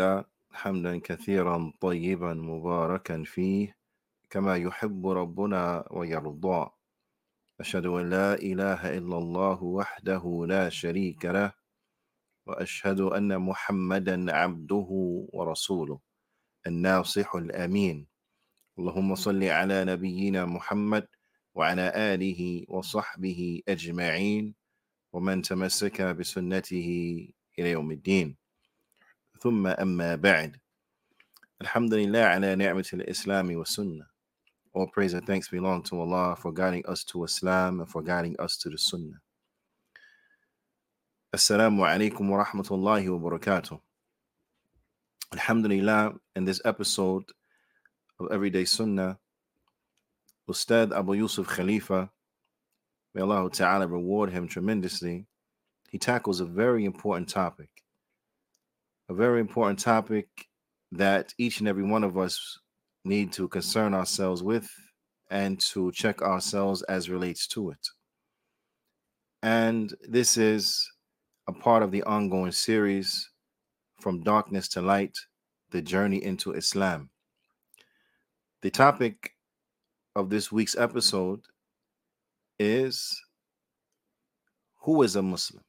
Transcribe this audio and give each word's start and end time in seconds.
الحمد 0.00 0.16
لله 0.16 0.24
حمدا 0.52 0.98
كثيرا 0.98 1.72
طيبا 1.80 2.34
مباركا 2.34 3.22
فيه 3.24 3.76
كما 4.30 4.56
يحب 4.56 5.06
ربنا 5.06 5.84
ويرضى. 5.90 6.70
أشهد 7.60 7.86
أن 7.86 8.10
لا 8.10 8.34
إله 8.34 8.98
إلا 8.98 9.18
الله 9.18 9.62
وحده 9.62 10.44
لا 10.48 10.68
شريك 10.68 11.24
له 11.24 11.52
وأشهد 12.46 13.00
أن 13.00 13.38
محمدا 13.38 14.32
عبده 14.32 14.88
ورسوله 15.32 16.00
الناصح 16.66 17.34
الأمين. 17.34 18.06
اللهم 18.78 19.14
صل 19.14 19.44
على 19.44 19.84
نبينا 19.84 20.44
محمد 20.46 21.06
وعلى 21.54 21.92
آله 22.14 22.64
وصحبه 22.68 23.62
أجمعين 23.68 24.54
ومن 25.12 25.42
تمسك 25.42 26.02
بسنته 26.02 26.88
إلى 27.58 27.70
يوم 27.70 27.90
الدين. 27.90 28.39
ثم 29.39 29.67
أما 29.67 30.15
بعد 30.15 30.57
الحمد 31.61 31.93
لله 31.93 32.19
على 32.19 32.55
نعمة 32.55 32.89
الإسلام 32.93 33.55
والسنة 33.55 34.05
All 34.73 34.87
praise 34.87 35.13
and 35.13 35.25
thanks 35.25 35.47
belong 35.47 35.83
to 35.83 36.01
Allah 36.01 36.35
for 36.35 36.51
guiding 36.51 36.85
us 36.85 37.05
to 37.05 37.23
Islam 37.23 37.79
and 37.79 37.89
for 37.89 38.01
guiding 38.01 38.35
us 38.39 38.57
to 38.57 38.69
the 38.69 38.77
Sunnah. 38.77 39.21
Assalamu 41.33 41.79
alaikum 41.87 42.29
wa 42.29 42.43
rahmatullahi 42.43 43.07
wa 43.17 43.29
barakatuh. 43.29 43.79
Alhamdulillah, 45.31 46.15
in 46.35 46.43
this 46.43 46.61
episode 46.65 47.23
of 48.19 48.31
Everyday 48.31 48.65
Sunnah, 48.65 49.17
Ustad 50.49 50.91
Abu 50.91 51.13
Yusuf 51.13 51.47
Khalifa, 51.47 52.09
may 53.13 53.21
Allah 53.21 53.49
Ta'ala 53.49 53.87
reward 53.87 54.29
him 54.29 54.47
tremendously, 54.47 55.25
he 55.89 55.97
tackles 55.97 56.41
a 56.41 56.45
very 56.45 56.83
important 56.85 57.29
topic. 57.29 57.69
a 59.10 59.12
very 59.12 59.40
important 59.40 59.80
topic 59.80 60.28
that 60.92 61.34
each 61.36 61.58
and 61.58 61.66
every 61.66 61.82
one 61.82 62.04
of 62.04 62.16
us 62.16 62.60
need 63.04 63.32
to 63.32 63.48
concern 63.48 63.92
ourselves 63.92 64.40
with 64.40 64.70
and 65.32 65.58
to 65.62 65.90
check 65.90 66.22
ourselves 66.22 66.82
as 66.82 67.10
relates 67.10 67.48
to 67.48 67.70
it. 67.70 67.88
And 69.42 69.92
this 70.08 70.36
is 70.36 70.88
a 71.48 71.52
part 71.52 71.82
of 71.82 71.90
the 71.90 72.04
ongoing 72.04 72.52
series 72.52 73.28
From 74.00 74.22
Darkness 74.22 74.68
to 74.68 74.80
Light 74.80 75.18
The 75.72 75.82
Journey 75.82 76.22
into 76.22 76.52
Islam. 76.52 77.10
The 78.62 78.70
topic 78.70 79.34
of 80.14 80.30
this 80.30 80.52
week's 80.52 80.76
episode 80.76 81.40
is 82.60 83.20
Who 84.82 85.02
is 85.02 85.16
a 85.16 85.22
Muslim? 85.22 85.64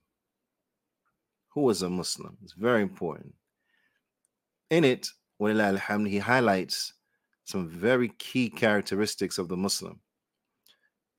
Who 1.53 1.69
is 1.69 1.81
a 1.81 1.89
Muslim? 1.89 2.37
It's 2.43 2.53
very 2.53 2.81
important. 2.81 3.33
In 4.69 4.83
it, 4.83 5.07
he 5.39 6.19
highlights 6.19 6.93
some 7.43 7.67
very 7.67 8.09
key 8.19 8.49
characteristics 8.49 9.37
of 9.37 9.49
the 9.49 9.57
Muslim, 9.57 9.99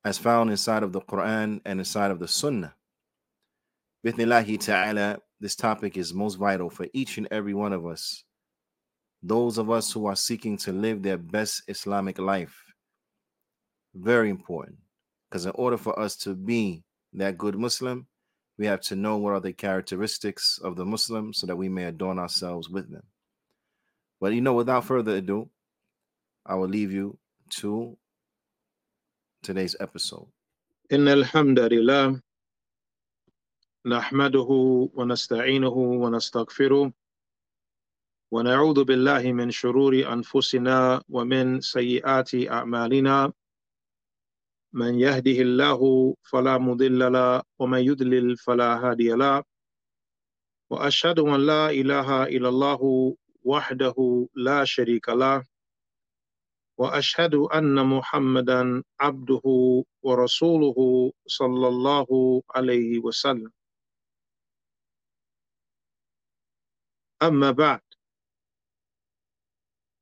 as 0.04 0.16
found 0.16 0.50
inside 0.50 0.82
of 0.82 0.92
the 0.92 1.00
Quran 1.00 1.60
and 1.66 1.78
inside 1.80 2.10
of 2.10 2.18
the 2.18 2.28
Sunnah. 2.28 2.74
Bithnillahi 4.06 4.58
ta'ala, 4.58 5.18
this 5.40 5.54
topic 5.54 5.96
is 5.96 6.14
most 6.14 6.36
vital 6.36 6.70
for 6.70 6.86
each 6.94 7.18
and 7.18 7.28
every 7.30 7.54
one 7.54 7.72
of 7.72 7.84
us. 7.86 8.24
Those 9.22 9.58
of 9.58 9.70
us 9.70 9.92
who 9.92 10.06
are 10.06 10.16
seeking 10.16 10.56
to 10.58 10.72
live 10.72 11.02
their 11.02 11.18
best 11.18 11.62
Islamic 11.68 12.18
life. 12.18 12.56
Very 13.94 14.30
important. 14.30 14.78
Because 15.28 15.46
in 15.46 15.52
order 15.54 15.76
for 15.76 15.98
us 15.98 16.16
to 16.18 16.34
be 16.34 16.82
that 17.12 17.38
good 17.38 17.56
Muslim, 17.56 18.06
we 18.57 18.65
have 18.65 18.81
to 18.81 18.95
know 18.95 19.17
what 19.17 19.33
are 19.33 19.39
the 19.39 19.53
characteristics 19.53 20.59
of 20.63 20.75
the 20.75 20.85
Muslim 20.85 21.33
so 21.33 21.45
that 21.47 21.55
we 21.55 21.69
may 21.69 21.85
adorn 21.85 22.17
ourselves 22.19 22.69
with 22.69 22.91
them. 22.91 23.03
But 24.19 24.33
you 24.33 24.41
know, 24.41 24.53
without 24.53 24.85
further 24.85 25.17
ado, 25.17 25.49
I 26.45 26.55
will 26.55 26.67
leave 26.67 26.91
you 26.91 27.19
to 27.61 27.97
today's 29.43 29.75
episode. 29.79 30.27
إن 30.91 31.07
الحمد 31.07 31.59
لله 31.59 32.21
نحمده 33.85 34.47
ونستعينه 34.93 35.77
ونستغفره 36.03 36.93
ونعوذ 38.31 38.83
بالله 38.83 39.31
من 39.31 39.51
شرور 39.51 40.13
أنفسنا 40.13 41.03
ومن 41.09 41.61
سيئات 41.61 42.35
أعمالنا 42.35 43.33
من 44.72 45.00
يهده 45.00 45.38
الله 45.42 45.80
فلا 46.22 46.58
مضل 46.58 47.12
له 47.12 47.42
ومن 47.58 47.78
يضلل 47.78 48.36
فلا 48.36 48.70
هادي 48.90 49.08
له. 49.12 49.44
وأشهد 50.70 51.18
أن 51.18 51.46
لا 51.46 51.70
إله 51.70 52.24
إلا 52.24 52.48
الله 52.48 52.80
وحده 53.44 54.28
لا 54.34 54.64
شريك 54.64 55.08
له. 55.08 55.44
وأشهد 56.78 57.34
أن 57.34 57.86
محمدا 57.86 58.82
عبده 59.00 59.42
ورسوله 60.02 61.12
صلى 61.26 61.68
الله 61.68 62.08
عليه 62.54 62.98
وسلم. 62.98 63.52
أما 67.22 67.50
بعد 67.50 67.80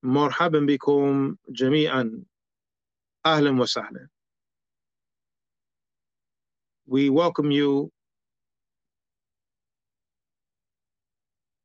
مرحبا 0.02 0.58
بكم 0.60 1.36
جميعا. 1.48 2.24
أهلا 3.26 3.60
وسهلا. 3.60 4.08
We 6.90 7.08
welcome 7.08 7.52
you, 7.52 7.92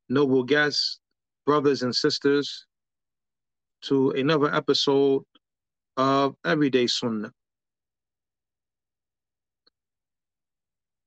noble 0.08 0.44
guests, 0.44 1.00
brothers 1.48 1.82
and 1.82 1.96
sisters, 1.96 2.68
to 3.86 4.12
another 4.12 4.54
episode 4.54 5.24
of 5.98 6.36
Everyday 6.46 6.86
Sunnah. 6.86 7.32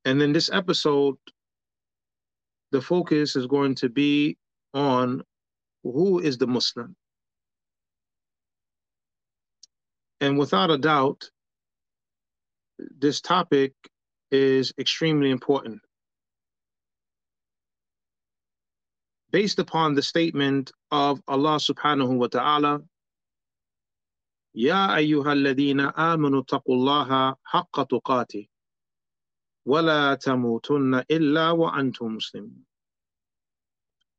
And 0.04 0.20
in 0.20 0.32
this 0.32 0.50
episode, 0.52 1.14
the 2.72 2.82
focus 2.82 3.36
is 3.36 3.46
going 3.46 3.76
to 3.76 3.88
be 3.88 4.36
on 4.74 5.22
who 5.84 6.18
is 6.18 6.38
the 6.38 6.48
Muslim. 6.48 6.96
And 10.20 10.36
without 10.36 10.72
a 10.72 10.78
doubt, 10.78 11.30
this 12.98 13.20
topic 13.20 13.74
is 14.31 14.73
extremely 14.77 15.29
important. 15.31 15.81
based 19.33 19.57
upon 19.57 19.95
the 19.95 20.01
statement 20.01 20.71
of 20.91 21.19
Allah 21.27 21.57
subhanahu 21.57 22.17
wa 22.17 22.27
ta'ala, 22.27 22.81
يا 24.55 24.95
أيها 24.95 25.33
الذين 25.33 25.79
آمنوا 25.97 26.41
اتقوا 26.41 26.75
الله 26.75 27.35
حق 27.43 27.83
تقاته 27.83 28.47
ولا 29.65 30.13
تموتن 30.13 31.03
إلا 31.11 31.51
وأنتم 31.51 32.05
مسلمون 32.15 32.65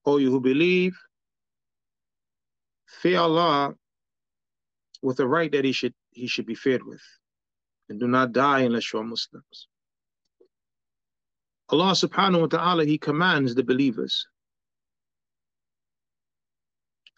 O 0.07 0.17
you 0.19 0.31
who 0.33 0.41
believe, 0.41 0.99
fear 2.87 3.21
Allah 3.21 3.75
with 5.01 5.17
the 5.19 5.27
right 5.29 5.51
that 5.53 5.65
he 5.65 5.71
should 5.71 5.95
he 6.11 6.27
should 6.27 6.47
be 6.47 6.57
feared 6.57 6.83
with, 6.83 7.03
and 7.89 8.01
do 8.01 8.09
not 8.09 8.33
die 8.33 8.63
unless 8.63 8.93
you 8.93 8.99
are 8.99 9.05
Muslims. 9.05 9.69
Allah 11.70 11.92
subhanahu 11.92 12.42
wa 12.42 12.48
ta'ala, 12.48 12.86
He 12.86 12.98
commands 12.98 13.56
the 13.56 13.64
believers 13.64 14.28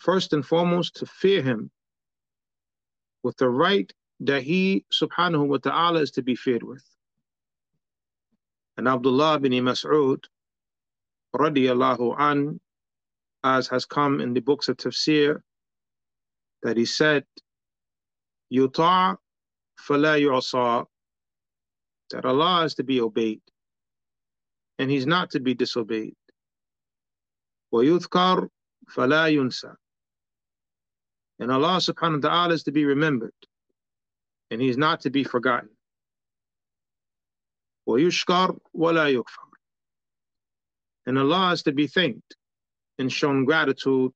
first 0.01 0.33
and 0.33 0.43
foremost 0.43 0.95
to 0.95 1.05
fear 1.05 1.43
him 1.43 1.69
with 3.21 3.37
the 3.37 3.47
right 3.47 3.93
that 4.19 4.41
he 4.41 4.83
subhanahu 4.91 5.47
wa 5.47 5.57
ta'ala 5.57 5.99
is 6.01 6.11
to 6.11 6.23
be 6.23 6.35
feared 6.35 6.63
with. 6.63 6.83
And 8.77 8.87
Abdullah 8.87 9.39
bin 9.39 9.51
Mas'ud 9.51 10.23
radiallahu 11.35 12.15
an, 12.17 12.59
as 13.43 13.67
has 13.67 13.85
come 13.85 14.21
in 14.21 14.33
the 14.33 14.41
books 14.41 14.69
of 14.69 14.77
tafsir, 14.77 15.41
that 16.63 16.77
he 16.77 16.85
said, 16.85 17.23
Yuta' 18.51 19.17
fala 19.77 20.17
yu'sa, 20.17 20.85
that 22.09 22.25
Allah 22.25 22.65
is 22.65 22.73
to 22.75 22.83
be 22.83 22.99
obeyed, 23.01 23.41
and 24.80 24.90
he's 24.90 25.06
not 25.06 25.30
to 25.30 25.40
be 25.40 25.54
disobeyed. 25.54 26.14
وَيُذْكَرْ 27.72 28.48
فَلَا 28.94 29.32
يُنْسَى 29.34 29.74
and 31.38 31.52
Allah 31.52 31.76
subhanahu 31.78 32.22
wa 32.22 32.28
ta'ala 32.30 32.54
is 32.54 32.62
to 32.64 32.72
be 32.72 32.84
remembered. 32.84 33.34
And 34.50 34.60
He 34.60 34.68
is 34.68 34.78
not 34.78 35.00
to 35.00 35.10
be 35.10 35.24
forgotten. 35.24 35.68
وَيُشْكَرْ 37.88 38.58
وَلَا 38.74 39.14
يُكْفَرْ 39.14 39.50
And 41.06 41.18
Allah 41.18 41.52
is 41.52 41.62
to 41.64 41.72
be 41.72 41.86
thanked 41.86 42.36
and 42.98 43.12
shown 43.12 43.44
gratitude. 43.44 44.12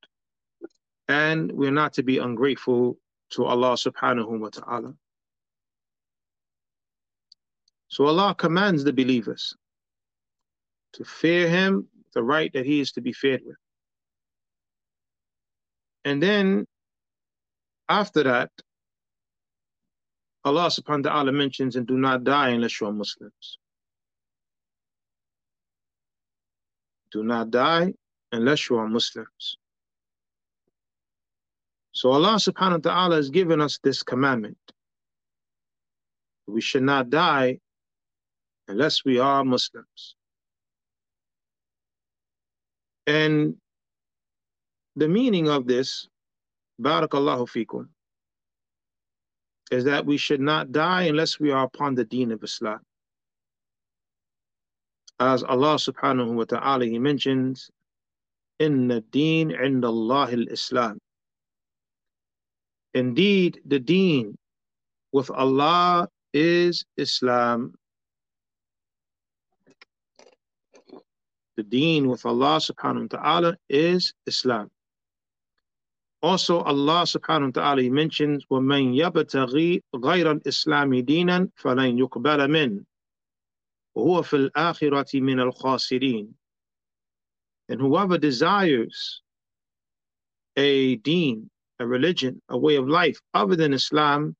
And 1.07 1.51
we're 1.51 1.71
not 1.71 1.93
to 1.93 2.03
be 2.03 2.17
ungrateful 2.17 2.97
to 3.31 3.45
Allah 3.45 3.73
subhanahu 3.73 4.39
wa 4.39 4.49
ta'ala. 4.49 4.93
So 7.89 8.05
Allah 8.05 8.33
commands 8.33 8.83
the 8.83 8.93
believers 8.93 9.55
to 10.96 11.04
fear 11.04 11.48
Him, 11.48 11.88
the 12.14 12.22
right 12.22 12.52
that 12.54 12.66
He 12.66 12.80
is 12.80 12.92
to 12.92 13.00
be 13.00 13.12
feared 13.12 13.42
with. 13.44 13.56
And 16.04 16.22
then 16.22 16.66
after 17.88 18.22
that, 18.24 18.50
Allah 20.44 20.66
subhanahu 20.66 21.04
wa 21.04 21.10
ta'ala 21.10 21.32
mentions, 21.32 21.76
and 21.76 21.86
do 21.86 21.98
not 21.98 22.24
die 22.24 22.50
unless 22.50 22.80
you 22.80 22.86
are 22.86 22.92
Muslims. 22.92 23.58
Do 27.10 27.24
not 27.24 27.50
die 27.50 27.94
unless 28.32 28.70
you 28.70 28.76
are 28.76 28.88
Muslims. 28.88 29.56
So 31.92 32.12
Allah 32.12 32.36
subhanahu 32.36 32.84
wa 32.84 32.90
ta'ala 32.90 33.16
has 33.16 33.30
given 33.30 33.60
us 33.60 33.78
this 33.82 34.02
commandment. 34.02 34.58
We 36.46 36.60
should 36.60 36.82
not 36.82 37.10
die 37.10 37.58
unless 38.68 39.04
we 39.04 39.18
are 39.18 39.44
Muslims. 39.44 40.15
And 43.06 43.56
the 44.96 45.08
meaning 45.08 45.48
of 45.48 45.66
this, 45.66 46.08
Barakallahu 46.80 47.48
fikum, 47.48 47.88
is 49.70 49.84
that 49.84 50.06
we 50.06 50.16
should 50.16 50.40
not 50.40 50.72
die 50.72 51.04
unless 51.04 51.38
we 51.40 51.50
are 51.50 51.64
upon 51.64 51.94
the 51.94 52.04
deen 52.04 52.32
of 52.32 52.42
Islam. 52.42 52.80
As 55.18 55.42
Allah 55.42 55.76
subhanahu 55.76 56.34
wa 56.34 56.44
ta'ala 56.44 56.84
he 56.84 56.98
mentions, 56.98 57.70
in 58.58 58.88
the 58.88 59.00
deen 59.12 59.50
in 59.50 59.84
Allah 59.84 60.28
al-Islam. 60.32 60.98
Indeed, 62.94 63.60
the 63.66 63.78
deen 63.78 64.36
with 65.12 65.30
Allah 65.30 66.08
is 66.32 66.84
Islam. 66.96 67.74
The 71.57 71.63
deen 71.63 72.07
with 72.07 72.25
Allah 72.25 72.57
subhanahu 72.57 73.11
wa 73.11 73.19
ta'ala 73.19 73.57
is 73.69 74.13
Islam. 74.25 74.71
Also, 76.21 76.59
Allah 76.61 77.03
subhanahu 77.03 77.55
wa 77.55 77.61
ta'ala 77.61 77.89
mentions, 77.89 78.45
وَمَنْ 78.45 78.95
يَبْتَغِي 78.95 79.81
غَيْرَ 79.95 80.39
الْإِسْلَامِ 80.39 81.05
دِينًا 81.05 81.51
فَلَنْ 81.57 81.97
يُقْبَلَ 81.97 82.47
مِنْهُ 82.47 82.85
وَهُوَ 83.95 84.21
فِي 84.23 84.49
الْآخِرَةِ 84.49 85.21
مِنَ 85.21 85.51
الْخَاسِرِينَ 85.51 86.33
And 87.69 87.81
whoever 87.81 88.17
desires 88.17 89.21
a 90.55 90.95
deen, 90.97 91.49
a 91.79 91.87
religion, 91.87 92.41
a 92.49 92.57
way 92.57 92.75
of 92.75 92.87
life 92.87 93.19
other 93.33 93.55
than 93.55 93.73
Islam, 93.73 94.35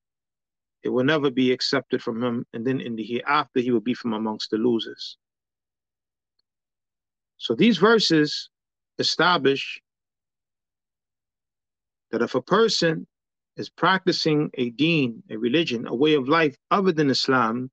it 0.83 0.89
will 0.89 1.03
never 1.03 1.29
be 1.31 1.51
accepted 1.51 2.01
from 2.01 2.23
him. 2.23 2.45
And 2.53 2.65
then 2.65 2.79
in 2.79 2.95
the 2.95 3.03
hereafter, 3.03 3.59
he 3.59 3.71
will 3.71 3.81
be 3.81 3.93
from 3.93 4.13
amongst 4.13 4.51
the 4.51 4.57
losers. 4.57 5.17
So 7.38 7.54
these 7.54 7.78
verses 7.78 8.50
establish 8.98 9.80
that 12.10 12.22
if 12.22 12.34
a 12.34 12.42
person 12.42 13.06
is 13.56 13.68
practicing 13.68 14.50
a 14.54 14.70
deen, 14.70 15.22
a 15.30 15.36
religion, 15.36 15.86
a 15.86 15.94
way 15.94 16.14
of 16.14 16.28
life 16.28 16.56
other 16.70 16.92
than 16.92 17.10
Islam, 17.10 17.70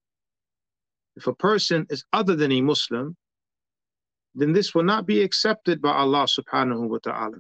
if 1.16 1.28
a 1.28 1.36
person 1.36 1.86
is 1.90 2.04
other 2.14 2.36
than 2.36 2.52
a 2.52 2.62
Muslim, 2.62 3.16
then 4.36 4.54
this 4.54 4.74
will 4.74 4.84
not 4.84 5.06
be 5.06 5.22
accepted 5.22 5.82
by 5.82 5.92
Allah 5.92 6.26
subhanahu 6.26 6.90
wa 6.90 6.98
ta'ala. 7.04 7.38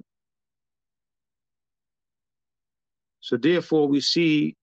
So 3.19 3.37
therefore 3.37 3.87
we 3.87 4.01
see 4.01 4.55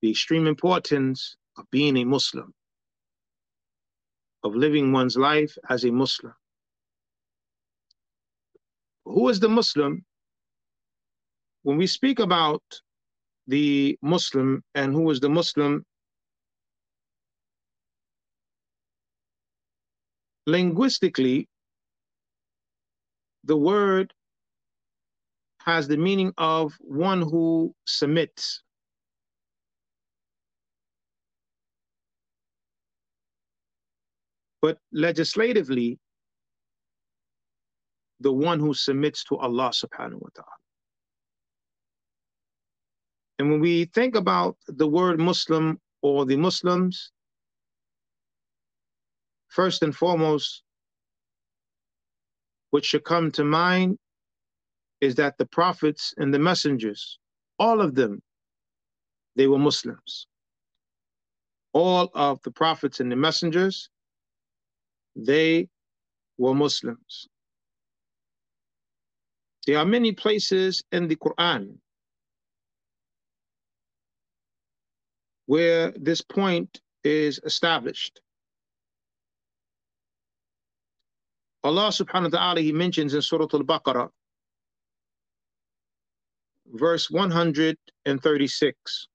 the 0.00 0.10
extreme 0.10 0.46
importance 0.46 1.36
of 1.58 1.68
being 1.70 1.96
a 1.96 2.04
Muslim, 2.04 2.54
of 4.46 4.56
living 4.56 4.92
one's 4.92 5.16
life 5.16 5.58
as 5.68 5.84
a 5.84 5.90
Muslim. 5.90 6.34
Who 9.04 9.28
is 9.28 9.40
the 9.40 9.48
Muslim? 9.48 10.04
when 11.66 11.78
we 11.78 11.86
speak 11.88 12.20
about 12.20 12.62
the 13.48 13.98
Muslim 14.00 14.62
and 14.76 14.92
who 14.92 15.10
is 15.10 15.18
the 15.18 15.28
Muslim, 15.28 15.84
linguistically, 20.46 21.48
the 23.42 23.56
word 23.56 24.14
has 25.58 25.88
the 25.88 25.96
meaning 25.96 26.32
of 26.38 26.72
one 26.78 27.20
who 27.20 27.74
submits. 27.84 28.62
But 34.62 34.78
legislatively, 34.92 35.98
the 38.20 38.32
one 38.32 38.58
who 38.58 38.74
submits 38.74 39.24
to 39.24 39.36
Allah 39.36 39.70
subhanahu 39.70 40.20
wa 40.20 40.28
ta'ala. 40.34 40.56
And 43.38 43.50
when 43.50 43.60
we 43.60 43.84
think 43.86 44.16
about 44.16 44.56
the 44.66 44.88
word 44.88 45.20
Muslim 45.20 45.78
or 46.00 46.24
the 46.24 46.36
Muslims, 46.36 47.12
first 49.48 49.82
and 49.82 49.94
foremost, 49.94 50.62
what 52.70 52.84
should 52.84 53.04
come 53.04 53.30
to 53.32 53.44
mind 53.44 53.98
is 55.00 55.14
that 55.16 55.36
the 55.36 55.46
prophets 55.46 56.14
and 56.16 56.32
the 56.32 56.38
messengers, 56.38 57.18
all 57.58 57.80
of 57.80 57.94
them, 57.94 58.22
they 59.34 59.46
were 59.46 59.58
Muslims. 59.58 60.26
All 61.72 62.10
of 62.14 62.40
the 62.42 62.50
prophets 62.50 63.00
and 63.00 63.12
the 63.12 63.16
messengers, 63.16 63.90
they 65.16 65.68
were 66.38 66.54
Muslims. 66.54 67.28
There 69.66 69.78
are 69.78 69.86
many 69.86 70.12
places 70.12 70.84
in 70.92 71.08
the 71.08 71.16
Quran 71.16 71.78
where 75.46 75.92
this 75.92 76.20
point 76.20 76.80
is 77.02 77.40
established. 77.44 78.20
Allah 81.64 81.88
subhanahu 81.88 82.32
wa 82.32 82.38
ta'ala, 82.38 82.60
He 82.60 82.72
mentions 82.72 83.14
in 83.14 83.22
Surah 83.22 83.48
Al 83.52 83.64
Baqarah, 83.64 84.08
verse 86.66 87.10
136. 87.10 89.08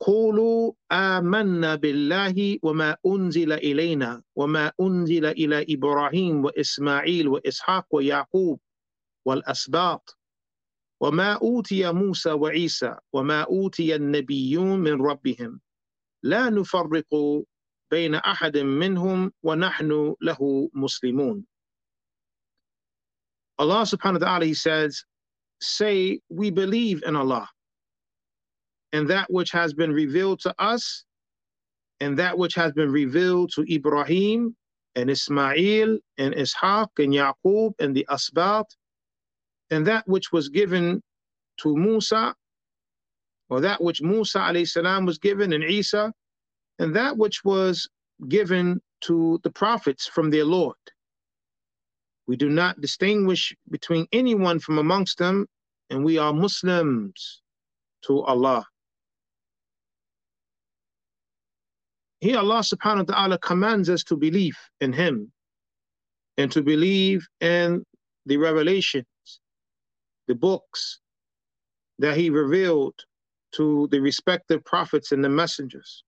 قولوا 0.00 0.72
آمنا 0.92 1.74
بالله 1.74 2.58
وما 2.62 2.96
أنزل 3.06 3.52
إلينا 3.52 4.22
وما 4.36 4.72
أنزل 4.80 5.26
إلى 5.26 5.66
إبراهيم 5.74 6.44
وإسماعيل 6.44 7.28
وإسحاق 7.28 7.86
ويعقوب 7.90 8.60
والأسباط. 9.24 10.18
وما 11.00 11.32
أوتي 11.32 11.92
موسى 11.92 12.32
وعيسى 12.32 12.96
وما 13.12 13.42
أوتي 13.42 13.94
النبيون 13.94 14.78
من 14.80 15.02
ربهم. 15.02 15.60
لا 16.22 16.50
نفرق 16.50 17.42
بين 17.90 18.14
أحد 18.14 18.56
منهم 18.58 19.32
ونحن 19.42 20.14
له 20.20 20.70
مسلمون. 20.74 21.44
Allah 23.58 23.82
subhanahu 23.82 24.22
wa 24.22 24.26
ta'ala 24.26 24.44
he 24.46 24.54
says 24.54 25.02
say 25.60 26.20
we 26.30 26.50
believe 26.50 27.02
in 27.02 27.16
Allah. 27.16 27.48
And 28.92 29.08
that 29.10 29.30
which 29.30 29.50
has 29.52 29.74
been 29.74 29.92
revealed 29.92 30.40
to 30.40 30.54
us 30.58 31.04
and 32.00 32.18
that 32.18 32.38
which 32.38 32.54
has 32.54 32.72
been 32.72 32.90
revealed 32.90 33.50
to 33.54 33.62
Ibrahim 33.72 34.56
and 34.94 35.10
Ismail 35.10 35.98
and 36.16 36.34
Ishaq 36.34 36.88
and 36.98 37.12
Yaqub 37.12 37.74
and 37.78 37.94
the 37.94 38.06
Asbat 38.10 38.64
and 39.70 39.86
that 39.86 40.06
which 40.06 40.32
was 40.32 40.48
given 40.48 41.02
to 41.58 41.76
Musa, 41.76 42.34
or 43.50 43.60
that 43.60 43.82
which 43.82 44.00
Musa 44.00 44.38
alayhi 44.38 45.06
was 45.06 45.18
given 45.18 45.52
and 45.52 45.64
Isa, 45.64 46.12
and 46.78 46.94
that 46.96 47.16
which 47.16 47.44
was 47.44 47.88
given 48.28 48.80
to 49.02 49.40
the 49.42 49.50
prophets 49.50 50.06
from 50.06 50.30
their 50.30 50.44
Lord. 50.44 50.76
We 52.26 52.36
do 52.36 52.48
not 52.48 52.80
distinguish 52.80 53.54
between 53.70 54.06
anyone 54.12 54.58
from 54.58 54.78
amongst 54.78 55.18
them, 55.18 55.46
and 55.90 56.04
we 56.04 56.18
are 56.18 56.32
Muslims 56.32 57.42
to 58.02 58.20
Allah. 58.22 58.66
Here 62.20 62.38
Allah 62.38 62.60
subhanahu 62.60 63.08
wa 63.08 63.14
ta'ala 63.14 63.38
commands 63.38 63.88
us 63.88 64.02
to 64.04 64.16
believe 64.16 64.56
in 64.80 64.92
Him 64.92 65.32
and 66.36 66.50
to 66.52 66.62
believe 66.62 67.26
in 67.40 67.84
the 68.26 68.36
revelations, 68.36 69.06
the 70.26 70.34
books 70.34 71.00
that 71.98 72.16
he 72.16 72.30
revealed 72.30 72.94
to 73.52 73.88
the 73.90 74.00
respective 74.00 74.64
prophets 74.64 75.12
and 75.12 75.24
the 75.24 75.28
messengers. 75.28 76.04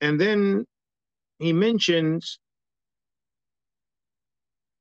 And 0.00 0.20
then 0.20 0.66
he 1.38 1.52
mentions 1.52 2.38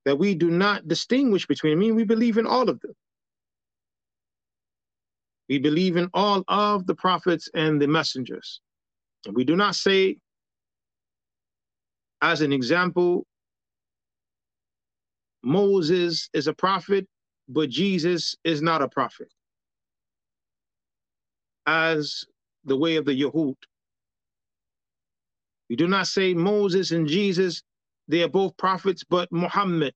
that 0.05 0.17
we 0.17 0.35
do 0.35 0.49
not 0.49 0.87
distinguish 0.87 1.45
between, 1.45 1.73
I 1.73 1.75
mean, 1.75 1.95
we 1.95 2.03
believe 2.03 2.37
in 2.37 2.47
all 2.47 2.69
of 2.69 2.79
them. 2.81 2.93
We 5.47 5.59
believe 5.59 5.97
in 5.97 6.09
all 6.13 6.43
of 6.47 6.85
the 6.85 6.95
prophets 6.95 7.49
and 7.53 7.81
the 7.81 7.87
messengers. 7.87 8.61
We 9.27 9.43
do 9.43 9.55
not 9.55 9.75
say, 9.75 10.17
as 12.21 12.41
an 12.41 12.53
example, 12.53 13.25
Moses 15.43 16.29
is 16.33 16.47
a 16.47 16.53
prophet, 16.53 17.07
but 17.47 17.69
Jesus 17.69 18.35
is 18.43 18.61
not 18.61 18.81
a 18.81 18.87
prophet. 18.87 19.31
As 21.65 22.25
the 22.65 22.77
way 22.77 22.95
of 22.95 23.05
the 23.05 23.19
Yahud. 23.19 23.55
We 25.69 25.75
do 25.75 25.87
not 25.87 26.07
say 26.07 26.33
Moses 26.33 26.91
and 26.91 27.07
Jesus, 27.07 27.61
they 28.07 28.23
are 28.23 28.29
both 28.29 28.57
prophets, 28.57 29.03
but 29.03 29.31
Muhammad, 29.31 29.93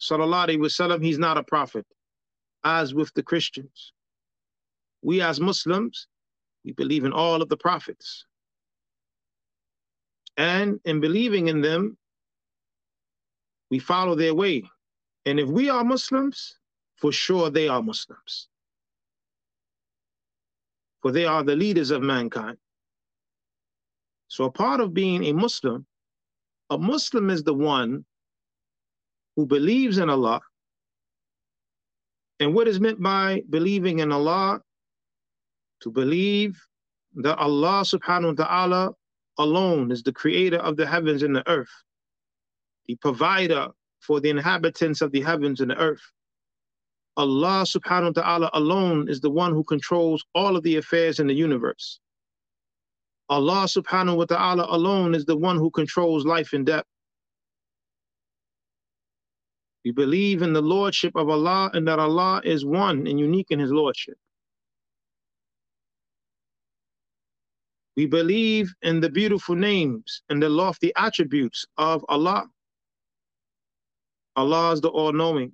sallallahu 0.00 0.48
alaihi 0.48 0.58
wasallam, 0.58 1.02
he's 1.02 1.18
not 1.18 1.38
a 1.38 1.42
prophet, 1.42 1.86
as 2.64 2.94
with 2.94 3.12
the 3.14 3.22
Christians. 3.22 3.92
We 5.02 5.22
as 5.22 5.40
Muslims, 5.40 6.06
we 6.64 6.72
believe 6.72 7.04
in 7.04 7.12
all 7.12 7.42
of 7.42 7.48
the 7.48 7.56
prophets. 7.56 8.26
And 10.36 10.80
in 10.84 11.00
believing 11.00 11.48
in 11.48 11.60
them, 11.60 11.96
we 13.70 13.78
follow 13.78 14.14
their 14.14 14.34
way. 14.34 14.62
And 15.24 15.40
if 15.40 15.48
we 15.48 15.70
are 15.70 15.82
Muslims, 15.82 16.58
for 16.96 17.12
sure 17.12 17.50
they 17.50 17.68
are 17.68 17.82
Muslims. 17.82 18.48
For 21.02 21.12
they 21.12 21.24
are 21.24 21.42
the 21.42 21.56
leaders 21.56 21.90
of 21.90 22.02
mankind. 22.02 22.58
So 24.28 24.44
a 24.44 24.50
part 24.50 24.80
of 24.80 24.92
being 24.92 25.24
a 25.24 25.32
Muslim, 25.32 25.86
a 26.70 26.78
Muslim 26.78 27.30
is 27.30 27.42
the 27.42 27.54
one 27.54 28.04
who 29.36 29.46
believes 29.46 29.98
in 29.98 30.10
Allah. 30.10 30.40
And 32.40 32.54
what 32.54 32.68
is 32.68 32.80
meant 32.80 33.00
by 33.00 33.42
believing 33.48 34.00
in 34.00 34.12
Allah? 34.12 34.60
To 35.82 35.90
believe 35.90 36.60
that 37.16 37.38
Allah 37.38 37.82
subhanahu 37.82 38.36
wa 38.36 38.44
ta'ala 38.44 38.92
alone 39.38 39.90
is 39.90 40.02
the 40.02 40.12
creator 40.12 40.58
of 40.58 40.76
the 40.76 40.86
heavens 40.86 41.22
and 41.22 41.34
the 41.34 41.48
earth, 41.48 41.70
the 42.86 42.96
provider 42.96 43.68
for 44.00 44.20
the 44.20 44.30
inhabitants 44.30 45.00
of 45.00 45.12
the 45.12 45.20
heavens 45.20 45.60
and 45.60 45.70
the 45.70 45.76
earth. 45.76 46.02
Allah 47.16 47.64
subhanahu 47.64 48.14
wa 48.16 48.22
ta'ala 48.22 48.50
alone 48.52 49.08
is 49.08 49.20
the 49.20 49.30
one 49.30 49.52
who 49.52 49.64
controls 49.64 50.24
all 50.34 50.56
of 50.56 50.62
the 50.62 50.76
affairs 50.76 51.18
in 51.18 51.26
the 51.26 51.34
universe. 51.34 51.98
Allah 53.28 53.64
subhanahu 53.64 54.18
wa 54.18 54.24
ta'ala 54.26 54.66
alone 54.68 55.14
is 55.14 55.24
the 55.24 55.36
one 55.36 55.56
who 55.56 55.70
controls 55.70 56.26
life 56.26 56.52
and 56.52 56.66
death. 56.66 56.84
We 59.84 59.92
believe 59.92 60.42
in 60.42 60.52
the 60.52 60.62
lordship 60.62 61.16
of 61.16 61.28
Allah 61.28 61.70
and 61.72 61.88
that 61.88 61.98
Allah 61.98 62.42
is 62.44 62.64
one 62.64 63.06
and 63.06 63.18
unique 63.18 63.50
in 63.50 63.58
his 63.58 63.72
lordship. 63.72 64.18
We 67.96 68.06
believe 68.06 68.74
in 68.82 69.00
the 69.00 69.08
beautiful 69.08 69.54
names 69.56 70.22
and 70.28 70.42
the 70.42 70.48
lofty 70.50 70.92
attributes 70.96 71.64
of 71.78 72.04
Allah. 72.08 72.46
Allah 74.36 74.72
is 74.72 74.82
the 74.82 74.88
all 74.88 75.12
knowing. 75.12 75.52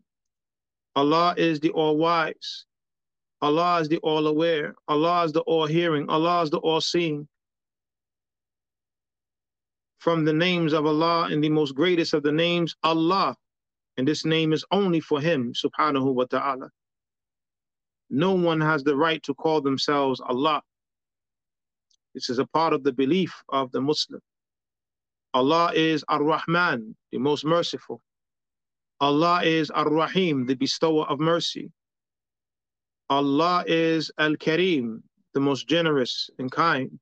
Allah 0.96 1.34
is 1.36 1.60
the 1.60 1.70
all 1.70 1.96
wise. 1.96 2.66
Allah 3.40 3.80
is 3.80 3.88
the 3.88 3.98
all 3.98 4.26
aware. 4.26 4.74
Allah 4.88 5.24
is 5.24 5.32
the 5.32 5.40
all 5.42 5.66
hearing. 5.66 6.08
Allah 6.08 6.42
is 6.42 6.50
the 6.50 6.58
all 6.58 6.80
seeing 6.80 7.28
from 10.02 10.24
the 10.24 10.32
names 10.32 10.72
of 10.72 10.84
Allah 10.84 11.28
and 11.30 11.44
the 11.44 11.48
most 11.48 11.76
greatest 11.76 12.12
of 12.12 12.24
the 12.24 12.32
names, 12.32 12.74
Allah. 12.82 13.36
And 13.96 14.08
this 14.08 14.24
name 14.24 14.52
is 14.52 14.64
only 14.72 14.98
for 14.98 15.20
Him, 15.20 15.52
subhanahu 15.52 16.12
wa 16.12 16.24
ta'ala. 16.24 16.70
No 18.10 18.32
one 18.32 18.60
has 18.60 18.82
the 18.82 18.96
right 18.96 19.22
to 19.22 19.32
call 19.34 19.60
themselves 19.60 20.20
Allah. 20.20 20.60
This 22.14 22.28
is 22.28 22.38
a 22.38 22.46
part 22.46 22.72
of 22.72 22.84
the 22.84 22.92
belief 22.92 23.32
of 23.48 23.72
the 23.72 23.80
Muslim. 23.80 24.20
Allah 25.34 25.72
is 25.74 26.04
Ar-Rahman, 26.08 26.94
the 27.10 27.18
most 27.18 27.44
merciful. 27.44 28.00
Allah 29.00 29.42
is 29.42 29.70
Ar-Rahim, 29.70 30.46
the 30.46 30.54
bestower 30.54 31.04
of 31.06 31.18
mercy. 31.18 31.72
Allah 33.10 33.64
is 33.66 34.12
Al-Kareem, 34.18 35.02
the 35.34 35.40
most 35.40 35.68
generous 35.68 36.30
and 36.38 36.50
kind. 36.52 36.98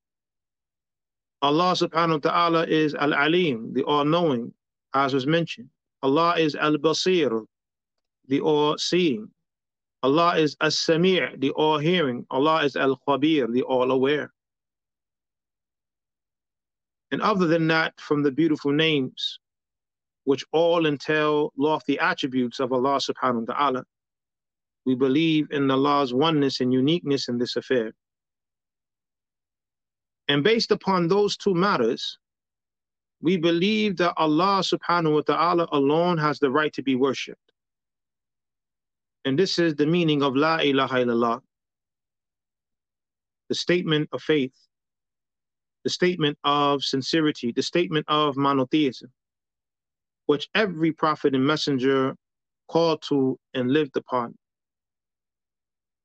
Allah 1.42 1.72
subhanahu 1.72 2.24
wa 2.24 2.30
ta'ala 2.30 2.66
is 2.66 2.94
Al 2.94 3.14
Alim, 3.14 3.72
the 3.72 3.82
all 3.82 4.04
knowing, 4.04 4.52
as 4.94 5.12
was 5.12 5.26
mentioned. 5.26 5.68
Allah 6.02 6.34
is 6.38 6.54
Al 6.54 6.76
Basir, 6.76 7.44
the 8.28 8.40
all 8.40 8.78
seeing. 8.78 9.28
Allah 10.02 10.36
is 10.38 10.56
As 10.60 10.78
Sami', 10.78 11.36
the 11.38 11.50
all 11.50 11.78
hearing. 11.78 12.24
Allah 12.30 12.64
is 12.64 12.76
Al 12.76 12.98
Khabir, 13.06 13.52
the 13.52 13.62
all 13.62 13.90
aware. 13.90 14.32
And 17.12 17.20
other 17.22 17.46
than 17.46 17.66
that, 17.68 17.98
from 18.00 18.22
the 18.22 18.30
beautiful 18.30 18.72
names, 18.72 19.40
which 20.24 20.44
all 20.52 20.86
entail 20.86 21.52
lofty 21.56 21.98
attributes 21.98 22.60
of 22.60 22.72
Allah 22.72 22.98
subhanahu 22.98 23.48
wa 23.48 23.54
ta'ala, 23.54 23.84
we 24.86 24.94
believe 24.94 25.48
in 25.50 25.70
Allah's 25.70 26.14
oneness 26.14 26.60
and 26.60 26.72
uniqueness 26.72 27.28
in 27.28 27.38
this 27.38 27.56
affair. 27.56 27.92
And 30.28 30.44
based 30.44 30.70
upon 30.70 31.08
those 31.08 31.36
two 31.36 31.54
matters, 31.54 32.18
we 33.20 33.36
believe 33.36 33.96
that 33.96 34.14
Allah 34.16 34.62
subhanahu 34.62 35.14
wa 35.14 35.20
ta'ala 35.22 35.68
alone 35.72 36.16
has 36.18 36.38
the 36.38 36.50
right 36.50 36.72
to 36.74 36.82
be 36.82 36.94
worshipped. 36.94 37.52
And 39.24 39.38
this 39.38 39.58
is 39.58 39.74
the 39.74 39.86
meaning 39.86 40.22
of 40.22 40.36
La 40.36 40.58
ilaha 40.58 41.04
illallah, 41.04 41.40
the 43.48 43.54
statement 43.54 44.08
of 44.12 44.22
faith, 44.22 44.54
the 45.84 45.90
statement 45.90 46.38
of 46.44 46.82
sincerity, 46.82 47.52
the 47.52 47.62
statement 47.62 48.06
of 48.08 48.36
monotheism, 48.36 49.10
which 50.26 50.48
every 50.54 50.92
prophet 50.92 51.34
and 51.34 51.46
messenger 51.46 52.14
called 52.68 53.02
to 53.02 53.38
and 53.54 53.70
lived 53.70 53.96
upon. 53.96 54.34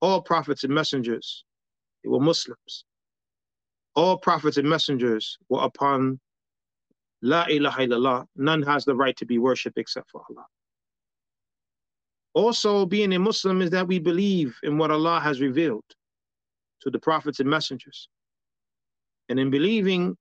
All 0.02 0.22
prophets 0.22 0.64
and 0.64 0.74
messengers, 0.74 1.44
they 2.04 2.10
were 2.10 2.20
Muslims 2.20 2.86
all 3.96 4.18
prophets 4.18 4.58
and 4.58 4.70
messengers 4.70 5.38
were 5.50 5.64
upon 5.64 6.20
La 7.22 7.46
ilaha 7.50 7.88
illallah. 7.88 8.26
None 8.36 8.62
has 8.64 8.86
the 8.86 8.96
right 8.96 9.16
to 9.18 9.26
be 9.26 9.40
worshipped 9.40 9.78
except 9.78 10.12
for 10.12 10.22
Allah. 10.30 10.46
Also, 12.34 12.86
being 12.86 13.14
a 13.14 13.20
Muslim 13.20 13.62
is 13.62 13.70
that 13.70 13.88
we 13.88 13.98
believe 13.98 14.58
in 14.64 14.78
what 14.78 14.92
Allah 14.92 15.22
has 15.22 15.40
revealed 15.40 15.86
to 16.82 16.90
the 16.90 17.00
prophets 17.00 17.40
and 17.40 17.50
messengers. 17.50 18.10
And 19.30 19.40
in 19.40 19.50
believing 19.50 20.16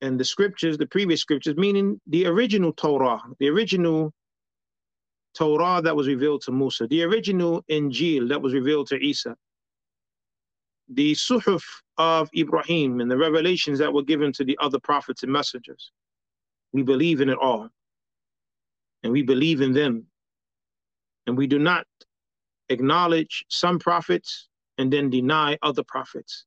in 0.00 0.16
the 0.16 0.24
scriptures, 0.24 0.78
the 0.78 0.86
previous 0.86 1.20
scriptures, 1.20 1.56
meaning 1.56 2.00
the 2.06 2.26
original 2.26 2.72
Torah, 2.72 3.20
the 3.38 3.48
original 3.48 4.12
Torah 5.34 5.80
that 5.82 5.94
was 5.94 6.06
revealed 6.06 6.42
to 6.42 6.52
Musa, 6.52 6.86
the 6.86 7.02
original 7.02 7.62
Injil 7.70 8.28
that 8.28 8.40
was 8.40 8.54
revealed 8.54 8.86
to 8.88 8.96
Isa, 8.96 9.36
the 10.88 11.12
suhuf 11.12 11.64
of 11.98 12.30
Ibrahim 12.36 13.00
and 13.00 13.10
the 13.10 13.16
revelations 13.16 13.78
that 13.78 13.92
were 13.92 14.02
given 14.02 14.32
to 14.32 14.44
the 14.44 14.56
other 14.60 14.78
prophets 14.78 15.22
and 15.22 15.32
messengers. 15.32 15.92
We 16.72 16.82
believe 16.82 17.20
in 17.20 17.28
it 17.28 17.38
all. 17.38 17.68
And 19.02 19.12
we 19.12 19.22
believe 19.22 19.60
in 19.60 19.72
them. 19.72 20.06
And 21.26 21.36
we 21.36 21.46
do 21.46 21.58
not 21.58 21.86
acknowledge 22.68 23.44
some 23.48 23.78
prophets 23.78 24.48
and 24.78 24.92
then 24.92 25.10
deny 25.10 25.58
other 25.62 25.82
prophets. 25.82 26.46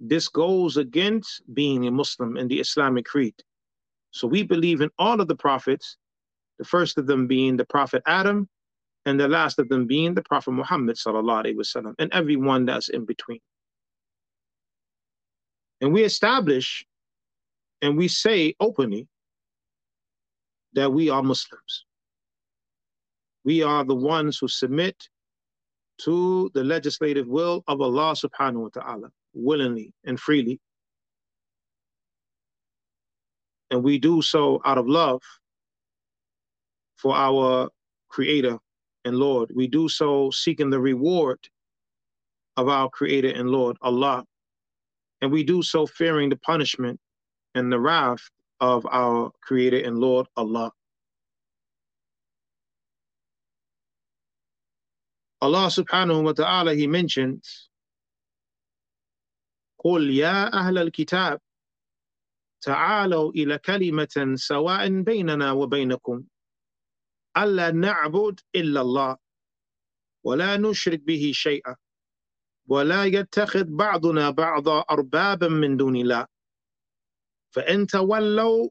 This 0.00 0.28
goes 0.28 0.76
against 0.76 1.42
being 1.54 1.86
a 1.86 1.90
Muslim 1.90 2.36
in 2.36 2.48
the 2.48 2.60
Islamic 2.60 3.06
creed. 3.06 3.34
So 4.10 4.26
we 4.26 4.42
believe 4.42 4.80
in 4.80 4.90
all 4.98 5.20
of 5.20 5.28
the 5.28 5.36
prophets, 5.36 5.96
the 6.58 6.64
first 6.64 6.98
of 6.98 7.06
them 7.06 7.26
being 7.26 7.56
the 7.56 7.64
Prophet 7.64 8.02
Adam, 8.06 8.48
and 9.04 9.18
the 9.18 9.28
last 9.28 9.58
of 9.58 9.68
them 9.68 9.86
being 9.86 10.14
the 10.14 10.22
Prophet 10.22 10.50
Muhammad 10.50 10.96
wasallam, 10.96 11.94
and 11.98 12.12
everyone 12.12 12.66
that's 12.66 12.88
in 12.88 13.04
between. 13.04 13.40
And 15.80 15.92
we 15.92 16.02
establish 16.04 16.84
and 17.82 17.96
we 17.96 18.08
say 18.08 18.54
openly 18.58 19.06
that 20.72 20.92
we 20.92 21.10
are 21.10 21.22
Muslims. 21.22 21.84
We 23.44 23.62
are 23.62 23.84
the 23.84 23.94
ones 23.94 24.38
who 24.38 24.48
submit 24.48 25.08
to 25.98 26.50
the 26.54 26.64
legislative 26.64 27.28
will 27.28 27.62
of 27.68 27.80
Allah 27.80 28.12
subhanahu 28.12 28.62
wa 28.62 28.68
ta'ala 28.72 29.08
willingly 29.36 29.92
and 30.04 30.18
freely. 30.18 30.58
And 33.70 33.82
we 33.82 33.98
do 33.98 34.22
so 34.22 34.60
out 34.64 34.78
of 34.78 34.88
love 34.88 35.22
for 36.96 37.14
our 37.14 37.68
Creator 38.08 38.58
and 39.04 39.16
Lord. 39.16 39.52
We 39.54 39.66
do 39.66 39.88
so 39.88 40.30
seeking 40.30 40.70
the 40.70 40.80
reward 40.80 41.38
of 42.56 42.68
our 42.68 42.88
Creator 42.88 43.30
and 43.30 43.50
Lord, 43.50 43.76
Allah. 43.82 44.24
And 45.20 45.30
we 45.30 45.44
do 45.44 45.62
so 45.62 45.86
fearing 45.86 46.30
the 46.30 46.36
punishment 46.36 46.98
and 47.54 47.72
the 47.72 47.80
wrath 47.80 48.30
of 48.60 48.86
our 48.90 49.30
Creator 49.42 49.80
and 49.80 49.98
Lord, 49.98 50.26
Allah. 50.36 50.72
Allah 55.42 55.66
subhanahu 55.66 56.24
wa 56.24 56.32
ta'ala, 56.32 56.74
He 56.74 56.86
mentions, 56.86 57.65
قل 59.86 60.10
يا 60.10 60.52
أهل 60.52 60.78
الكتاب 60.78 61.40
تعالوا 62.60 63.30
إلى 63.32 63.58
كلمة 63.58 64.34
سواء 64.34 65.02
بيننا 65.02 65.52
وبينكم. 65.52 66.24
ألا 67.36 67.70
نعبد 67.70 68.40
إلا 68.54 68.80
الله 68.80 69.16
ولا 70.24 70.56
نشرك 70.56 71.00
به 71.00 71.30
شيئا 71.34 71.76
ولا 72.68 73.04
يتخذ 73.04 73.64
بعضنا 73.64 74.30
بعضا 74.30 74.80
أربابا 74.90 75.48
من 75.48 75.76
دون 75.76 75.96
الله. 75.96 76.26
فإن 77.54 77.86
تولوا 77.86 78.68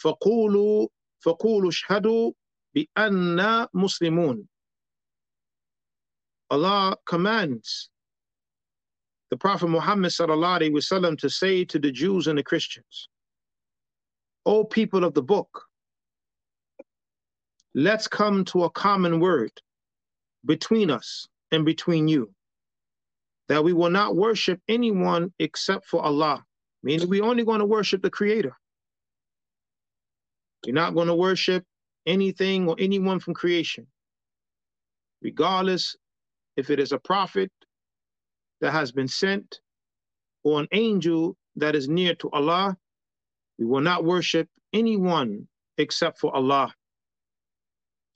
فقولوا 0.00 0.88
فقولوا 1.20 1.68
اشهدوا 1.68 2.32
بأننا 2.74 3.68
مسلمون. 3.74 4.48
Allah 6.50 6.96
commands 7.04 7.90
the 9.29 9.37
Prophet 9.37 9.67
Muhammad 9.67 10.11
وسلم, 10.11 11.17
to 11.17 11.29
say 11.29 11.65
to 11.65 11.79
the 11.79 11.91
Jews 11.91 12.27
and 12.27 12.37
the 12.37 12.43
Christians, 12.43 13.09
O 14.45 14.63
people 14.63 15.03
of 15.03 15.13
the 15.13 15.23
book, 15.23 15.63
let's 17.73 18.07
come 18.07 18.45
to 18.45 18.65
a 18.65 18.69
common 18.69 19.19
word 19.19 19.51
between 20.45 20.91
us 20.91 21.27
and 21.51 21.65
between 21.65 22.07
you, 22.07 22.31
that 23.49 23.63
we 23.63 23.73
will 23.73 23.89
not 23.89 24.15
worship 24.15 24.59
anyone 24.67 25.33
except 25.39 25.87
for 25.87 26.03
Allah, 26.03 26.43
meaning 26.83 27.09
we're 27.09 27.23
only 27.23 27.43
going 27.43 27.59
to 27.59 27.65
worship 27.65 28.01
the 28.01 28.09
Creator. 28.09 28.55
We're 30.65 30.73
not 30.73 30.93
going 30.93 31.07
to 31.07 31.15
worship 31.15 31.63
anything 32.05 32.67
or 32.69 32.75
anyone 32.79 33.19
from 33.19 33.33
creation, 33.33 33.87
regardless 35.21 35.95
if 36.55 36.69
it 36.69 36.79
is 36.79 36.91
a 36.91 36.99
prophet 36.99 37.51
that 38.60 38.72
has 38.72 38.92
been 38.92 39.08
sent 39.08 39.60
or 40.44 40.60
an 40.60 40.68
angel 40.72 41.36
that 41.56 41.74
is 41.74 41.88
near 41.88 42.14
to 42.16 42.30
Allah, 42.30 42.76
we 43.58 43.64
will 43.66 43.80
not 43.80 44.04
worship 44.04 44.48
anyone 44.72 45.48
except 45.76 46.18
for 46.18 46.34
Allah. 46.34 46.72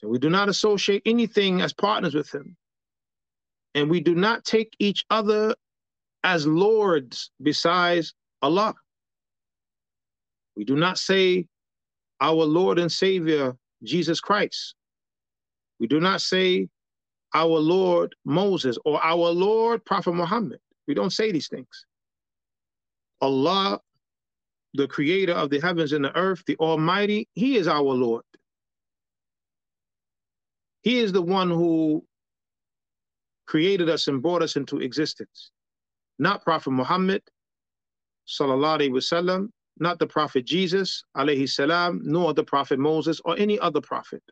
And 0.03 0.11
we 0.11 0.19
do 0.19 0.31
not 0.31 0.49
associate 0.49 1.03
anything 1.07 1.61
as 1.61 1.73
partners 1.73 2.15
with 2.15 2.33
Him. 2.35 2.57
And 3.75 3.89
we 3.89 4.01
do 4.01 4.15
not 4.15 4.45
take 4.45 4.75
each 4.79 5.05
other 5.11 5.55
as 6.25 6.47
lords 6.47 7.31
besides 7.43 8.15
Allah. 8.43 8.75
We 10.57 10.65
do 10.65 10.77
not 10.77 10.99
say, 10.99 11.47
Our 12.21 12.45
Lord 12.45 12.79
and 12.79 12.91
Savior, 12.93 13.57
Jesus 13.83 14.21
Christ. 14.21 14.75
We 15.81 15.87
do 15.87 16.01
not 16.01 16.21
say, 16.21 16.69
our 17.35 17.59
Lord 17.59 18.15
Moses 18.25 18.79
or 18.85 19.03
our 19.03 19.31
Lord 19.31 19.85
Prophet 19.85 20.13
Muhammad. 20.13 20.59
We 20.87 20.95
don't 20.95 21.13
say 21.13 21.33
these 21.33 21.49
things. 21.49 21.87
Allah, 23.21 23.81
the 24.75 24.89
creator 24.89 25.33
of 25.33 25.51
the 25.51 25.61
heavens 25.61 25.93
and 25.93 26.05
the 26.05 26.17
earth, 26.17 26.43
the 26.47 26.57
Almighty, 26.57 27.29
He 27.35 27.57
is 27.57 27.69
our 27.69 27.83
Lord. 27.83 28.25
He 30.83 30.99
is 30.99 31.13
the 31.13 31.23
one 31.23 31.49
who 31.49 32.05
created 33.47 33.89
us 33.89 34.09
and 34.09 34.23
brought 34.23 34.43
us 34.43 34.57
into 34.57 34.81
existence. 34.81 35.51
Not 36.19 36.43
Prophet 36.43 36.71
Muhammad, 36.71 37.23
sallallahu 38.27 38.79
alaihi 38.79 38.91
wasallam, 38.91 39.49
not 39.79 39.99
the 39.99 40.07
Prophet 40.07 40.45
Jesus, 40.45 41.05
alayhi 41.17 41.49
salam, 41.49 42.01
nor 42.03 42.35
the 42.35 42.45
Prophet 42.45 42.79
Moses 42.79 43.21
or 43.25 43.39
any 43.39 43.59
other 43.59 43.81
prophet, 43.81 44.23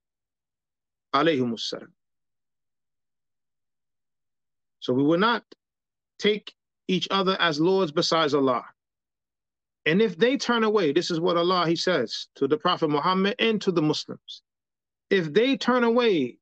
alayhi 1.14 1.58
salam. 1.58 1.92
So 4.80 4.92
we 4.92 5.02
will 5.02 5.18
not 5.18 5.44
take 6.18 6.54
each 6.88 7.08
other 7.10 7.36
as 7.40 7.60
lords 7.60 7.92
besides 7.92 8.34
Allah. 8.34 8.64
And 9.86 10.02
if 10.02 10.18
they 10.18 10.36
turn 10.36 10.64
away, 10.64 10.92
this 10.92 11.10
is 11.10 11.20
what 11.20 11.36
Allah 11.36 11.66
He 11.66 11.76
says 11.76 12.28
to 12.36 12.48
the 12.48 12.58
Prophet 12.58 12.88
Muhammad 12.88 13.36
and 13.38 13.60
to 13.62 13.72
the 13.72 13.82
Muslims. 13.82 14.42
If 15.08 15.32
they 15.32 15.56
turn 15.56 15.84
away 15.84 16.38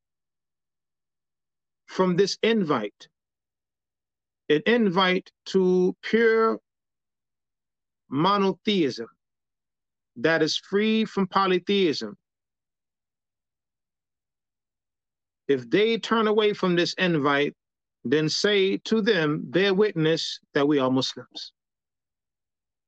from 1.87 2.17
this 2.17 2.39
invite, 2.43 3.09
an 4.49 4.63
invite 4.67 5.31
to 5.47 5.97
pure 6.03 6.59
monotheism 8.09 9.09
that 10.17 10.43
is 10.43 10.57
free 10.57 11.05
from 11.05 11.27
polytheism. 11.27 12.17
If 15.47 15.69
they 15.71 15.99
turn 15.99 16.27
away 16.27 16.53
from 16.53 16.77
this 16.77 16.95
invite, 16.95 17.55
then 18.13 18.29
say 18.29 18.77
to 18.79 19.01
them, 19.03 19.43
bear 19.45 19.75
witness 19.75 20.41
that 20.55 20.67
we 20.67 20.79
are 20.79 20.91
Muslims. 20.91 21.53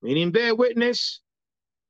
Meaning, 0.02 0.30
bear 0.30 0.54
witness 0.54 1.20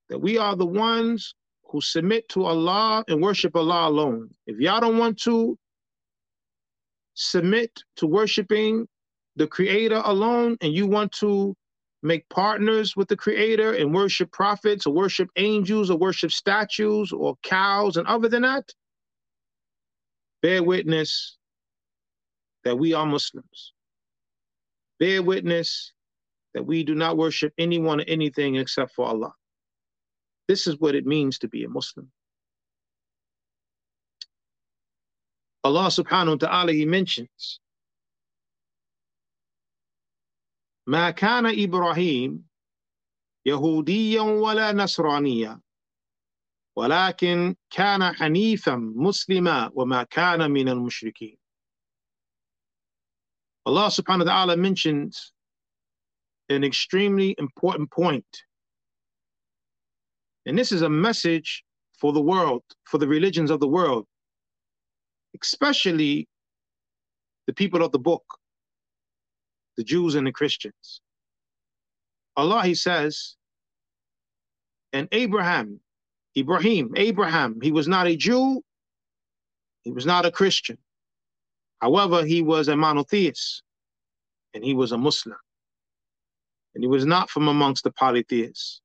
that 0.08 0.18
we 0.18 0.38
are 0.38 0.56
the 0.56 0.66
ones 0.66 1.34
who 1.64 1.80
submit 1.80 2.28
to 2.30 2.44
Allah 2.44 3.04
and 3.08 3.22
worship 3.22 3.54
Allah 3.54 3.88
alone. 3.88 4.30
If 4.46 4.58
y'all 4.58 4.80
don't 4.80 4.98
want 4.98 5.18
to 5.22 5.56
submit 7.14 7.70
to 7.96 8.06
worshiping 8.06 8.88
the 9.36 9.46
Creator 9.46 10.02
alone 10.04 10.56
and 10.60 10.72
you 10.72 10.86
want 10.86 11.12
to 11.12 11.54
make 12.02 12.28
partners 12.28 12.96
with 12.96 13.08
the 13.08 13.16
Creator 13.16 13.74
and 13.74 13.94
worship 13.94 14.32
prophets 14.32 14.86
or 14.86 14.94
worship 14.94 15.28
angels 15.36 15.90
or 15.90 15.98
worship 15.98 16.32
statues 16.32 17.12
or 17.12 17.36
cows 17.42 17.96
and 17.96 18.06
other 18.08 18.28
than 18.28 18.42
that, 18.42 18.64
bear 20.42 20.62
witness 20.62 21.36
that 22.63 22.77
we 22.77 22.93
are 22.93 23.05
Muslims. 23.05 23.73
Bear 24.99 25.21
witness 25.21 25.93
that 26.53 26.65
we 26.65 26.83
do 26.83 26.95
not 26.95 27.17
worship 27.17 27.53
anyone 27.57 28.01
or 28.01 28.05
anything 28.07 28.55
except 28.55 28.93
for 28.95 29.05
Allah. 29.07 29.33
This 30.47 30.67
is 30.67 30.79
what 30.79 30.95
it 30.95 31.05
means 31.05 31.39
to 31.39 31.47
be 31.47 31.63
a 31.63 31.69
Muslim. 31.69 32.11
Allah 35.63 35.88
subhanahu 35.88 36.41
wa 36.41 36.47
ta'ala, 36.47 36.71
He 36.73 36.85
mentions, 36.85 37.59
ما 40.88 41.11
كان 41.11 41.45
إبراهيم 41.45 42.45
يهوديا 43.45 44.21
ولا 44.21 44.71
نصرانيا 44.71 45.61
ولكن 46.75 47.55
كان 47.69 48.15
حنيفا 48.15 48.75
مسلما 48.75 49.71
وما 49.73 50.03
كان 50.03 50.51
من 50.51 50.69
المشركين 50.69 51.38
Allah 53.66 53.88
subhanahu 53.88 54.26
wa 54.26 54.32
ta'ala 54.32 54.56
mentions 54.56 55.32
an 56.48 56.64
extremely 56.64 57.34
important 57.38 57.90
point. 57.90 58.24
And 60.46 60.58
this 60.58 60.72
is 60.72 60.82
a 60.82 60.88
message 60.88 61.62
for 61.98 62.12
the 62.12 62.20
world, 62.20 62.62
for 62.84 62.98
the 62.98 63.06
religions 63.06 63.50
of 63.50 63.60
the 63.60 63.68
world, 63.68 64.06
especially 65.40 66.26
the 67.46 67.52
people 67.52 67.82
of 67.84 67.92
the 67.92 67.98
book, 67.98 68.24
the 69.76 69.84
Jews 69.84 70.14
and 70.14 70.26
the 70.26 70.32
Christians. 70.32 71.02
Allah, 72.36 72.62
He 72.62 72.74
says, 72.74 73.36
and 74.92 75.08
Abraham, 75.12 75.80
Ibrahim, 76.36 76.92
Abraham, 76.96 77.60
he 77.60 77.70
was 77.70 77.86
not 77.86 78.06
a 78.06 78.16
Jew, 78.16 78.62
he 79.82 79.90
was 79.90 80.06
not 80.06 80.26
a 80.26 80.30
Christian. 80.30 80.78
However, 81.80 82.24
he 82.24 82.42
was 82.42 82.68
a 82.68 82.76
monotheist 82.76 83.62
and 84.54 84.64
he 84.64 84.74
was 84.74 84.92
a 84.92 84.98
Muslim. 84.98 85.38
And 86.74 86.84
he 86.84 86.88
was 86.88 87.06
not 87.06 87.30
from 87.30 87.48
amongst 87.48 87.84
the 87.84 87.90
polytheists. 87.90 88.80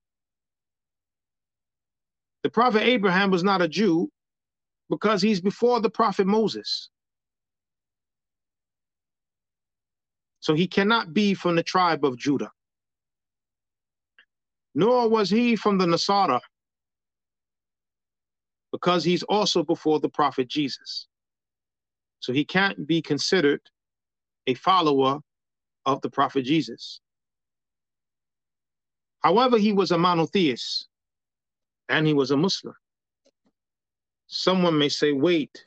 The 2.43 2.49
prophet 2.49 2.83
Abraham 2.83 3.31
was 3.31 3.43
not 3.43 3.61
a 3.61 3.67
Jew 3.67 4.09
because 4.89 5.21
he's 5.21 5.41
before 5.41 5.81
the 5.81 5.89
prophet 5.89 6.27
Moses. 6.27 6.89
So 10.39 10.53
he 10.53 10.67
cannot 10.67 11.13
be 11.13 11.33
from 11.33 11.55
the 11.55 11.63
tribe 11.63 12.05
of 12.05 12.17
Judah. 12.17 12.51
Nor 14.75 15.09
was 15.09 15.29
he 15.29 15.55
from 15.55 15.77
the 15.77 15.85
Nasara 15.85 16.39
because 18.71 19.03
he's 19.03 19.23
also 19.23 19.63
before 19.63 19.99
the 19.99 20.09
prophet 20.09 20.47
Jesus. 20.47 21.07
So 22.19 22.33
he 22.33 22.45
can't 22.45 22.87
be 22.87 23.01
considered 23.01 23.61
a 24.47 24.53
follower 24.53 25.19
of 25.85 26.01
the 26.01 26.09
prophet 26.09 26.43
Jesus. 26.43 27.01
However, 29.21 29.57
he 29.57 29.73
was 29.73 29.91
a 29.91 29.97
monotheist 29.97 30.87
and 31.89 32.05
he 32.05 32.13
was 32.13 32.31
a 32.31 32.37
Muslim. 32.37 32.75
Someone 34.27 34.77
may 34.77 34.89
say, 34.89 35.11
wait, 35.11 35.63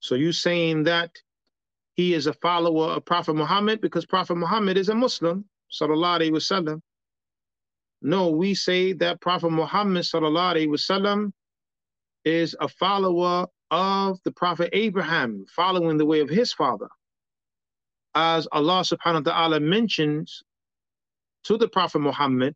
so 0.00 0.14
you 0.14 0.32
saying 0.32 0.84
that 0.84 1.10
he 1.94 2.14
is 2.14 2.26
a 2.26 2.32
follower 2.34 2.92
of 2.92 3.04
Prophet 3.04 3.34
Muhammad 3.34 3.80
because 3.80 4.06
Prophet 4.06 4.36
Muhammad 4.36 4.76
is 4.76 4.88
a 4.88 4.94
Muslim, 4.94 5.44
sallallahu 5.70 6.20
alaihi 6.20 6.32
wasallam. 6.32 6.80
No, 8.00 8.30
we 8.30 8.54
say 8.54 8.92
that 8.94 9.20
Prophet 9.20 9.50
Muhammad 9.50 10.02
sallallahu 10.04 10.56
alaihi 10.56 10.68
wasallam 10.68 11.32
is 12.24 12.56
a 12.60 12.68
follower 12.68 13.46
of 13.71 14.19
the 14.23 14.31
Prophet 14.31 14.69
Abraham, 14.73 15.45
following 15.55 15.97
the 15.97 16.05
way 16.05 16.21
of 16.21 16.29
his 16.29 16.53
father. 16.53 16.87
As 18.15 18.47
Allah 18.51 18.81
subhanahu 18.81 19.25
wa 19.25 19.31
ta'ala 19.31 19.59
mentions 19.59 20.43
to 21.43 21.57
the 21.57 21.67
Prophet 21.67 21.99
Muhammad, 21.99 22.55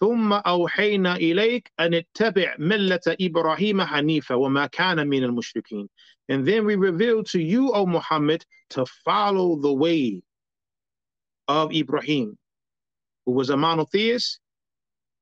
ثم 0.00 0.32
أوحينا 0.32 1.16
إليك 1.16 1.72
أن 1.80 1.94
اتبع 1.94 2.56
ملة 2.58 3.00
إبراهيم 3.20 3.82
حنيفا 3.82 4.34
وما 4.34 4.66
كان 4.66 5.08
من 5.08 5.24
المشركين. 5.24 5.88
And 6.28 6.46
then 6.46 6.64
we 6.64 6.76
revealed 6.76 7.26
to 7.30 7.40
you, 7.40 7.72
O 7.72 7.86
Muhammad, 7.86 8.44
to 8.70 8.86
follow 9.04 9.56
the 9.56 9.72
way 9.72 10.22
of 11.48 11.72
Ibrahim, 11.72 12.38
who 13.26 13.32
was 13.32 13.50
a 13.50 13.56
monotheist 13.56 14.38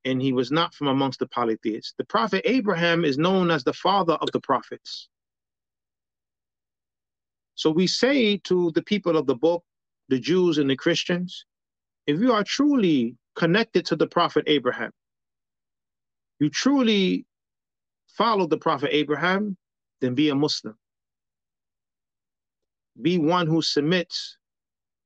and 0.06 0.22
he 0.22 0.34
was 0.34 0.52
not 0.52 0.74
from 0.74 0.88
amongst 0.88 1.20
the 1.20 1.28
polytheists. 1.28 1.94
The 1.98 2.06
prophet 2.06 2.42
Abraham 2.46 3.06
is 3.06 3.18
known 3.18 3.52
as 3.52 3.64
the 3.64 3.74
father 3.74 4.14
of 4.14 4.32
the 4.32 4.40
prophets. 4.40 5.10
So 7.56 7.70
we 7.70 7.88
say 7.88 8.38
to 8.38 8.72
the 8.72 8.82
people 8.82 9.18
of 9.18 9.28
the 9.28 9.36
book, 9.36 9.64
the 10.10 10.20
Jews 10.20 10.58
and 10.58 10.70
the 10.70 10.76
Christians, 10.76 11.46
if 12.08 12.20
you 12.20 12.34
are 12.34 12.44
truly 12.44 13.16
connected 13.36 13.86
to 13.86 13.96
the 13.96 14.08
prophet 14.08 14.44
Abraham, 14.48 14.92
you 16.40 16.50
truly 16.50 17.26
follow 18.08 18.48
the 18.48 18.58
prophet 18.58 18.90
Abraham, 18.92 19.56
then 20.02 20.16
be 20.16 20.30
a 20.30 20.36
Muslim. 20.36 20.76
Be 23.02 23.18
one 23.20 23.48
who 23.48 23.62
submits 23.62 24.38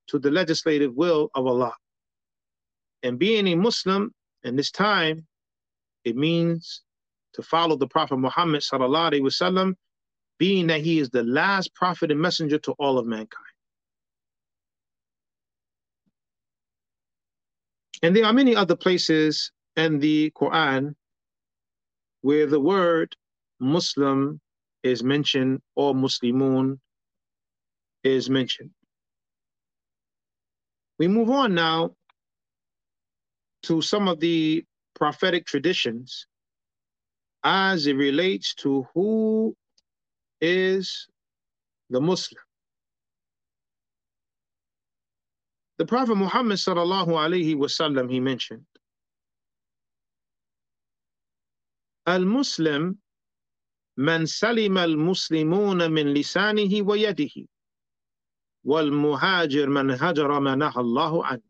to 0.08 0.17
the 0.17 0.31
legislative 0.31 0.93
will 0.95 1.29
of 1.36 1.45
Allah. 1.45 1.73
And 3.03 3.19
being 3.19 3.47
a 3.47 3.55
Muslim 3.55 4.13
in 4.45 4.55
this 4.55 4.71
time, 4.71 5.25
it 6.05 6.15
means 6.15 6.84
to 7.34 7.41
follow 7.41 7.75
the 7.75 7.88
Prophet 7.88 8.17
Muhammad 8.17 8.62
sallallahu 8.62 9.12
alaihi 9.12 9.21
wasallam, 9.21 9.73
being 10.38 10.67
that 10.67 10.81
he 10.81 10.99
is 10.99 11.10
the 11.10 11.23
last 11.23 11.73
prophet 11.73 12.12
and 12.12 12.21
messenger 12.21 12.60
to 12.60 12.71
all 12.73 12.97
of 12.99 13.08
mankind. 13.08 13.43
And 18.03 18.15
there 18.15 18.25
are 18.25 18.34
many 18.34 18.55
other 18.55 18.75
places 18.75 19.51
in 19.75 19.99
the 19.99 20.31
Quran 20.31 20.93
where 22.21 22.45
the 22.45 22.60
word 22.60 23.15
Muslim 23.60 24.39
is 24.84 25.03
mentioned 25.03 25.62
or 25.75 25.95
Muslimun 25.95 26.77
is 28.03 28.29
mentioned. 28.29 28.69
We 30.99 31.08
move 31.08 31.31
on 31.31 31.55
now 31.55 31.95
to 33.65 33.82
some 33.82 34.08
of 34.08 34.19
the 34.19 34.63
prophetic 34.95 35.45
traditions 35.45 36.28
as 37.43 37.86
it 37.88 37.95
relates 37.95 38.56
to 38.56 38.88
who 38.93 39.56
is 40.41 41.08
the 41.89 42.01
Muslim. 42.01 42.41
The 45.78 45.86
Prophet 45.86 46.15
Muhammad 46.15 46.58
sallallahu 46.58 47.10
alaihi 47.10 47.56
wasallam 47.56 48.10
he 48.10 48.19
mentioned, 48.19 48.65
"Al-Muslim 52.08 52.97
man 53.97 54.25
salim 54.28 54.78
al-muslimun 54.78 55.91
min 55.91 56.08
lisanihi 56.15 56.82
wa 56.84 56.95
yadihi, 56.95 57.47
wal-muhajir 58.63 59.67
man 59.67 59.89
hajara 59.89 60.39
ma 60.41 60.71
Allahu 60.75 61.21
an." 61.23 61.41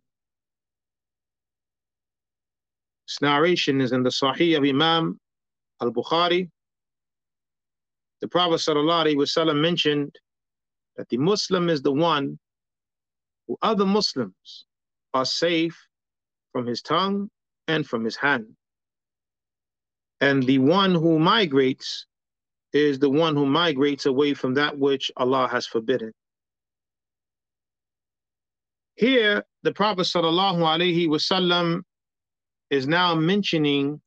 This 3.08 3.22
narration 3.22 3.82
is 3.82 3.92
in 3.92 4.04
the 4.04 4.10
Sahih 4.10 4.58
of 4.58 4.64
Imam 4.64 5.20
al-Bukhari. 5.82 6.50
The 8.22 8.28
Prophet 8.28 8.56
ﷺ 8.56 9.62
mentioned 9.62 10.16
that 10.98 11.08
the 11.10 11.18
Muslim 11.18 11.70
is 11.70 11.82
the 11.82 11.92
one 11.92 12.40
who 13.48 13.58
other 13.62 13.86
Muslims 13.86 14.66
are 15.14 15.26
safe 15.26 15.78
from 16.52 16.66
his 16.66 16.82
tongue 16.82 17.30
and 17.68 17.86
from 17.86 18.04
his 18.04 18.16
hand. 18.16 18.48
And 20.22 20.44
the 20.44 20.60
one 20.60 20.96
who 20.96 21.20
migrates 21.20 22.08
is 22.74 22.98
the 23.00 23.10
one 23.10 23.36
who 23.36 23.46
migrates 23.46 24.06
away 24.06 24.34
from 24.34 24.56
that 24.56 24.78
which 24.78 25.12
Allah 25.18 25.48
has 25.52 25.68
forbidden. 25.68 26.12
Here, 28.96 29.44
the 29.64 29.74
Prophet 29.74 30.04
ﷺ 30.04 31.84
is 32.70 32.88
now 32.88 33.16
mentioning 33.16 34.02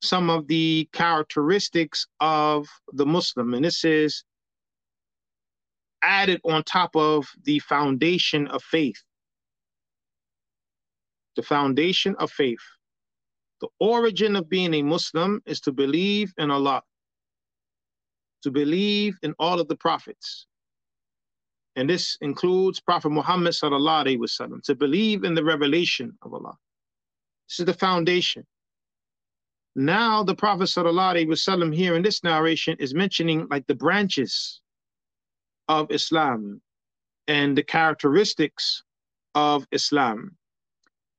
some 0.00 0.30
of 0.30 0.48
the 0.48 0.88
characteristics 0.92 2.06
of 2.20 2.66
the 2.92 3.06
Muslim. 3.06 3.54
And 3.54 3.64
this 3.64 3.84
is 3.84 4.24
added 6.02 6.40
on 6.44 6.64
top 6.64 6.96
of 6.96 7.28
the 7.44 7.60
foundation 7.60 8.48
of 8.48 8.62
faith. 8.62 9.00
The 11.36 11.42
foundation 11.42 12.16
of 12.18 12.30
faith. 12.30 12.58
The 13.60 13.68
origin 13.78 14.34
of 14.34 14.48
being 14.48 14.74
a 14.74 14.82
Muslim 14.82 15.40
is 15.46 15.60
to 15.60 15.72
believe 15.72 16.32
in 16.36 16.50
Allah, 16.50 16.82
to 18.42 18.50
believe 18.50 19.16
in 19.22 19.34
all 19.38 19.60
of 19.60 19.68
the 19.68 19.76
prophets. 19.76 20.46
And 21.76 21.88
this 21.88 22.18
includes 22.20 22.80
Prophet 22.80 23.10
Muhammad 23.10 23.52
sallallahu 23.52 24.04
alaihi 24.04 24.18
wasallam, 24.18 24.62
to 24.64 24.74
believe 24.74 25.22
in 25.22 25.34
the 25.34 25.44
revelation 25.44 26.18
of 26.22 26.34
Allah. 26.34 26.56
This 27.52 27.60
is 27.60 27.66
the 27.66 27.74
foundation. 27.74 28.46
Now 29.76 30.22
the 30.22 30.34
Prophet 30.34 30.70
wasallam 30.70 31.74
here 31.74 31.94
in 31.94 32.02
this 32.02 32.24
narration 32.24 32.78
is 32.78 32.94
mentioning 32.94 33.46
like 33.50 33.66
the 33.66 33.74
branches 33.74 34.62
of 35.68 35.90
Islam 35.90 36.62
and 37.28 37.54
the 37.54 37.62
characteristics 37.62 38.82
of 39.34 39.66
Islam. 39.70 40.34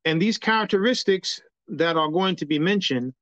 And 0.05 0.19
these 0.19 0.39
characteristics 0.39 1.39
that 1.67 1.97
are 1.97 2.09
going 2.09 2.35
to 2.37 2.47
be 2.47 2.57
mentioned, 2.57 3.13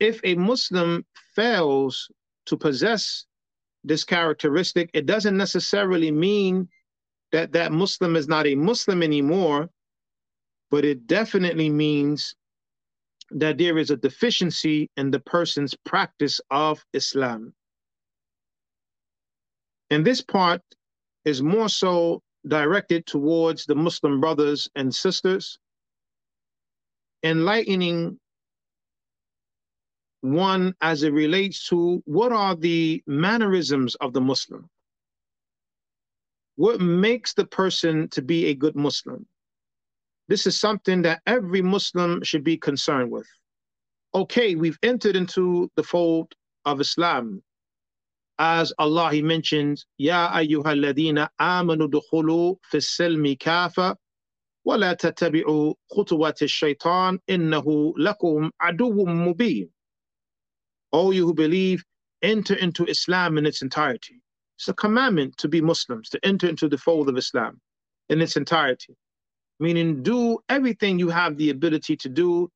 if 0.00 0.18
a 0.24 0.34
Muslim 0.34 1.04
fails 1.36 2.10
to 2.46 2.56
possess 2.56 3.26
this 3.84 4.04
characteristic, 4.04 4.88
it 4.94 5.04
doesn't 5.04 5.36
necessarily 5.36 6.10
mean 6.10 6.70
that 7.30 7.52
that 7.52 7.72
Muslim 7.72 8.16
is 8.16 8.26
not 8.26 8.46
a 8.46 8.54
Muslim 8.54 9.02
anymore, 9.02 9.68
but 10.70 10.86
it 10.86 11.06
definitely 11.06 11.68
means 11.68 12.34
that 13.30 13.58
there 13.58 13.78
is 13.78 13.90
a 13.90 13.96
deficiency 13.96 14.90
in 14.96 15.10
the 15.10 15.20
person's 15.20 15.74
practice 15.84 16.40
of 16.50 16.84
Islam. 16.92 17.54
And 19.90 20.06
this 20.06 20.20
part 20.20 20.62
is 21.24 21.42
more 21.42 21.68
so 21.68 22.22
directed 22.46 23.06
towards 23.06 23.66
the 23.66 23.74
Muslim 23.74 24.20
brothers 24.20 24.68
and 24.74 24.94
sisters, 24.94 25.58
enlightening 27.22 28.18
one 30.20 30.74
as 30.80 31.02
it 31.02 31.12
relates 31.12 31.68
to 31.68 32.02
what 32.06 32.32
are 32.32 32.56
the 32.56 33.02
mannerisms 33.06 33.94
of 33.96 34.12
the 34.12 34.20
Muslim? 34.20 34.68
What 36.56 36.80
makes 36.80 37.34
the 37.34 37.46
person 37.46 38.08
to 38.10 38.22
be 38.22 38.46
a 38.46 38.54
good 38.54 38.74
Muslim? 38.74 39.26
This 40.28 40.46
is 40.46 40.60
something 40.60 41.02
that 41.02 41.22
every 41.26 41.62
Muslim 41.62 42.22
should 42.22 42.44
be 42.44 42.58
concerned 42.58 43.10
with. 43.10 43.26
Okay, 44.14 44.54
we've 44.54 44.78
entered 44.82 45.16
into 45.16 45.70
the 45.76 45.82
fold 45.82 46.34
of 46.66 46.80
Islam. 46.80 47.42
As 48.38 48.72
Allah 48.78 49.10
He 49.10 49.22
mentions, 49.22 49.86
Ya 49.96 50.30
ayyuhalladina 50.30 51.28
amanu 51.40 51.88
dukhulu 51.88 52.56
fi 52.70 52.78
silmi 52.78 53.38
kafa 53.38 53.96
wa 54.64 54.74
la 54.76 54.94
tattabi'u 54.94 55.74
khutuwati 55.92 56.48
shaitan 56.48 57.18
innahu 57.28 57.94
lakum 57.98 58.50
aduwwum 58.62 59.34
mubin. 59.34 59.68
All 60.92 61.12
you 61.12 61.26
who 61.26 61.34
believe, 61.34 61.82
enter 62.22 62.54
into 62.54 62.84
Islam 62.84 63.38
in 63.38 63.46
its 63.46 63.62
entirety. 63.62 64.20
It's 64.56 64.68
a 64.68 64.74
commandment 64.74 65.36
to 65.38 65.48
be 65.48 65.60
Muslims, 65.60 66.08
to 66.10 66.20
enter 66.24 66.48
into 66.48 66.68
the 66.68 66.78
fold 66.78 67.08
of 67.08 67.16
Islam 67.16 67.60
in 68.08 68.20
its 68.20 68.36
entirety. 68.36 68.94
Meaning, 69.60 70.02
do 70.02 70.38
everything 70.48 70.98
you 70.98 71.08
have 71.08 71.36
the 71.36 71.50
ability 71.50 71.96
to 71.96 72.08
do 72.08 72.50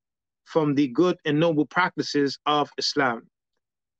from 0.45 0.75
the 0.75 0.87
good 0.87 1.17
and 1.25 1.39
noble 1.39 1.65
practices 1.65 2.37
of 2.45 2.69
Islam 2.77 3.27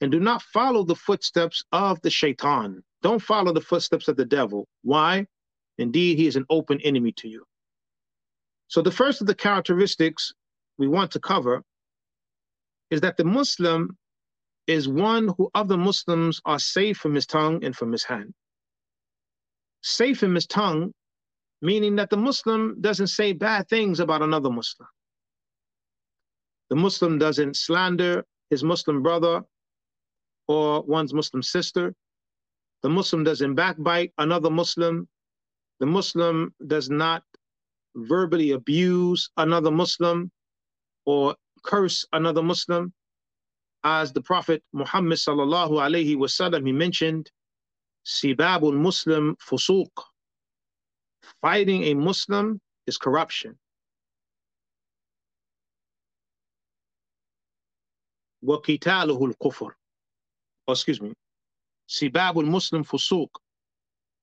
and 0.04 0.12
do 0.12 0.20
not 0.20 0.42
follow 0.42 0.84
the 0.84 0.98
footsteps 0.98 1.64
of 1.72 2.02
the 2.02 2.10
shaitan. 2.10 2.84
Don't 3.02 3.22
follow 3.22 3.54
the 3.54 3.62
footsteps 3.62 4.10
of 4.10 4.18
the 4.18 4.26
devil. 4.26 4.68
Why? 4.82 5.26
Indeed, 5.78 6.18
he 6.18 6.28
is 6.28 6.36
an 6.36 6.46
open 6.50 6.82
enemy 6.82 7.14
to 7.14 7.30
you. 7.30 7.46
So, 8.68 8.82
the 8.82 8.92
first 8.92 9.22
of 9.22 9.28
the 9.28 9.36
characteristics 9.36 10.34
we 10.78 10.90
want 10.90 11.12
to 11.12 11.22
cover 11.22 11.64
is 12.90 13.00
that 13.00 13.16
the 13.16 13.24
Muslim 13.24 13.98
is 14.68 14.90
one 14.90 15.30
who 15.38 15.50
other 15.56 15.78
Muslims 15.78 16.42
are 16.44 16.60
safe 16.60 16.98
from 16.98 17.16
his 17.16 17.26
tongue 17.26 17.64
and 17.64 17.74
from 17.74 17.94
his 17.94 18.04
hand. 18.04 18.34
Safe 19.84 20.20
from 20.20 20.36
his 20.36 20.48
tongue, 20.48 20.94
meaning 21.64 21.96
that 21.96 22.10
the 22.10 22.18
Muslim 22.18 22.76
doesn't 22.82 23.08
say 23.08 23.32
bad 23.32 23.68
things 23.70 24.00
about 24.02 24.22
another 24.22 24.52
Muslim. 24.52 24.88
The 26.70 26.76
Muslim 26.76 27.18
doesn't 27.18 27.56
slander 27.56 28.26
his 28.50 28.64
Muslim 28.64 29.02
brother 29.02 29.42
or 30.48 30.84
one's 30.84 31.14
Muslim 31.14 31.42
sister. 31.42 31.96
The 32.84 32.90
Muslim 32.90 33.24
doesn't 33.24 33.56
backbite 33.56 34.12
another 34.18 34.50
Muslim. 34.50 35.08
The 35.80 35.86
Muslim 35.86 36.54
does 36.68 36.90
not 36.90 37.24
verbally 37.96 38.52
abuse 38.52 39.30
another 39.38 39.72
Muslim. 39.72 40.30
or 41.06 41.36
curse 41.64 42.06
another 42.14 42.44
Muslim, 42.44 42.94
as 43.84 44.14
the 44.14 44.22
Prophet 44.22 44.64
Muhammad 44.74 45.18
sallallahu 45.18 45.72
alaihi 45.72 46.16
wasallam 46.16 46.66
he 46.66 46.72
mentioned, 46.72 47.32
sibabul 48.06 48.76
Muslim 48.76 49.36
fusuq 49.38 49.92
Fighting 51.43 51.85
a 51.85 51.95
Muslim 51.95 52.61
is 52.87 52.99
corruption. 52.99 53.59
وقتاله 58.43 59.25
الكفر 59.27 59.75
oh, 60.69 60.73
excuse 60.73 61.01
me 61.01 61.13
سباب 61.87 62.39
المسلم 62.39 62.83
فسوق 62.83 63.43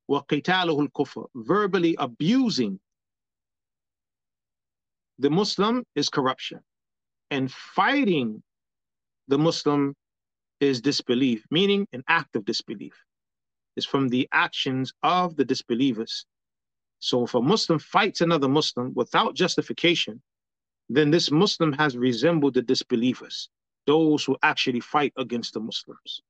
وقتاله 0.08 0.82
الكفر 0.82 1.28
verbally 1.36 1.96
abusing 2.00 2.80
the 5.20 5.30
Muslim 5.30 5.84
is 5.96 6.10
corruption 6.10 6.60
and 7.32 7.52
fighting 7.52 8.42
the 9.28 9.38
Muslim 9.38 9.94
is 10.62 10.82
disbelief 10.82 11.46
meaning 11.52 11.86
an 11.92 12.04
act 12.08 12.36
of 12.36 12.46
disbelief 12.46 12.96
is 13.76 13.86
from 13.86 14.08
the 14.08 14.28
actions 14.32 14.94
of 15.04 15.36
the 15.36 15.44
disbelievers 15.44 16.26
so 17.01 17.25
if 17.25 17.35
a 17.35 17.43
Muslim 17.43 17.79
fights 17.79 18.21
another 18.21 18.49
Muslim 18.49 18.93
without 18.95 19.35
justification 19.35 20.23
then 20.89 21.11
this 21.11 21.31
Muslim 21.31 21.73
has 21.73 21.97
resembled 21.97 22.55
the 22.55 22.63
disbelievers 22.63 23.49
those 23.87 24.25
who 24.25 24.37
actually 24.43 24.81
fight 24.81 25.13
against 25.17 25.55
the 25.55 25.61
Muslims. 25.61 26.23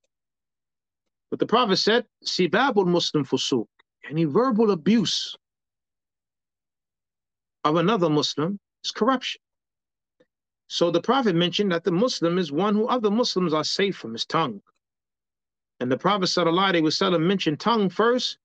But 1.31 1.39
the 1.39 1.47
Prophet 1.47 1.77
said, 1.77 2.07
Sibabul 2.25 2.87
Muslim 2.87 3.25
fusuq, 3.25 3.67
any 4.09 4.25
verbal 4.25 4.71
abuse 4.71 5.37
of 7.65 7.77
another 7.77 8.09
Muslim 8.09 8.59
is 8.85 8.91
corruption. 8.91 9.41
So 10.69 10.91
the 10.91 11.01
Prophet 11.01 11.35
mentioned 11.35 11.73
that 11.73 11.85
the 11.85 11.93
Muslim 11.93 12.39
is 12.39 12.53
one 12.53 12.75
who 12.75 12.87
other 12.87 13.11
Muslims 13.11 13.53
are 13.53 13.65
safe 13.65 13.97
from 13.97 14.13
his 14.13 14.25
tongue. 14.25 14.63
And 15.81 15.91
the 15.91 15.99
Prophet 15.99 16.27
ﷺ 16.27 17.21
mentioned 17.21 17.61
tongue 17.61 17.89
first 17.89 18.39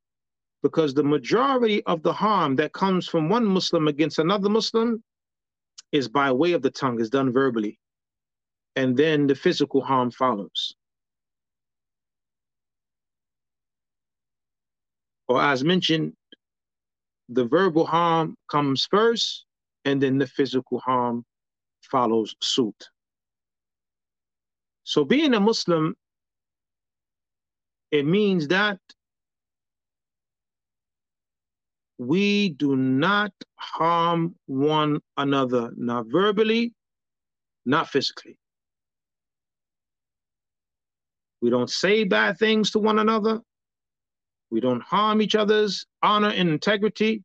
because 0.65 0.95
the 0.95 1.03
majority 1.03 1.83
of 1.85 2.01
the 2.01 2.11
harm 2.11 2.55
that 2.55 2.73
comes 2.73 3.07
from 3.07 3.29
one 3.29 3.45
Muslim 3.45 3.87
against 3.87 4.17
another 4.17 4.49
Muslim 4.49 5.03
is 5.91 6.07
by 6.07 6.31
way 6.31 6.53
of 6.53 6.63
the 6.63 6.71
tongue, 6.71 6.99
is 6.99 7.11
done 7.11 7.31
verbally 7.31 7.77
and 8.75 8.97
then 8.97 9.27
the 9.27 9.35
physical 9.35 9.79
harm 9.79 10.09
follows. 10.09 10.73
Or 15.27 15.39
as 15.39 15.63
mentioned, 15.63 16.13
the 17.29 17.45
verbal 17.45 17.85
harm 17.85 18.35
comes 18.49 18.87
first, 18.89 19.45
and 19.85 20.01
then 20.01 20.17
the 20.17 20.25
physical 20.25 20.79
harm 20.79 21.23
follows 21.91 22.33
suit. 22.41 22.89
So 24.83 25.05
being 25.05 25.35
a 25.35 25.39
Muslim, 25.39 25.95
it 27.91 28.07
means 28.07 28.47
that 28.47 28.79
we 31.97 32.49
do 32.49 32.75
not 32.75 33.31
harm 33.55 34.35
one 34.47 34.99
another, 35.17 35.71
not 35.77 36.07
verbally, 36.07 36.73
not 37.65 37.89
physically. 37.89 38.37
We 41.41 41.49
don't 41.49 41.69
say 41.69 42.03
bad 42.03 42.37
things 42.37 42.71
to 42.71 42.79
one 42.79 42.99
another. 42.99 43.39
We 44.49 44.59
don't 44.59 44.81
harm 44.81 45.21
each 45.21 45.35
other's 45.35 45.85
honor 46.01 46.29
and 46.29 46.49
integrity. 46.49 47.23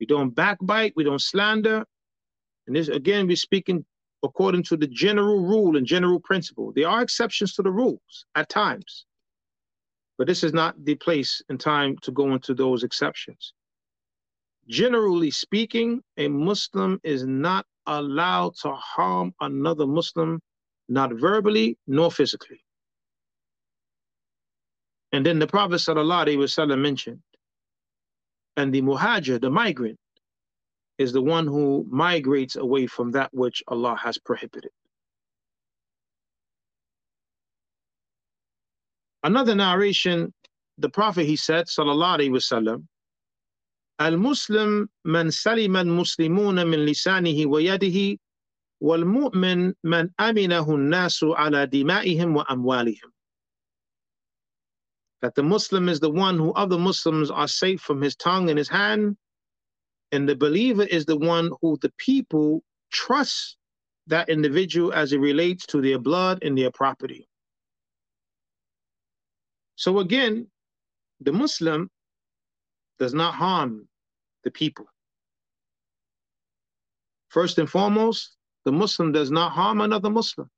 We 0.00 0.06
don't 0.06 0.34
backbite. 0.34 0.94
We 0.96 1.04
don't 1.04 1.22
slander. 1.22 1.84
And 2.66 2.76
this, 2.76 2.88
again, 2.88 3.26
we're 3.26 3.36
speaking 3.36 3.84
according 4.22 4.62
to 4.64 4.76
the 4.76 4.86
general 4.86 5.40
rule 5.40 5.76
and 5.76 5.86
general 5.86 6.20
principle. 6.20 6.72
There 6.74 6.88
are 6.88 7.02
exceptions 7.02 7.54
to 7.54 7.62
the 7.62 7.70
rules 7.70 8.26
at 8.34 8.48
times, 8.48 9.06
but 10.18 10.26
this 10.26 10.42
is 10.44 10.52
not 10.52 10.74
the 10.84 10.96
place 10.96 11.40
and 11.48 11.58
time 11.60 11.96
to 12.02 12.10
go 12.10 12.34
into 12.34 12.52
those 12.52 12.82
exceptions. 12.82 13.54
Generally 14.68 15.30
speaking, 15.30 16.02
a 16.18 16.28
Muslim 16.28 17.00
is 17.04 17.24
not 17.24 17.64
allowed 17.86 18.54
to 18.56 18.72
harm 18.72 19.32
another 19.40 19.86
Muslim 19.86 20.40
not 20.88 21.12
verbally 21.12 21.78
nor 21.86 22.10
physically. 22.10 22.60
And 25.12 25.24
then 25.24 25.38
the 25.38 25.46
Prophet 25.46 25.76
ﷺ 25.76 26.78
mentioned, 26.80 27.20
and 28.56 28.74
the 28.74 28.82
muhajir, 28.82 29.40
the 29.40 29.50
migrant, 29.50 29.98
is 30.98 31.12
the 31.12 31.22
one 31.22 31.46
who 31.46 31.86
migrates 31.88 32.56
away 32.56 32.86
from 32.86 33.12
that 33.12 33.32
which 33.32 33.62
Allah 33.68 33.96
has 34.02 34.18
prohibited. 34.18 34.72
Another 39.23 39.55
narration, 39.55 40.33
the 40.77 40.89
Prophet 40.89 41.25
he 41.25 41.35
said, 41.35 41.67
Sallallahu 41.67 42.19
Alaihi 42.19 42.31
Wasallam, 42.31 42.85
Al-Muslim 43.99 44.89
man 45.05 45.27
salima 45.27 45.79
al-Muslimuna 45.79 46.67
min 46.67 46.81
lisanihi 46.81 47.45
wa 47.45 47.59
yadihi 47.59 48.17
والمؤمن 48.83 49.73
من 49.85 50.09
أمنه 50.19 50.75
الناس 50.75 51.23
على 51.23 51.65
دمائهم 51.67 52.35
وأموالهم 52.35 53.13
that 55.21 55.35
the 55.35 55.43
Muslim 55.43 55.87
is 55.87 56.01
the 56.01 56.09
one 56.09 56.37
who 56.37 56.51
other 56.51 56.77
Muslims 56.77 57.31
are 57.31 57.47
safe 57.47 57.79
from 57.79 58.01
his 58.01 58.13
tongue 58.13 58.49
and 58.49 58.57
his 58.57 58.67
hand, 58.67 59.15
and 60.11 60.27
the 60.27 60.35
believer 60.35 60.83
is 60.83 61.05
the 61.05 61.15
one 61.15 61.49
who 61.61 61.77
the 61.81 61.93
people 61.97 62.61
trust 62.91 63.55
that 64.07 64.27
individual 64.27 64.91
as 64.91 65.13
it 65.13 65.19
relates 65.19 65.65
to 65.67 65.79
their 65.81 65.97
blood 65.97 66.43
and 66.43 66.57
their 66.57 66.71
property. 66.71 67.25
So 69.78 70.00
again, 70.00 70.48
the 71.20 71.32
Muslim 71.32 71.88
does 72.98 73.14
not 73.14 73.34
harm 73.34 73.86
the 74.42 74.50
people. 74.50 74.86
First 77.28 77.58
and 77.58 77.70
foremost, 77.70 78.36
the 78.64 78.72
Muslim 78.72 79.12
does 79.12 79.30
not 79.30 79.52
harm 79.52 79.80
another 79.80 80.10
Muslim. 80.10 80.50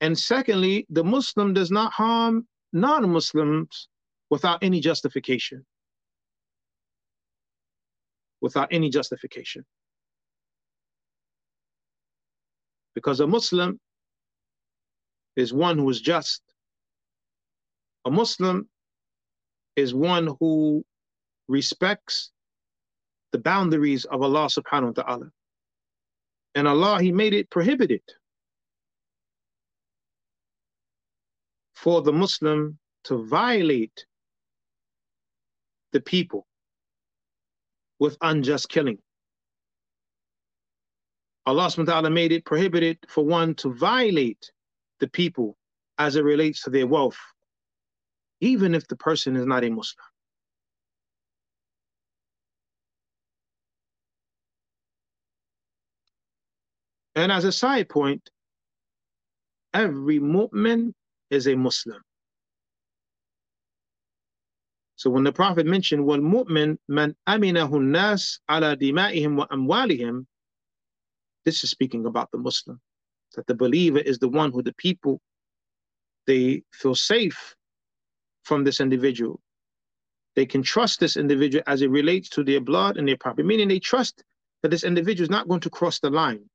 And 0.00 0.18
secondly, 0.18 0.84
the 0.90 1.04
Muslim 1.04 1.54
does 1.54 1.70
not 1.70 1.92
harm 1.92 2.48
non 2.72 3.08
Muslims 3.08 3.88
without 4.28 4.58
any 4.60 4.80
justification. 4.80 5.64
Without 8.40 8.66
any 8.72 8.90
justification. 8.90 9.64
Because 12.96 13.20
a 13.20 13.28
Muslim 13.28 13.78
is 15.36 15.52
one 15.52 15.78
who 15.78 15.88
is 15.88 16.00
just. 16.00 16.42
A 18.04 18.10
Muslim 18.10 18.68
is 19.76 19.94
one 19.94 20.36
who 20.40 20.84
respects 21.48 22.30
the 23.32 23.38
boundaries 23.38 24.04
of 24.04 24.22
Allah 24.22 24.46
subhanahu 24.46 24.96
wa 24.96 25.02
ta'ala. 25.02 25.30
And 26.54 26.68
Allah, 26.68 27.02
He 27.02 27.12
made 27.12 27.34
it 27.34 27.50
prohibited 27.50 28.02
for 31.74 32.02
the 32.02 32.12
Muslim 32.12 32.78
to 33.04 33.26
violate 33.26 34.06
the 35.92 36.00
people 36.00 36.46
with 37.98 38.16
unjust 38.20 38.68
killing. 38.68 38.98
Allah 41.46 41.66
subhanahu 41.66 41.88
wa 41.88 41.92
ta'ala 41.92 42.10
made 42.10 42.32
it 42.32 42.44
prohibited 42.44 42.98
for 43.08 43.24
one 43.24 43.54
to 43.56 43.74
violate 43.74 44.50
the 45.00 45.08
people 45.08 45.56
as 45.98 46.16
it 46.16 46.24
relates 46.24 46.62
to 46.62 46.70
their 46.70 46.86
wealth, 46.86 47.18
even 48.44 48.74
if 48.74 48.86
the 48.88 48.96
person 48.96 49.36
is 49.36 49.46
not 49.46 49.64
a 49.64 49.70
Muslim. 49.70 50.04
And 57.14 57.32
as 57.32 57.44
a 57.44 57.52
side 57.52 57.88
point, 57.88 58.28
every 59.72 60.20
mu'min 60.20 60.92
is 61.30 61.48
a 61.48 61.54
Muslim. 61.54 62.02
So 64.96 65.08
when 65.08 65.24
the 65.24 65.32
Prophet 65.32 65.64
mentioned, 65.64 66.04
"Wal 66.04 66.18
mu'min 66.18 66.76
man 66.86 67.16
aminahu 67.26 67.82
nas 67.82 68.40
ala 68.50 68.76
dima'ihim 68.76 69.36
wa 69.36 69.46
amwalihim," 69.46 70.26
this 71.46 71.64
is 71.64 71.70
speaking 71.70 72.04
about 72.04 72.30
the 72.30 72.38
Muslim. 72.38 72.78
That 73.36 73.46
the 73.46 73.54
believer 73.54 74.00
is 74.00 74.18
the 74.18 74.28
one 74.28 74.52
who 74.52 74.62
the 74.62 74.74
people 74.74 75.20
they 76.26 76.62
feel 76.72 76.94
safe 76.94 77.56
from 78.44 78.64
this 78.64 78.80
individual. 78.80 79.40
They 80.36 80.46
can 80.46 80.62
trust 80.62 81.00
this 81.00 81.16
individual 81.16 81.62
as 81.66 81.82
it 81.82 81.90
relates 81.90 82.28
to 82.30 82.44
their 82.44 82.60
blood 82.60 82.96
and 82.96 83.06
their 83.06 83.16
property, 83.16 83.46
meaning 83.46 83.68
they 83.68 83.78
trust 83.78 84.22
that 84.62 84.70
this 84.70 84.84
individual 84.84 85.24
is 85.24 85.30
not 85.30 85.48
going 85.48 85.60
to 85.60 85.70
cross 85.70 86.00
the 86.00 86.10
line. 86.10 86.48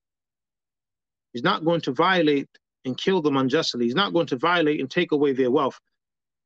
He's 1.34 1.44
not 1.44 1.64
going 1.64 1.82
to 1.82 1.92
violate 1.92 2.50
and 2.86 2.98
kill 2.98 3.22
them 3.22 3.38
unjustly. 3.38 3.86
He's 3.86 3.96
not 3.96 4.14
going 4.14 4.28
to 4.28 4.38
violate 4.38 4.80
and 4.80 4.90
take 4.90 5.12
away 5.12 5.34
their 5.34 5.52
wealth 5.52 5.80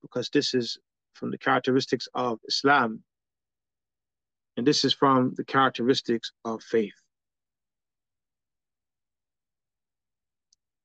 because 0.01 0.29
this 0.29 0.53
is 0.53 0.77
from 1.13 1.32
the 1.32 1.38
characteristics 1.38 2.08
of 2.13 2.39
Islam. 2.47 3.03
And 4.58 4.67
this 4.67 4.86
is 4.86 4.93
from 4.93 5.34
the 5.36 5.45
characteristics 5.45 6.32
of 6.45 6.62
faith. 6.62 6.93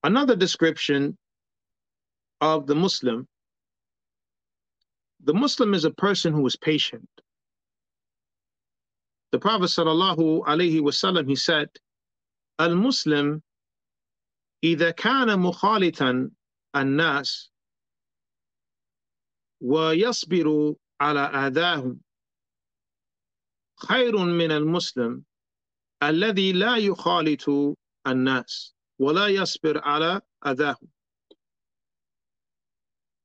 Another 0.05 0.37
description 0.37 1.19
of 2.41 2.67
the 2.67 2.75
Muslim 2.75 3.27
the 5.24 5.34
Muslim 5.34 5.74
is 5.74 5.86
a 5.86 5.92
person 5.92 6.34
who 6.34 6.46
is 6.46 6.56
patient. 6.56 7.08
The 9.32 9.40
Prophet 9.40 9.66
sallallahu 9.66 10.44
alaihi 10.46 10.82
wasallam 10.82 11.28
he 11.28 11.36
said, 11.36 11.70
"Al-Muslim 12.60 13.42
إذا 14.64 14.92
كان 14.92 15.40
مخالطا 15.40 16.32
الناس 16.76 17.52
ويصبر 19.62 20.76
على 21.02 21.20
آذاهم 21.20 22.00
خير 23.88 24.18
من 24.18 24.52
المسلم 24.52 25.24
الذي 26.04 26.54
لا 26.54 26.78
يخالط 26.78 27.46
الناس 28.08 28.76
ولا 29.00 29.28
يصبر 29.28 29.80
على 29.84 30.22
أذاهم 30.46 30.88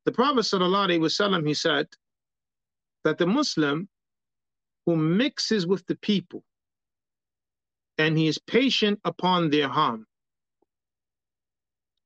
the 0.06 0.12
Prophet 0.12 0.42
ﷺ, 0.42 1.48
he 1.48 1.54
said 1.54 1.88
that 3.04 3.18
the 3.18 3.28
Muslim 3.28 3.88
who 4.86 4.96
mixes 4.96 5.66
with 5.66 5.86
the 5.88 5.96
people 5.96 6.44
and 7.98 8.18
he 8.18 8.28
is 8.28 8.38
patient 8.38 9.00
upon 9.06 9.50
their 9.50 9.70
harm, 9.70 10.06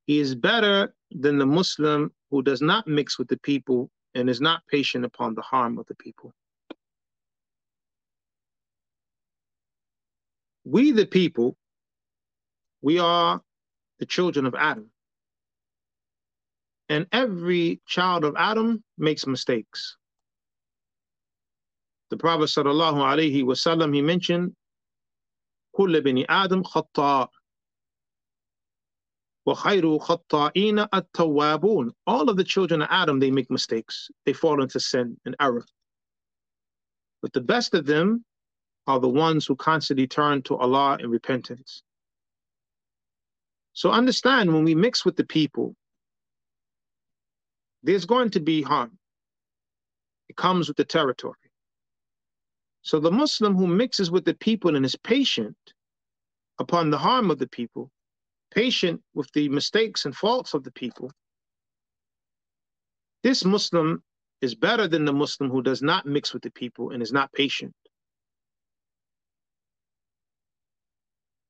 he 0.06 0.20
is 0.20 0.36
better 0.36 0.94
than 1.12 1.38
the 1.38 1.46
Muslim 1.46 2.12
who 2.30 2.42
does 2.42 2.62
not 2.62 2.88
mix 2.88 3.18
with 3.18 3.28
the 3.28 3.38
people 3.38 3.90
and 4.14 4.30
is 4.30 4.42
not 4.42 4.66
patient 4.68 5.06
upon 5.06 5.34
the 5.34 5.42
harm 5.42 5.78
of 5.78 5.86
the 5.88 5.96
people. 5.96 6.34
We, 10.66 10.92
the 10.92 11.06
people, 11.06 11.56
we 12.82 13.00
are 13.00 13.42
the 14.00 14.06
children 14.06 14.46
of 14.46 14.56
Adam 14.56 14.92
And 16.89 17.07
every 17.13 17.81
child 17.87 18.25
of 18.25 18.35
Adam 18.37 18.83
makes 18.99 19.27
mistakes. 19.27 19.97
The 22.11 22.17
Prophet 22.17 22.45
sallallahu 22.45 22.97
alaihi 22.97 23.43
wasallam 23.43 23.95
he 23.95 24.03
mentioned, 24.03 24.55
كل 25.75 26.03
بني 26.03 26.27
آدم 26.27 26.63
خطاء 26.63 27.31
وخير 29.47 29.99
خطائين 29.99 30.89
التوابون. 30.93 31.93
All 32.07 32.29
of 32.29 32.37
the 32.37 32.45
children 32.45 32.83
of 32.83 32.89
Adam, 32.91 33.19
they 33.19 33.31
make 33.31 33.51
mistakes. 33.51 34.11
They 34.27 34.35
fall 34.35 34.63
into 34.63 34.79
sin 34.79 35.17
and 35.25 35.35
error. 35.41 35.65
But 37.23 37.33
the 37.33 37.41
best 37.41 37.75
of 37.75 37.87
them 37.87 38.25
are 38.87 39.01
the 39.01 39.09
ones 39.09 39.47
who 39.47 39.57
constantly 39.57 40.07
turn 40.07 40.43
to 40.43 40.57
Allah 40.57 40.99
in 41.01 41.09
repentance. 41.09 41.83
So 43.73 43.91
understand 43.91 44.53
when 44.53 44.65
we 44.65 44.75
mix 44.75 45.05
with 45.05 45.17
the 45.17 45.25
people, 45.25 45.75
there's 47.87 48.05
going 48.05 48.31
to 48.31 48.41
be 48.41 48.63
harm. 48.63 48.99
It 50.29 50.37
comes 50.37 50.69
with 50.69 50.77
the 50.77 50.85
territory. 50.85 51.35
So 52.83 52.99
the 52.99 53.11
Muslim 53.11 53.57
who 53.57 53.67
mixes 53.67 54.11
with 54.11 54.25
the 54.25 54.35
people 54.35 54.77
and 54.77 54.85
is 54.85 54.97
patient 54.97 55.57
upon 56.59 56.91
the 56.91 56.99
harm 56.99 57.31
of 57.31 57.39
the 57.39 57.49
people, 57.49 57.91
patient 58.51 59.03
with 59.15 59.31
the 59.33 59.49
mistakes 59.49 60.05
and 60.05 60.15
faults 60.15 60.55
of 60.55 60.65
the 60.65 60.73
people, 60.73 61.11
this 63.23 63.45
Muslim 63.45 64.03
is 64.41 64.55
better 64.55 64.89
than 64.89 65.05
the 65.05 65.13
Muslim 65.13 65.49
who 65.49 65.63
does 65.63 65.83
not 65.83 66.07
mix 66.07 66.33
with 66.33 66.43
the 66.43 66.51
people 66.51 66.91
and 66.91 67.03
is 67.03 67.13
not 67.13 67.33
patient. 67.33 67.75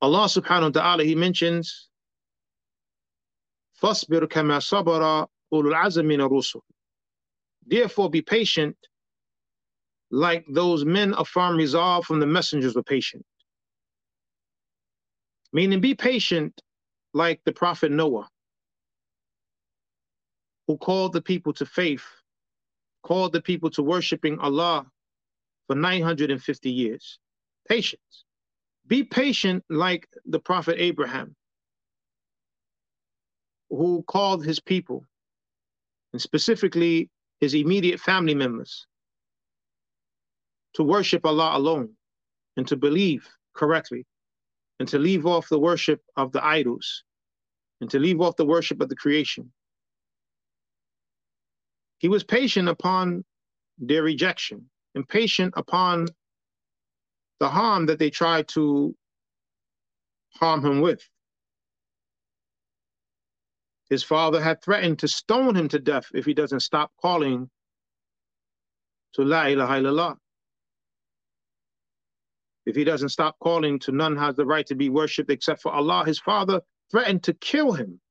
Allah 0.02 0.26
subhanahu 0.26 0.74
wa 0.74 0.80
ta'ala, 0.80 1.04
He 1.04 1.14
mentions, 1.14 1.88
فَاصْبِرْ 3.80 4.24
كَمَا 4.24 4.58
صَبَرَ 4.60 5.28
Therefore, 5.51 8.09
be 8.09 8.21
patient 8.21 8.77
like 10.11 10.45
those 10.49 10.85
men 10.85 11.13
of 11.13 11.27
firm 11.27 11.57
resolve 11.57 12.05
from 12.05 12.19
the 12.19 12.25
messengers 12.25 12.75
were 12.75 12.83
patient. 12.83 13.25
Meaning, 15.53 15.81
be 15.81 15.95
patient 15.95 16.59
like 17.13 17.41
the 17.45 17.51
prophet 17.51 17.91
Noah, 17.91 18.27
who 20.67 20.77
called 20.77 21.13
the 21.13 21.21
people 21.21 21.53
to 21.53 21.65
faith, 21.65 22.05
called 23.03 23.33
the 23.33 23.41
people 23.41 23.69
to 23.71 23.83
worshiping 23.83 24.39
Allah 24.39 24.85
for 25.67 25.75
950 25.75 26.71
years. 26.71 27.19
Patience. 27.67 28.23
Be 28.87 29.03
patient 29.03 29.65
like 29.69 30.07
the 30.25 30.39
prophet 30.39 30.77
Abraham, 30.79 31.35
who 33.69 34.03
called 34.07 34.45
his 34.45 34.61
people 34.61 35.05
and 36.13 36.21
specifically 36.21 37.09
his 37.39 37.53
immediate 37.53 37.99
family 37.99 38.35
members, 38.35 38.87
to 40.73 40.83
worship 40.83 41.25
Allah 41.25 41.57
alone 41.57 41.89
and 42.55 42.67
to 42.67 42.75
believe 42.75 43.27
correctly 43.53 44.05
and 44.79 44.87
to 44.89 44.99
leave 44.99 45.25
off 45.25 45.49
the 45.49 45.59
worship 45.59 46.01
of 46.15 46.31
the 46.31 46.45
idols 46.45 47.03
and 47.81 47.89
to 47.89 47.99
leave 47.99 48.21
off 48.21 48.35
the 48.35 48.45
worship 48.45 48.81
of 48.81 48.89
the 48.89 48.95
creation. 48.95 49.51
He 51.99 52.07
was 52.07 52.23
patient 52.23 52.69
upon 52.69 53.23
their 53.79 54.03
rejection 54.03 54.69
and 54.95 55.07
patient 55.07 55.53
upon 55.57 56.07
the 57.39 57.49
harm 57.49 57.87
that 57.87 57.99
they 57.99 58.09
tried 58.09 58.47
to 58.49 58.95
harm 60.35 60.63
him 60.63 60.81
with. 60.81 61.07
His 63.89 64.03
father 64.03 64.41
had 64.41 64.61
threatened 64.61 64.99
to 64.99 65.07
stone 65.07 65.55
him 65.55 65.69
to 65.69 65.79
death 65.79 66.07
if 66.13 66.25
he 66.25 66.33
doesn't 66.33 66.59
stop 66.59 66.91
calling 67.01 67.49
to 69.13 69.23
La 69.23 69.45
ilaha 69.45 69.79
illallah. 69.79 70.17
If 72.65 72.75
he 72.75 72.83
doesn't 72.83 73.09
stop 73.09 73.39
calling 73.39 73.79
to 73.79 73.93
none 73.93 74.17
has 74.17 74.35
the 74.35 74.45
right 74.45 74.65
to 74.67 74.75
be 74.75 74.89
worshipped 74.89 75.31
except 75.31 75.61
for 75.61 75.71
Allah, 75.71 76.03
his 76.05 76.19
father 76.19 76.61
threatened 76.91 77.23
to 77.23 77.33
kill 77.33 77.71
him. 77.71 78.01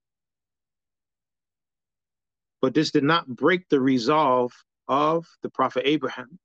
But 2.63 2.73
this 2.73 2.91
did 2.91 3.05
not 3.05 3.29
break 3.29 3.69
the 3.69 3.81
resolve 3.81 4.53
of 4.89 5.27
the 5.43 5.51
Prophet 5.51 5.83
Abraham. 5.87 6.39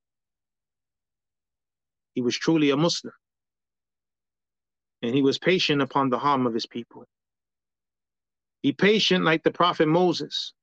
He 2.13 2.21
was 2.21 2.37
truly 2.37 2.69
a 2.71 2.77
Muslim. 2.77 3.13
And 5.01 5.15
he 5.15 5.21
was 5.21 5.39
patient 5.39 5.81
upon 5.81 6.09
the 6.09 6.19
harm 6.19 6.45
of 6.45 6.53
his 6.53 6.65
people. 6.65 7.05
Be 8.63 8.73
patient 8.73 9.25
like 9.25 9.43
the 9.43 9.51
prophet 9.51 9.87
Moses, 9.87 10.53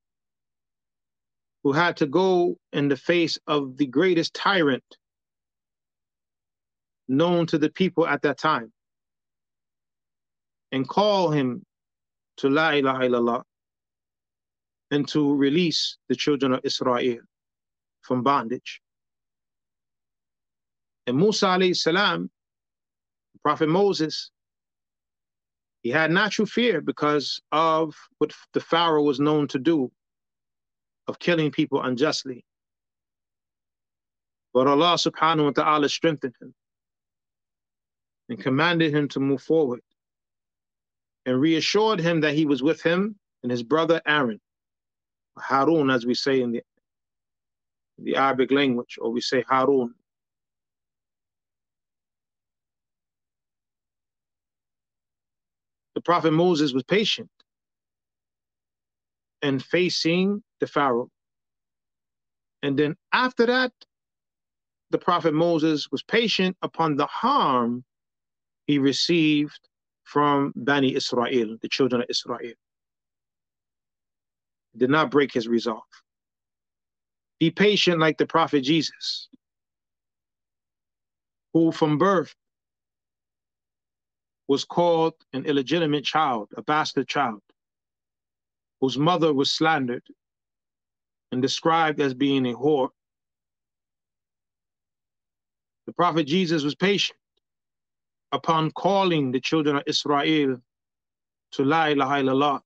who 1.65 1.73
had 1.73 1.97
to 1.99 2.07
go 2.07 2.57
in 2.73 2.89
the 2.89 2.97
face 2.97 3.39
of 3.47 3.77
the 3.77 3.87
greatest 3.87 4.35
tyrant 4.35 4.85
known 7.09 7.47
to 7.47 7.59
the 7.59 7.71
people 7.71 8.07
at 8.07 8.23
that 8.23 8.39
time 8.39 8.73
and 10.71 10.87
call 10.89 11.31
him 11.31 11.65
to 12.37 12.49
La 12.49 12.71
ilaha 12.71 13.05
illallah 13.09 13.43
and 14.91 15.09
to 15.09 15.35
release 15.35 15.97
the 16.09 16.15
children 16.15 16.53
of 16.53 16.61
Israel 16.65 17.19
from 18.03 18.23
bondage. 18.23 18.81
And 21.07 21.17
Musa 21.17 21.47
alayhi 21.47 21.77
salam, 21.77 22.31
Prophet 23.43 23.69
Moses, 23.69 24.31
he 25.83 25.91
had 25.91 26.11
natural 26.11 26.47
fear 26.47 26.81
because 26.81 27.41
of 27.53 27.95
what 28.19 28.33
the 28.53 28.61
Pharaoh 28.61 29.03
was 29.03 29.21
known 29.21 29.49
to 29.49 29.59
do, 29.59 29.91
of 31.07 31.19
killing 31.19 31.51
people 31.51 31.83
unjustly. 31.83 32.45
But 34.53 34.67
Allah 34.67 34.95
subhanahu 34.95 35.45
wa 35.45 35.51
ta'ala 35.51 35.89
strengthened 35.89 36.35
him 36.41 36.55
and 38.29 38.41
commanded 38.41 38.95
him 38.95 39.09
to 39.09 39.21
move 39.21 39.43
forward 39.43 39.81
and 41.27 41.41
reassured 41.41 42.01
him 42.01 42.21
that 42.23 42.35
he 42.35 42.47
was 42.47 42.63
with 42.63 42.83
him 42.83 43.17
and 43.43 43.53
his 43.53 43.63
brother 43.63 44.01
Aaron, 44.07 44.41
Harun, 45.39 45.91
as 45.91 46.07
we 46.07 46.15
say 46.15 46.41
in 46.41 46.53
the, 46.53 46.63
the 47.99 48.17
Arabic 48.17 48.51
language, 48.51 48.99
or 49.01 49.11
we 49.11 49.21
say 49.21 49.45
Harun. 49.49 49.95
The 55.99 56.03
Prophet 56.03 56.33
Moses 56.33 56.73
was 56.73 56.85
patient 56.85 57.29
and 59.43 59.61
facing 59.61 60.45
the 60.61 60.69
Pharaoh. 60.69 61.09
And 62.63 62.79
then 62.79 62.95
after 63.13 63.47
that, 63.47 63.73
the 64.91 64.99
Prophet 64.99 65.35
Moses 65.35 65.89
was 65.91 66.05
patient 66.05 66.57
upon 66.63 66.95
the 66.95 67.07
harm 67.07 67.83
he 68.69 68.79
received 68.79 69.59
from 70.05 70.53
Bani 70.55 70.95
Israel, 70.95 71.57
the 71.61 71.69
children 71.69 72.03
of 72.03 72.07
Israel. 72.09 72.55
Did 74.77 74.91
not 74.91 75.11
break 75.11 75.33
his 75.33 75.49
resolve. 75.49 75.83
Be 77.41 77.51
patient 77.51 77.99
like 77.99 78.19
the 78.19 78.27
Prophet 78.27 78.61
Jesus, 78.61 79.29
who 81.53 81.73
from 81.73 81.99
birth 81.99 82.37
was 84.49 84.65
called 84.65 85.15
an 85.33 85.45
illegitimate 85.45 86.05
child, 86.05 86.49
a 86.57 86.63
bastard 86.63 87.07
child. 87.07 87.43
whose 88.81 88.97
mother 88.97 89.33
was 89.35 89.51
slandered 89.51 90.07
and 91.33 91.43
described 91.43 92.01
as 92.01 92.15
being 92.15 92.47
a 92.47 92.55
whore. 92.55 92.91
The 95.87 95.93
Prophet 95.93 96.25
Jesus 96.25 96.63
was 96.63 96.75
patient 96.75 97.19
upon 98.31 98.71
calling 98.73 99.33
the 99.33 99.41
children 99.41 99.77
of 99.77 99.83
Israel 99.87 100.61
to 101.53 101.65
lie 101.65 101.95
La 101.95 102.05
ilaha 102.05 102.23
illallah 102.23 102.61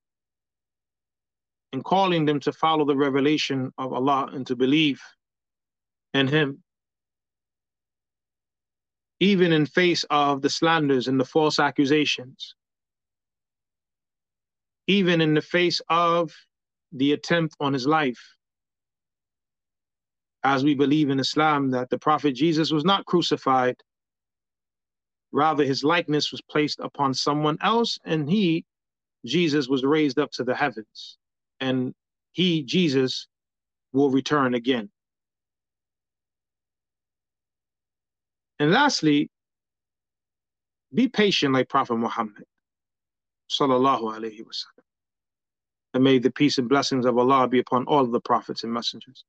and 1.72 1.85
calling 1.85 2.26
them 2.26 2.41
to 2.41 2.53
follow 2.53 2.85
the 2.85 2.97
revelation 2.97 3.72
of 3.78 3.93
Allah 3.93 4.28
and 4.33 4.47
to 4.49 4.57
believe 4.57 5.01
in 6.12 6.28
Him. 6.28 6.62
Even 9.23 9.53
in 9.53 9.66
face 9.66 10.05
of 10.11 10.43
the 10.43 10.51
slanders 10.51 11.07
and 11.07 11.20
the 11.20 11.25
false 11.25 11.61
accusations, 11.61 12.57
even 14.89 15.20
in 15.20 15.35
the 15.35 15.43
face 15.43 15.81
of 15.89 16.33
the 16.93 17.12
attempt 17.12 17.57
on 17.61 17.73
his 17.73 17.87
life. 17.87 18.23
As 20.45 20.64
we 20.64 20.75
believe 20.75 21.09
in 21.11 21.20
Islam 21.20 21.70
that 21.70 21.89
the 21.89 21.99
Prophet 21.99 22.33
Jesus 22.33 22.73
was 22.73 22.85
not 22.85 23.07
crucified, 23.07 23.77
rather, 25.31 25.64
his 25.64 25.85
likeness 25.85 26.33
was 26.33 26.43
placed 26.43 26.81
upon 26.81 27.14
someone 27.14 27.59
else, 27.62 28.01
and 28.05 28.29
he, 28.29 28.64
Jesus, 29.25 29.68
was 29.68 29.85
raised 29.85 30.18
up 30.18 30.33
to 30.33 30.45
the 30.45 30.57
heavens. 30.57 31.18
And 31.61 31.95
he, 32.33 32.64
Jesus, 32.64 33.29
will 33.93 34.11
return 34.11 34.55
again. 34.55 34.91
And 38.63 38.71
lastly, 38.71 39.29
be 40.95 41.09
patient 41.09 41.53
like 41.53 41.69
Prophet 41.69 41.97
Muhammad 41.97 42.45
sallallahu 43.51 44.03
alaihi 44.03 44.39
wasallam. 44.39 44.85
And 45.95 46.05
may 46.05 46.21
the 46.21 46.31
peace 46.31 46.59
and 46.59 46.69
blessings 46.69 47.05
of 47.05 47.19
Allah 47.19 47.49
be 47.49 47.59
upon 47.59 47.87
all 47.87 48.07
the 48.07 48.21
prophets 48.21 48.63
and 48.63 48.73
messengers. 48.73 49.25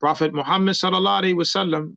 Prophet 0.00 0.34
Muhammad 0.34 0.74
sallallahu 0.74 1.22
alaihi 1.22 1.36
wasallam 1.36 1.94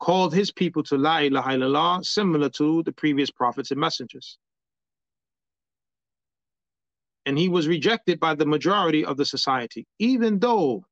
called 0.00 0.34
his 0.34 0.52
people 0.52 0.82
to 0.82 0.98
La 0.98 1.20
ilaha 1.20 1.52
illallah, 1.52 2.04
similar 2.04 2.50
to 2.50 2.82
the 2.82 2.92
previous 2.92 3.30
prophets 3.30 3.70
and 3.70 3.80
messengers. 3.80 4.36
And 7.24 7.38
he 7.38 7.48
was 7.48 7.68
rejected 7.68 8.20
by 8.20 8.34
the 8.34 8.44
majority 8.44 9.02
of 9.02 9.16
the 9.16 9.24
society, 9.24 9.86
even 9.98 10.40
though 10.40 10.84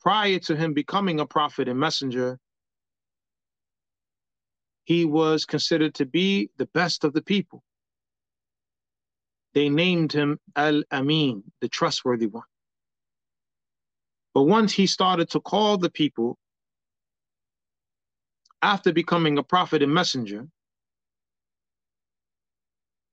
prior 0.00 0.38
to 0.38 0.56
him 0.56 0.72
becoming 0.72 1.20
a 1.20 1.26
prophet 1.26 1.68
and 1.68 1.78
messenger, 1.78 2.38
he 4.84 5.04
was 5.04 5.44
considered 5.44 5.94
to 5.94 6.06
be 6.06 6.50
the 6.56 6.66
best 6.66 7.04
of 7.04 7.12
the 7.12 7.22
people. 7.22 7.62
They 9.54 9.68
named 9.68 10.12
him 10.12 10.38
Al 10.56 10.82
Amin, 10.92 11.44
the 11.60 11.68
trustworthy 11.68 12.26
one. 12.26 12.44
But 14.32 14.44
once 14.44 14.72
he 14.72 14.86
started 14.86 15.30
to 15.30 15.40
call 15.40 15.76
the 15.76 15.90
people, 15.90 16.38
after 18.62 18.92
becoming 18.92 19.38
a 19.38 19.42
prophet 19.42 19.82
and 19.82 19.92
messenger, 19.92 20.46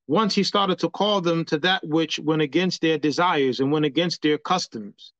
once 0.07 0.35
he 0.35 0.43
started 0.43 0.79
to 0.79 0.89
call 0.89 1.21
them 1.21 1.43
to 1.45 1.57
that 1.57 1.85
which 1.85 2.19
went 2.19 2.41
against 2.41 2.81
their 2.81 2.97
desires 2.97 3.59
and 3.59 3.71
went 3.71 3.85
against 3.85 4.21
their 4.21 4.37
customs 4.37 5.13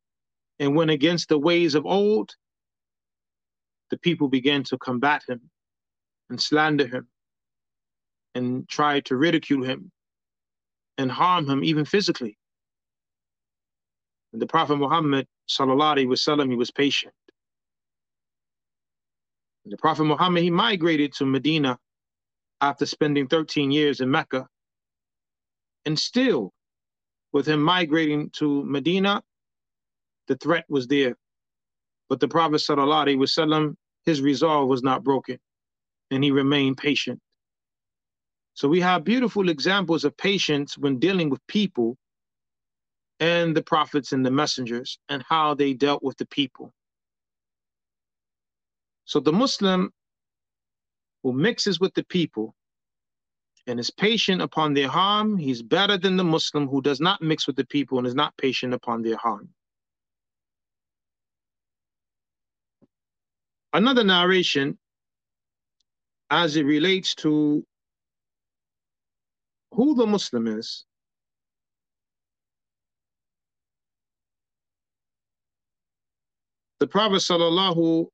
and 0.60 0.76
went 0.76 0.92
against 0.92 1.30
the 1.30 1.38
ways 1.38 1.76
of 1.76 1.86
old, 1.86 2.36
the 3.90 3.98
people 3.98 4.28
began 4.28 4.64
to 4.64 4.78
combat 4.78 5.24
him 5.28 5.50
and 6.30 6.42
slander 6.42 6.88
him 6.88 7.08
and 8.36 8.68
try 8.68 9.00
to 9.02 9.16
ridicule 9.16 9.64
him 9.64 9.92
and 10.98 11.12
harm 11.12 11.50
him 11.50 11.64
even 11.64 11.86
physically. 11.86 12.38
And 14.34 14.42
the 14.42 14.48
Prophet 14.48 14.76
Muhammad 14.76 15.28
sallallahu 15.50 16.08
wasallam, 16.08 16.50
he 16.50 16.56
was 16.56 16.72
patient. 16.72 17.14
And 19.64 19.74
the 19.74 19.78
Prophet 19.78 20.04
Muhammad, 20.04 20.44
he 20.44 20.52
migrated 20.52 21.14
to 21.14 21.26
Medina 21.26 21.78
after 22.62 22.86
spending 22.86 23.28
13 23.28 23.72
years 23.72 24.02
in 24.02 24.10
Mecca. 24.12 24.48
And 25.86 25.98
still, 25.98 26.54
with 27.32 27.48
him 27.48 27.62
migrating 27.62 28.30
to 28.32 28.64
Medina, 28.66 29.22
the 30.28 30.36
threat 30.36 30.66
was 30.70 30.88
there. 30.88 31.16
But 32.10 32.20
the 32.20 32.28
Prophet 32.28 32.62
wasallam, 32.62 33.76
his 34.06 34.22
resolve 34.22 34.70
was 34.70 34.84
not 34.84 35.04
broken 35.04 35.38
and 36.12 36.24
he 36.24 36.32
remained 36.32 36.78
patient. 36.78 37.20
So 38.54 38.68
we 38.68 38.80
have 38.82 39.04
beautiful 39.04 39.50
examples 39.50 40.04
of 40.04 40.18
patience 40.18 40.78
when 40.78 41.00
dealing 41.00 41.30
with 41.30 41.46
people 41.48 41.98
and 43.20 43.56
the 43.56 43.64
prophets 43.64 44.14
and 44.14 44.26
the 44.26 44.32
messengers 44.32 45.00
and 45.10 45.24
how 45.28 45.54
they 45.54 45.74
dealt 45.74 46.04
with 46.04 46.18
the 46.18 46.26
people. 46.28 46.72
So 49.06 49.20
the 49.20 49.34
Muslim 49.34 49.92
who 51.24 51.34
mixes 51.34 51.80
with 51.80 51.94
the 51.94 52.06
people 52.06 52.54
and 53.68 53.80
is 53.80 53.92
patient 53.92 54.42
upon 54.42 54.74
their 54.74 54.88
harm, 54.88 55.38
he's 55.38 55.62
better 55.62 55.98
than 55.98 56.16
the 56.16 56.24
Muslim 56.24 56.68
who 56.68 56.82
does 56.82 57.02
not 57.02 57.22
mix 57.22 57.48
with 57.48 57.58
the 57.58 57.66
people 57.66 57.98
and 57.98 58.08
is 58.08 58.16
not 58.16 58.36
patient 58.38 58.74
upon 58.74 59.02
their 59.02 59.18
harm. 59.18 59.50
Another 63.78 64.04
narration 64.04 64.76
as 66.32 66.56
it 66.56 66.64
relates 66.66 67.14
to 67.14 67.64
who 69.72 69.94
the 69.94 70.08
Muslim 70.08 70.48
is, 70.48 70.84
the 76.80 76.88
Prophet 76.88 77.18
sallallahu 77.18 78.08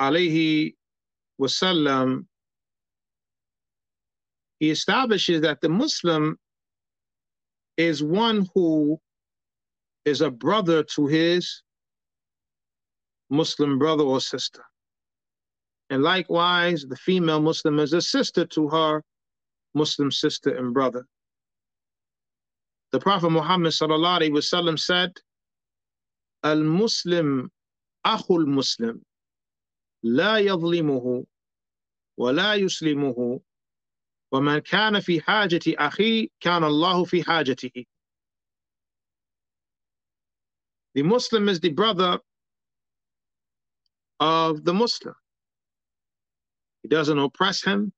alaihi 0.00 0.76
wasallam 1.38 2.24
he 4.60 4.70
establishes 4.70 5.42
that 5.42 5.60
the 5.60 5.68
Muslim 5.68 6.38
is 7.76 8.02
one 8.02 8.48
who 8.54 8.98
is 10.06 10.22
a 10.22 10.30
brother 10.30 10.84
to 10.84 11.06
his 11.06 11.62
Muslim 13.29 13.79
brother 13.79 14.03
or 14.03 14.21
sister. 14.21 14.63
And 15.89 16.03
likewise, 16.03 16.83
the 16.83 16.95
female 16.95 17.41
Muslim 17.41 17.79
is 17.79 17.93
a 17.93 18.01
sister 18.01 18.45
to 18.45 18.69
her 18.69 19.03
Muslim 19.73 20.11
sister 20.11 20.55
and 20.55 20.73
brother. 20.73 21.05
The 22.91 22.99
Prophet 22.99 23.29
Muhammad 23.31 23.73
wasallam 23.73 24.79
said, 24.79 25.13
Al 26.43 26.57
Muslim 26.63 27.49
Akhul 28.05 28.45
Muslim, 28.45 29.01
La 30.03 30.35
yadlimuhu, 30.35 31.25
wa 32.17 32.29
la 32.31 32.53
yuslimuhu, 32.55 33.41
ومن 34.33 34.59
كان 34.59 34.99
في 34.99 35.21
حاجة 35.21 35.61
أخيه 35.67 36.27
كان 36.39 36.63
الله 36.63 37.05
في 37.05 37.23
حاجته. 37.23 37.85
The 40.95 41.03
Muslim 41.03 41.49
is 41.49 41.59
the 41.59 41.69
brother 41.69 42.19
of 44.20 44.64
the 44.64 44.74
Muslim. 44.74 45.14
He 46.82 46.88
doesn't 46.88 47.18
oppress 47.18 47.62
him. 47.62 47.92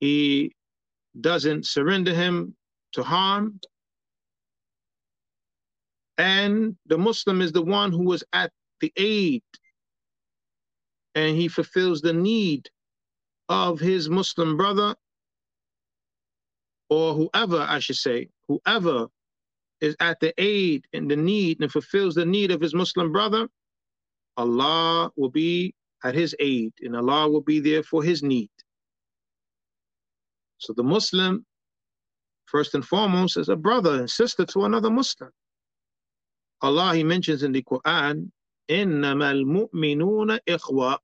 He 0.00 0.52
doesn't 1.20 1.66
surrender 1.66 2.14
him 2.14 2.56
to 2.92 3.02
harm. 3.02 3.60
And 6.18 6.76
the 6.86 6.98
Muslim 6.98 7.40
is 7.40 7.52
the 7.52 7.62
one 7.62 7.92
who 7.92 8.12
is 8.12 8.24
at 8.32 8.52
the 8.80 8.92
aid 8.96 9.42
and 11.14 11.36
he 11.36 11.48
fulfills 11.48 12.00
the 12.00 12.12
need 12.12 12.68
of 13.48 13.78
his 13.78 14.08
Muslim 14.08 14.56
brother 14.56 14.94
or 16.88 17.14
whoever, 17.14 17.60
I 17.60 17.78
should 17.78 17.96
say, 17.96 18.28
whoever 18.48 19.06
is 19.80 19.96
at 20.00 20.20
the 20.20 20.32
aid 20.38 20.86
and 20.92 21.10
the 21.10 21.16
need 21.16 21.60
and 21.60 21.70
fulfills 21.70 22.14
the 22.14 22.26
need 22.26 22.50
of 22.50 22.60
his 22.60 22.74
Muslim 22.74 23.12
brother, 23.12 23.48
Allah 24.37 25.11
will 25.15 25.29
be 25.29 25.73
at 26.03 26.15
his 26.15 26.35
aid, 26.39 26.73
and 26.81 26.95
Allah 26.95 27.29
will 27.29 27.41
be 27.41 27.59
there 27.59 27.83
for 27.83 28.03
his 28.03 28.21
need. 28.23 28.51
So 30.59 30.73
the 30.73 30.83
Muslim, 30.83 31.45
first 32.45 32.75
and 32.75 32.85
foremost, 32.85 33.37
is 33.37 33.49
a 33.49 33.55
brother 33.55 33.99
and 33.99 34.09
sister 34.09 34.45
to 34.45 34.65
another 34.65 34.89
Muslim. 34.89 35.31
Allah, 36.61 36.95
He 36.95 37.03
mentions 37.03 37.43
in 37.43 37.51
the 37.51 37.63
Quran, 37.63 38.31
إِنَّمَا 38.69 39.69
الْمُؤْمِنُونَ 39.71 40.39
إِخْوَةً 40.47 40.97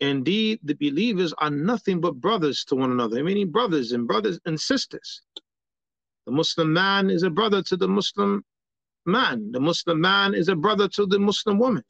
Indeed, 0.00 0.58
the 0.64 0.74
believers 0.74 1.32
are 1.38 1.50
nothing 1.50 2.00
but 2.00 2.16
brothers 2.16 2.64
to 2.64 2.74
one 2.74 2.90
another, 2.90 3.22
meaning 3.22 3.50
brothers 3.50 3.92
and 3.92 4.06
brothers 4.06 4.40
and 4.46 4.60
sisters. 4.60 5.22
The 6.26 6.32
Muslim 6.32 6.72
man 6.72 7.08
is 7.08 7.22
a 7.22 7.30
brother 7.30 7.62
to 7.62 7.76
the 7.76 7.86
Muslim 7.86 8.44
man. 9.07 9.51
The 9.51 9.59
Muslim 9.59 9.99
man 10.01 10.33
is 10.35 10.49
a 10.49 10.55
brother 10.55 10.87
to 10.89 11.05
the 11.05 11.19
Muslim 11.19 11.57
woman. 11.57 11.83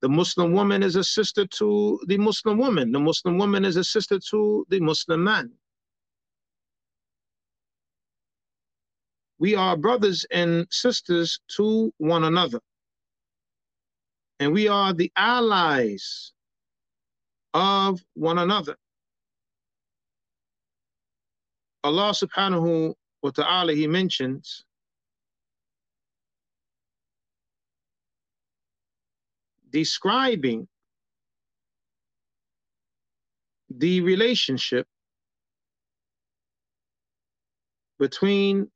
The 0.00 0.08
Muslim 0.08 0.52
woman 0.52 0.82
is 0.82 0.96
a 0.96 1.04
sister 1.04 1.46
to 1.58 2.00
the 2.06 2.16
Muslim 2.18 2.56
woman. 2.58 2.92
The 2.92 3.00
Muslim 3.00 3.36
woman 3.36 3.64
is 3.64 3.76
a 3.76 3.84
sister 3.84 4.18
to 4.30 4.64
the 4.70 4.80
Muslim 4.80 5.24
man. 5.24 5.52
we 9.38 9.54
are 9.54 9.76
brothers 9.76 10.26
and 10.32 10.66
sisters 10.70 11.40
to 11.56 11.92
one 11.98 12.24
another. 12.24 12.60
And 14.40 14.52
we 14.52 14.68
are 14.68 14.92
the 14.92 15.10
allies 15.16 16.32
of 17.54 18.00
one 18.14 18.38
another. 18.38 18.76
Allah 21.84 22.10
subhanahu 22.10 22.94
wa 23.22 23.30
ta'ala, 23.30 23.72
He 23.74 23.86
mentions 23.86 24.64
describing 29.70 30.68
the 33.70 34.00
relationship 34.00 34.86
between 37.98 38.70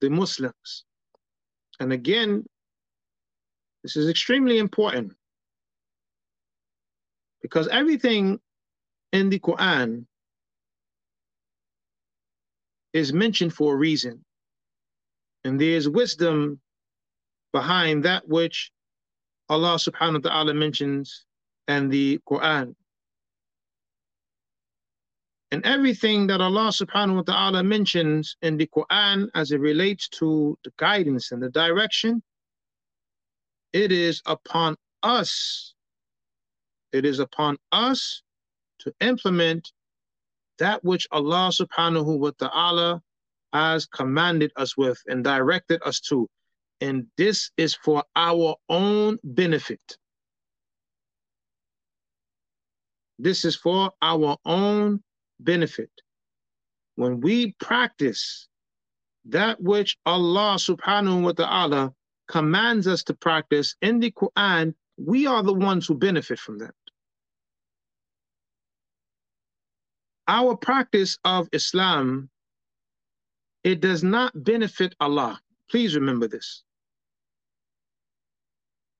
the 0.00 0.10
Muslims. 0.10 0.84
And 1.80 1.92
again, 1.92 2.44
this 3.82 3.96
is 3.96 4.08
extremely 4.08 4.58
important 4.58 5.12
because 7.40 7.68
everything 7.68 8.40
in 9.12 9.30
the 9.30 9.38
Quran 9.38 10.04
is 12.92 13.12
mentioned 13.12 13.54
for 13.54 13.74
a 13.74 13.76
reason. 13.76 14.24
And 15.44 15.60
there's 15.60 15.88
wisdom 15.88 16.60
behind 17.52 18.04
that 18.04 18.28
which 18.28 18.70
Allah 19.48 19.76
subhanahu 19.76 20.24
wa 20.24 20.30
ta'ala 20.30 20.54
mentions 20.54 21.24
and 21.66 21.90
the 21.90 22.18
Quran. 22.28 22.74
And 25.50 25.64
everything 25.64 26.26
that 26.26 26.42
Allah 26.42 26.68
subhanahu 26.68 27.16
wa 27.16 27.22
ta'ala 27.22 27.62
mentions 27.62 28.36
in 28.42 28.58
the 28.58 28.66
Quran 28.66 29.28
as 29.34 29.50
it 29.50 29.60
relates 29.60 30.08
to 30.20 30.58
the 30.64 30.72
guidance 30.76 31.32
and 31.32 31.42
the 31.42 31.48
direction, 31.48 32.22
it 33.72 33.90
is 33.90 34.20
upon 34.26 34.76
us. 35.02 35.74
It 36.92 37.04
is 37.06 37.18
upon 37.18 37.56
us 37.72 38.22
to 38.80 38.92
implement 39.00 39.72
that 40.58 40.84
which 40.84 41.06
Allah 41.10 41.50
subhanahu 41.52 42.18
wa 42.18 42.32
ta'ala 42.38 43.02
has 43.52 43.86
commanded 43.86 44.52
us 44.56 44.76
with 44.76 45.00
and 45.06 45.24
directed 45.24 45.80
us 45.84 46.00
to. 46.00 46.28
And 46.80 47.06
this 47.16 47.50
is 47.56 47.74
for 47.74 48.04
our 48.14 48.56
own 48.68 49.18
benefit. 49.24 49.98
This 53.18 53.44
is 53.44 53.56
for 53.56 53.90
our 54.00 54.36
own 54.44 55.02
benefit. 55.40 55.90
When 56.94 57.20
we 57.20 57.52
practice 57.60 58.48
that 59.26 59.60
which 59.60 59.96
Allah 60.06 60.56
subhanahu 60.56 61.22
wa 61.22 61.32
ta'ala 61.32 61.92
commands 62.28 62.86
us 62.86 63.02
to 63.04 63.14
practice 63.14 63.74
in 63.82 63.98
the 63.98 64.12
Quran, 64.12 64.74
we 64.96 65.26
are 65.26 65.42
the 65.42 65.54
ones 65.54 65.86
who 65.86 65.94
benefit 65.94 66.38
from 66.38 66.58
that. 66.58 66.74
Our 70.28 70.56
practice 70.56 71.18
of 71.24 71.48
Islam, 71.52 72.28
it 73.64 73.80
does 73.80 74.04
not 74.04 74.32
benefit 74.44 74.94
Allah. 75.00 75.40
Please 75.70 75.94
remember 75.94 76.28
this. 76.28 76.64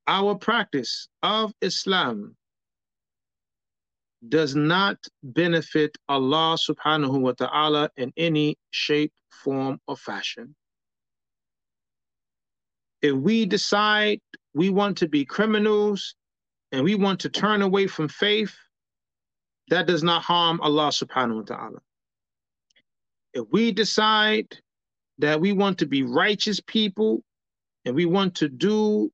Our 0.09 0.37
practice 0.37 1.07
of 1.23 1.53
Islam 1.61 2.35
does 4.27 4.57
not 4.57 4.97
benefit 5.23 5.97
Allah 6.09 6.57
subhanahu 6.57 7.21
wa 7.21 7.33
ta'ala 7.33 7.91
in 7.99 8.13
any 8.17 8.57
shape, 8.71 9.13
form, 9.31 9.79
or 9.87 9.97
fashion. 9.97 10.57
If 13.03 13.15
we 13.15 13.45
decide 13.45 14.21
we 14.55 14.71
want 14.71 14.97
to 14.99 15.09
be 15.09 15.27
criminals 15.27 16.15
and 16.73 16.83
we 16.83 16.95
want 16.95 17.21
to 17.21 17.29
turn 17.29 17.61
away 17.61 17.87
from 17.87 18.09
faith, 18.09 18.57
that 19.69 19.87
does 19.87 20.03
not 20.03 20.23
harm 20.23 20.61
Allah 20.63 20.89
subhanahu 20.89 21.37
wa 21.37 21.43
ta'ala. 21.43 21.79
If 23.35 23.45
we 23.53 23.73
decide 23.73 24.49
that 25.19 25.39
we 25.39 25.53
want 25.53 25.79
to 25.79 25.87
be 25.87 26.03
righteous 26.03 26.61
people 26.61 27.23
and 27.85 27.95
we 27.95 28.07
want 28.07 28.37
to 28.37 28.49
do 28.49 29.13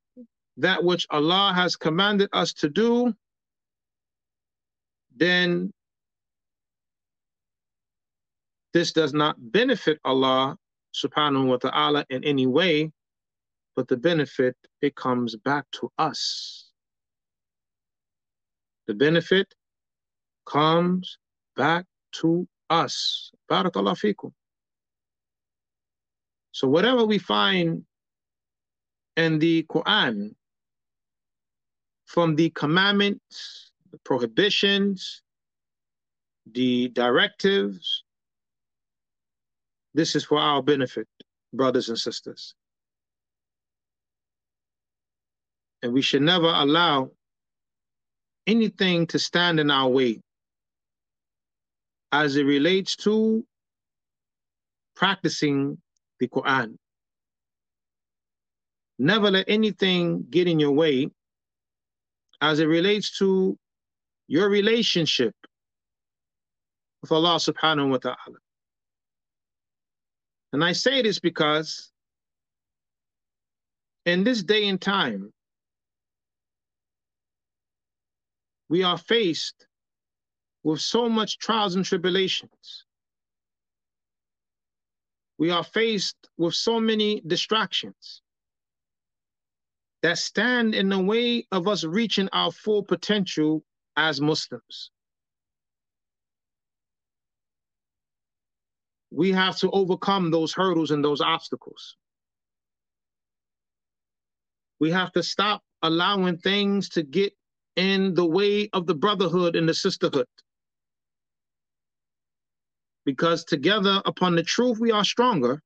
that 0.58 0.84
which 0.84 1.06
Allah 1.10 1.52
has 1.54 1.76
commanded 1.76 2.28
us 2.32 2.52
to 2.54 2.68
do, 2.68 3.14
then 5.16 5.72
this 8.72 8.92
does 8.92 9.12
not 9.14 9.36
benefit 9.38 9.98
Allah 10.04 10.56
subhanahu 10.94 11.46
wa 11.46 11.56
ta'ala 11.56 12.04
in 12.10 12.24
any 12.24 12.46
way, 12.46 12.90
but 13.76 13.88
the 13.88 13.96
benefit, 13.96 14.56
it 14.80 14.94
comes 14.94 15.36
back 15.36 15.64
to 15.72 15.90
us. 15.98 16.70
The 18.86 18.94
benefit 18.94 19.54
comes 20.46 21.18
back 21.56 21.86
to 22.20 22.46
us. 22.70 23.30
Barakallah 23.50 23.96
fikum. 23.96 24.32
So 26.52 26.68
whatever 26.68 27.04
we 27.04 27.18
find 27.18 27.84
in 29.16 29.38
the 29.38 29.64
Quran 29.64 30.34
from 32.06 32.36
the 32.36 32.50
commandments 32.50 33.72
the 33.94 33.98
prohibitions, 34.04 35.22
the 36.50 36.88
directives. 36.88 38.02
This 39.94 40.16
is 40.16 40.24
for 40.24 40.38
our 40.40 40.64
benefit, 40.64 41.06
brothers 41.52 41.90
and 41.90 41.98
sisters. 41.98 42.56
And 45.80 45.92
we 45.92 46.02
should 46.02 46.22
never 46.22 46.48
allow 46.48 47.12
anything 48.48 49.06
to 49.08 49.18
stand 49.20 49.60
in 49.60 49.70
our 49.70 49.88
way 49.88 50.20
as 52.10 52.36
it 52.36 52.42
relates 52.42 52.96
to 52.96 53.46
practicing 54.96 55.78
the 56.18 56.26
Quran. 56.26 56.76
Never 58.98 59.30
let 59.30 59.44
anything 59.48 60.26
get 60.30 60.48
in 60.48 60.58
your 60.58 60.72
way 60.72 61.10
as 62.44 62.60
it 62.60 62.66
relates 62.66 63.16
to 63.18 63.56
your 64.28 64.50
relationship 64.50 65.34
with 67.00 67.10
Allah 67.10 67.36
subhanahu 67.36 67.88
wa 67.88 67.96
ta'ala. 67.96 68.38
And 70.52 70.62
I 70.62 70.72
say 70.72 71.00
this 71.00 71.18
because 71.20 71.90
in 74.04 74.24
this 74.24 74.42
day 74.42 74.68
and 74.68 74.78
time, 74.78 75.32
we 78.68 78.82
are 78.82 78.98
faced 78.98 79.66
with 80.64 80.80
so 80.82 81.08
much 81.08 81.38
trials 81.38 81.76
and 81.76 81.84
tribulations. 81.84 82.84
We 85.38 85.50
are 85.50 85.64
faced 85.64 86.28
with 86.36 86.54
so 86.54 86.78
many 86.78 87.22
distractions 87.26 88.20
that 90.04 90.18
stand 90.18 90.74
in 90.74 90.90
the 90.90 90.98
way 90.98 91.46
of 91.50 91.66
us 91.66 91.82
reaching 91.82 92.28
our 92.34 92.52
full 92.52 92.82
potential 92.82 93.64
as 93.96 94.20
Muslims. 94.20 94.90
We 99.10 99.32
have 99.32 99.56
to 99.60 99.70
overcome 99.70 100.30
those 100.30 100.52
hurdles 100.52 100.90
and 100.90 101.02
those 101.02 101.22
obstacles. 101.22 101.96
We 104.78 104.90
have 104.90 105.10
to 105.12 105.22
stop 105.22 105.62
allowing 105.80 106.36
things 106.36 106.90
to 106.90 107.02
get 107.02 107.32
in 107.76 108.12
the 108.12 108.26
way 108.26 108.68
of 108.74 108.86
the 108.86 108.94
brotherhood 108.94 109.56
and 109.56 109.66
the 109.66 109.72
sisterhood. 109.72 110.26
Because 113.06 113.46
together 113.46 114.02
upon 114.04 114.36
the 114.36 114.42
truth, 114.42 114.78
we 114.78 114.92
are 114.92 115.04
stronger. 115.04 115.62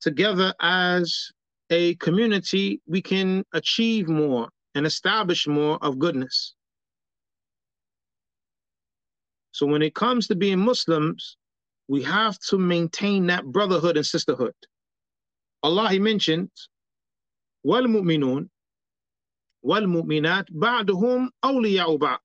Together 0.00 0.54
as 0.62 1.30
a 1.69 1.95
community, 1.95 2.81
we 2.87 3.01
can 3.01 3.43
achieve 3.53 4.07
more 4.07 4.49
and 4.75 4.85
establish 4.85 5.47
more 5.47 5.77
of 5.83 5.99
goodness. 5.99 6.55
So 9.51 9.65
when 9.65 9.81
it 9.81 9.93
comes 9.93 10.27
to 10.27 10.35
being 10.35 10.59
Muslims, 10.59 11.37
we 11.87 12.03
have 12.03 12.39
to 12.49 12.57
maintain 12.57 13.27
that 13.27 13.45
brotherhood 13.45 13.97
and 13.97 14.05
sisterhood. 14.05 14.53
Allah 15.63 15.89
He 15.89 15.99
mentioned, 15.99 16.51
وَالْمُؤْمِنُونَ 17.65 18.49
وَالْمُؤْمِنَاتِ 19.65 20.51
بَعْدُهُمْ 20.51 21.29
أَوْلِيَاءُ 21.43 21.97
بَعْض 21.97 22.19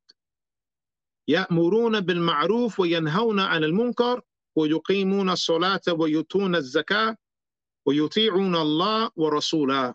يأمرون 1.28 2.00
بالمعروف 2.00 2.80
وينهون 2.80 3.40
عن 3.40 3.64
المنكر 3.64 4.20
ويقيمون 4.56 5.30
الصلاة 5.30 5.80
ويؤتون 5.88 6.56
الزكاة 6.56 7.16
ويطيعون 7.88 8.56
الله 8.56 9.10
ورسوله 9.16 9.94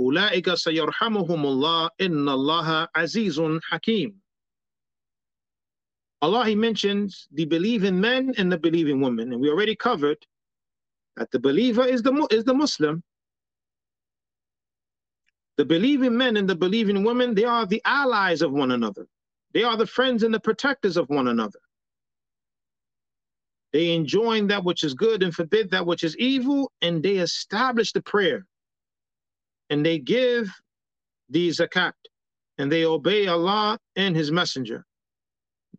أولئك 0.00 0.54
سيرحمهم 0.54 1.46
الله 1.46 1.90
إن 2.00 2.28
الله 2.28 2.88
عزيز 2.96 3.40
حكيم 3.62 4.20
Allah 6.22 6.44
He 6.44 6.54
mentions 6.54 7.28
the 7.32 7.44
believing 7.44 8.00
men 8.00 8.34
and 8.38 8.50
the 8.50 8.58
believing 8.58 9.00
women, 9.02 9.32
and 9.32 9.40
we 9.40 9.50
already 9.50 9.76
covered 9.76 10.26
that 11.16 11.30
the 11.30 11.38
believer 11.38 11.84
is 11.84 12.02
the 12.02 12.26
is 12.30 12.44
the 12.44 12.54
Muslim. 12.54 13.02
The 15.58 15.64
believing 15.64 16.16
men 16.16 16.36
and 16.36 16.48
the 16.48 16.56
believing 16.56 17.04
women, 17.04 17.34
they 17.34 17.44
are 17.44 17.66
the 17.66 17.82
allies 17.84 18.42
of 18.42 18.52
one 18.52 18.72
another. 18.72 19.06
They 19.52 19.62
are 19.62 19.76
the 19.76 19.86
friends 19.86 20.22
and 20.22 20.34
the 20.34 20.40
protectors 20.40 20.96
of 20.96 21.08
one 21.08 21.28
another. 21.28 21.60
They 23.73 23.93
enjoin 23.93 24.47
that 24.47 24.63
which 24.63 24.83
is 24.83 24.93
good 24.93 25.23
and 25.23 25.33
forbid 25.33 25.71
that 25.71 25.85
which 25.85 26.03
is 26.03 26.17
evil, 26.17 26.71
and 26.81 27.01
they 27.01 27.17
establish 27.17 27.93
the 27.93 28.01
prayer. 28.01 28.45
And 29.69 29.85
they 29.85 29.97
give 29.97 30.51
the 31.29 31.49
zakat, 31.49 31.93
and 32.57 32.71
they 32.71 32.85
obey 32.85 33.27
Allah 33.27 33.79
and 33.95 34.15
His 34.15 34.31
Messenger. 34.31 34.85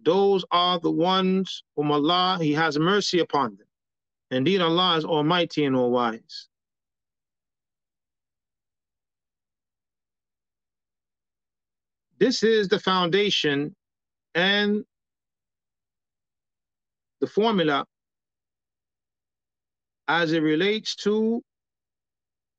Those 0.01 0.45
are 0.51 0.81
the 0.81 0.91
ones 0.91 1.63
whom 1.77 1.93
Allah, 1.93 2.39
He 2.41 2.53
has 2.55 2.79
mercy 2.79 3.21
upon 3.21 3.57
them. 3.57 3.67
Indeed, 4.31 4.63
Allah 4.63 4.97
is 4.97 5.05
almighty 5.05 5.65
and 5.67 5.77
all 5.77 5.91
wise. 5.91 6.49
This 12.19 12.43
is 12.43 12.69
the 12.69 12.79
foundation 12.79 13.75
and 14.35 14.85
the 17.23 17.27
formula 17.29 17.87
as 20.09 20.33
it 20.33 20.43
relates 20.43 20.97
to 20.97 21.41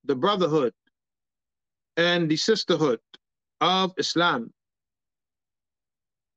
the 0.06 0.16
brotherhood 0.16 0.74
and 1.98 2.30
the 2.30 2.38
sisterhood 2.38 3.00
of 3.60 3.94
Islam. 3.98 4.52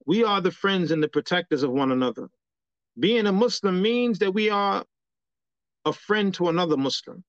We 0.07 0.24
are 0.24 0.41
the 0.41 0.51
friends 0.51 0.91
and 0.91 1.01
the 1.01 1.09
protectors 1.09 1.62
of 1.62 1.70
one 1.70 1.93
another. 1.93 2.29
Being 2.99 3.27
a 3.27 3.33
Muslim 3.33 3.81
means 3.81 4.18
that 4.18 4.33
we 4.33 4.51
are 4.51 4.85
a 5.85 5.93
friend 5.93 6.35
to 6.35 6.49
another 6.49 6.77
Muslim. 6.77 7.22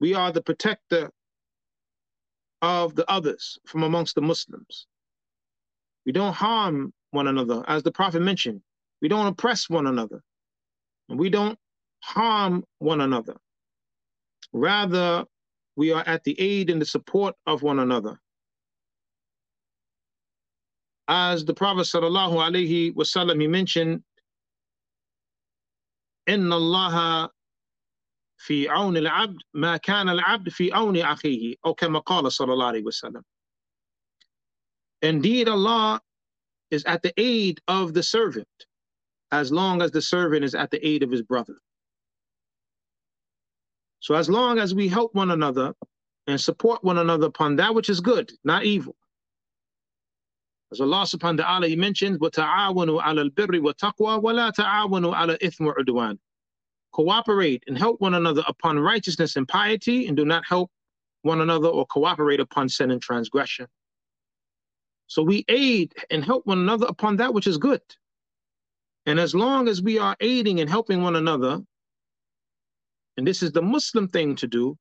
We 0.00 0.14
are 0.14 0.32
the 0.32 0.42
protector 0.42 1.08
of 2.62 2.96
the 2.96 3.08
others 3.08 3.58
from 3.64 3.84
amongst 3.84 4.16
the 4.16 4.22
Muslims. 4.22 4.88
We 6.04 6.10
don't 6.10 6.34
harm 6.34 6.92
one 7.12 7.28
another, 7.28 7.62
as 7.68 7.84
the 7.84 7.92
Prophet 7.92 8.20
mentioned. 8.20 8.60
We 9.03 9.07
don't 9.07 9.27
oppress 9.27 9.69
one 9.69 9.87
another. 9.87 10.21
And 11.09 11.19
we 11.19 11.29
don't 11.29 11.57
harm 12.01 12.63
one 12.79 13.01
another. 13.01 13.37
Rather, 14.53 15.25
we 15.75 15.91
are 15.91 16.03
at 16.05 16.23
the 16.23 16.39
aid 16.39 16.69
and 16.69 16.81
the 16.81 16.85
support 16.85 17.35
of 17.45 17.61
one 17.61 17.79
another. 17.79 18.19
As 21.07 21.45
the 21.45 21.53
Prophet 21.53 21.87
sallallahu 21.87 22.35
alaihi 22.35 22.93
wasallam 22.93 23.41
he 23.41 23.47
mentioned, 23.47 24.03
إن 26.27 26.53
الله 26.53 27.29
في 28.37 28.69
عون 28.69 28.97
العبد 28.97 29.41
ما 29.53 29.77
كان 29.77 30.09
العبد 30.09 30.49
في 30.49 30.71
عون 30.71 30.97
أخيه 30.97 31.55
أو 31.65 31.73
كما 31.73 31.99
قال 31.99 32.31
صلى 32.31 32.53
الله 32.53 32.65
عليه 32.65 32.83
وسلم. 32.83 33.23
Indeed, 35.01 35.47
Allah 35.47 36.01
is 36.69 36.83
at 36.85 37.01
the 37.01 37.13
aid 37.17 37.59
of 37.67 37.93
the 37.93 38.03
servant 38.03 38.47
as 39.33 39.51
long 39.51 39.81
as 39.81 39.91
the 39.91 40.01
servant 40.01 40.43
is 40.43 40.55
at 40.55 40.71
the 40.71 40.85
aid 40.85 41.03
of 41.03 41.11
his 41.11 41.21
brother. 41.21 41.55
So 43.99 44.15
as 44.15 44.29
long 44.29 44.59
as 44.59 44.73
we 44.73 44.87
help 44.87 45.13
one 45.13 45.31
another 45.31 45.73
and 46.27 46.39
support 46.39 46.83
one 46.83 46.97
another 46.97 47.27
upon 47.27 47.57
that 47.57 47.75
which 47.75 47.89
is 47.89 47.99
good, 47.99 48.31
not 48.43 48.63
evil. 48.63 48.95
As 50.71 50.79
Allah 50.79 51.03
subhanahu 51.03 51.39
wa 51.39 51.43
ta'ala, 51.45 51.67
He 51.67 51.75
mentions, 51.75 52.19
وَتَعَاوَنُوا 52.19 53.01
عَلَى 53.01 53.31
الْبِرِّ 53.31 53.59
وَتَقْوَى 53.59 54.21
وَلَا 54.21 54.51
تَعَاوَنُوا 54.51 55.15
عَلى 55.15 55.39
إِثْمِ 55.39 55.73
وَعُدْوَانِ 55.73 56.17
Cooperate 56.91 57.63
and 57.67 57.77
help 57.77 57.99
one 58.01 58.13
another 58.13 58.43
upon 58.47 58.79
righteousness 58.79 59.35
and 59.35 59.47
piety, 59.47 60.07
and 60.07 60.15
do 60.15 60.25
not 60.25 60.43
help 60.47 60.71
one 61.23 61.41
another 61.41 61.67
or 61.67 61.85
cooperate 61.87 62.39
upon 62.39 62.69
sin 62.69 62.91
and 62.91 63.01
transgression. 63.01 63.67
So 65.07 65.23
we 65.23 65.43
aid 65.49 65.93
and 66.11 66.23
help 66.23 66.45
one 66.45 66.59
another 66.59 66.85
upon 66.87 67.17
that 67.17 67.33
which 67.33 67.47
is 67.47 67.57
good. 67.57 67.81
And 69.06 69.20
as 69.20 69.34
long 69.34 69.68
as 69.68 69.82
we 69.82 69.98
are 69.98 70.16
aiding 70.20 70.60
and 70.60 70.70
helping 70.70 71.02
one 71.02 71.16
another, 71.16 71.60
and 73.16 73.26
this 73.26 73.42
is 73.42 73.52
the 73.52 73.62
Muslim 73.62 74.08
thing 74.08 74.34
to 74.36 74.46
do, 74.46 74.76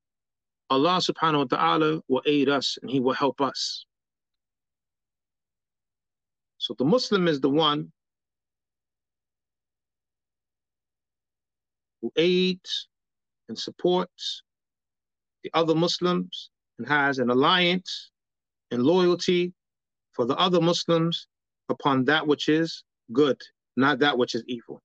Allah 0.69 0.97
subhanahu 0.97 1.49
wa 1.51 1.57
ta'ala 1.57 2.01
will 2.07 2.21
aid 2.25 2.49
us 2.49 2.77
and 2.81 2.89
He 2.89 2.99
will 2.99 3.13
help 3.13 3.41
us. 3.41 3.85
So 6.57 6.73
the 6.77 6.85
Muslim 6.85 7.27
is 7.27 7.41
the 7.41 7.49
one 7.49 7.91
who 12.01 12.11
aids 12.15 12.87
and 13.49 13.59
supports 13.59 14.43
the 15.43 15.51
other 15.53 15.75
Muslims 15.75 16.49
and 16.79 16.87
has 16.87 17.19
an 17.19 17.29
alliance 17.29 18.11
and 18.71 18.81
loyalty 18.83 19.53
for 20.13 20.25
the 20.25 20.35
other 20.37 20.61
Muslims 20.61 21.27
upon 21.69 22.05
that 22.05 22.25
which 22.25 22.47
is 22.47 22.83
good, 23.11 23.41
not 23.75 23.99
that 23.99 24.17
which 24.17 24.35
is 24.35 24.43
evil. 24.47 24.81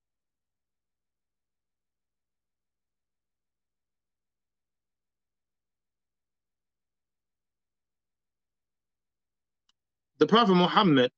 The 10.19 10.27
Prophet 10.27 10.55
Muhammad 10.55 11.13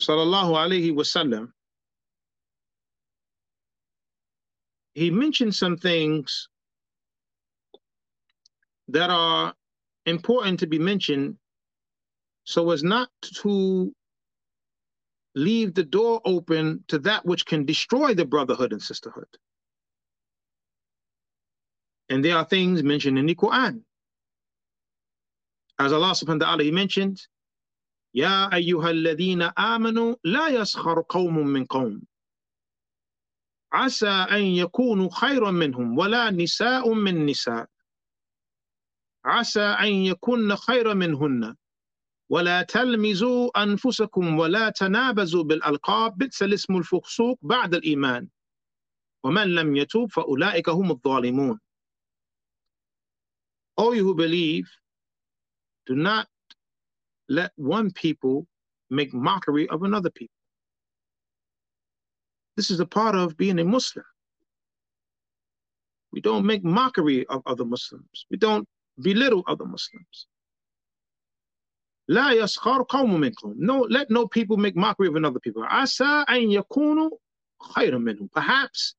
sallallahu 0.00 0.52
alaihi 0.54 0.92
wasallam 0.94 1.48
he 4.94 5.10
mentioned 5.10 5.54
some 5.54 5.76
things 5.76 6.48
that 8.88 9.10
are 9.10 9.54
important 10.04 10.60
to 10.60 10.66
be 10.66 10.78
mentioned 10.78 11.36
so 12.44 12.70
as 12.70 12.82
not 12.84 13.08
to 13.22 13.92
leave 15.35 15.73
the 15.73 15.83
door 15.83 16.21
open 16.25 16.83
to 16.87 16.99
that 16.99 17.25
which 17.25 17.45
can 17.45 17.65
destroy 17.65 18.13
the 18.13 18.25
brotherhood 18.25 18.71
and 18.71 18.81
sisterhood. 18.81 19.27
And 22.09 22.23
there 22.23 22.35
are 22.35 22.45
things 22.45 22.83
mentioned 22.83 23.17
in 23.17 23.25
the 23.25 23.35
Quran. 23.35 23.81
As 25.79 25.93
Allah 25.93 26.11
subhanahu 26.11 26.41
wa 26.41 26.45
ta'ala 26.45 26.63
he 26.63 26.71
mentioned, 26.71 27.25
يا 28.13 28.53
أيها 28.53 28.89
الذين 28.89 29.41
آمنوا 29.41 30.15
لا 30.23 30.47
يسخر 30.47 31.03
قوم 31.09 31.47
من 31.47 31.65
قوم 31.65 32.01
عسى 33.73 34.09
أن 34.09 34.41
يكونوا 34.41 35.09
خيرا 35.09 35.51
منهم 35.51 35.97
ولا 35.97 36.31
نساء 36.31 36.93
من 36.93 37.25
نساء 37.25 37.69
عسى 39.25 39.61
أن 39.61 39.87
يكون 39.87 40.55
خيرا 40.55 40.93
منهن 40.93 41.55
ولا 42.28 42.62
تلمزوا 42.62 43.62
أنفسكم 43.62 44.38
ولا 44.38 44.70
تنابزوا 44.70 45.44
بالألقاب 45.44 46.18
بئس 46.18 46.42
الاسم 46.42 46.76
الفسوق 46.76 47.38
بعد 47.42 47.74
الإيمان 47.74 48.28
ومن 49.24 49.54
لم 49.54 49.76
يتوب 49.76 50.12
فأولئك 50.12 50.68
هم 50.68 50.90
الظالمون 50.90 51.60
All 53.78 53.94
you 53.94 54.04
who 54.04 54.14
believe, 54.14 54.70
do 55.84 55.94
not 55.94 56.28
let 57.28 57.52
one 57.56 57.90
people 57.90 58.46
make 58.88 59.12
mockery 59.12 59.68
of 59.68 59.82
another 59.82 60.10
people. 60.10 60.34
This 62.56 62.70
is 62.70 62.80
a 62.80 62.86
part 62.86 63.14
of 63.14 63.36
being 63.36 63.58
a 63.58 63.64
Muslim. 63.64 64.06
We 66.10 66.22
don't 66.22 66.46
make 66.46 66.64
mockery 66.64 67.26
of 67.26 67.42
other 67.44 67.66
Muslims. 67.66 68.24
We 68.30 68.38
don't 68.38 68.66
belittle 68.98 69.42
other 69.46 69.66
Muslims. 69.66 70.26
لا 72.07 72.31
يسخر 72.31 72.85
قوم 72.89 73.19
منكم. 73.19 73.55
No, 73.57 73.87
let 73.89 74.09
no 74.09 74.27
people 74.27 74.57
make 74.57 74.75
mockery 74.75 75.07
of 75.07 75.15
another 75.15 75.39
people. 75.39 75.63
عسى 75.63 76.25
أن 76.29 76.51
يكونوا 76.51 77.09
خيرا 77.61 77.97
منهم. 77.97 78.29
Perhaps 78.31 78.95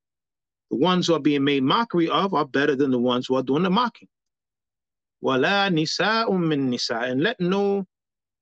the 0.71 0.77
ones 0.77 1.07
who 1.07 1.15
are 1.15 1.21
being 1.21 1.45
made 1.45 1.63
mockery 1.63 2.09
of 2.09 2.33
are 2.33 2.47
better 2.47 2.75
than 2.75 2.91
the 2.91 2.99
ones 2.99 3.27
who 3.27 3.35
are 3.35 3.43
doing 3.43 3.63
the 3.63 3.71
mocking. 3.71 4.09
ولا 5.23 5.69
نساء 5.69 6.31
من 6.31 6.71
نساء. 6.71 7.11
And 7.11 7.23
let 7.23 7.39
no 7.39 7.87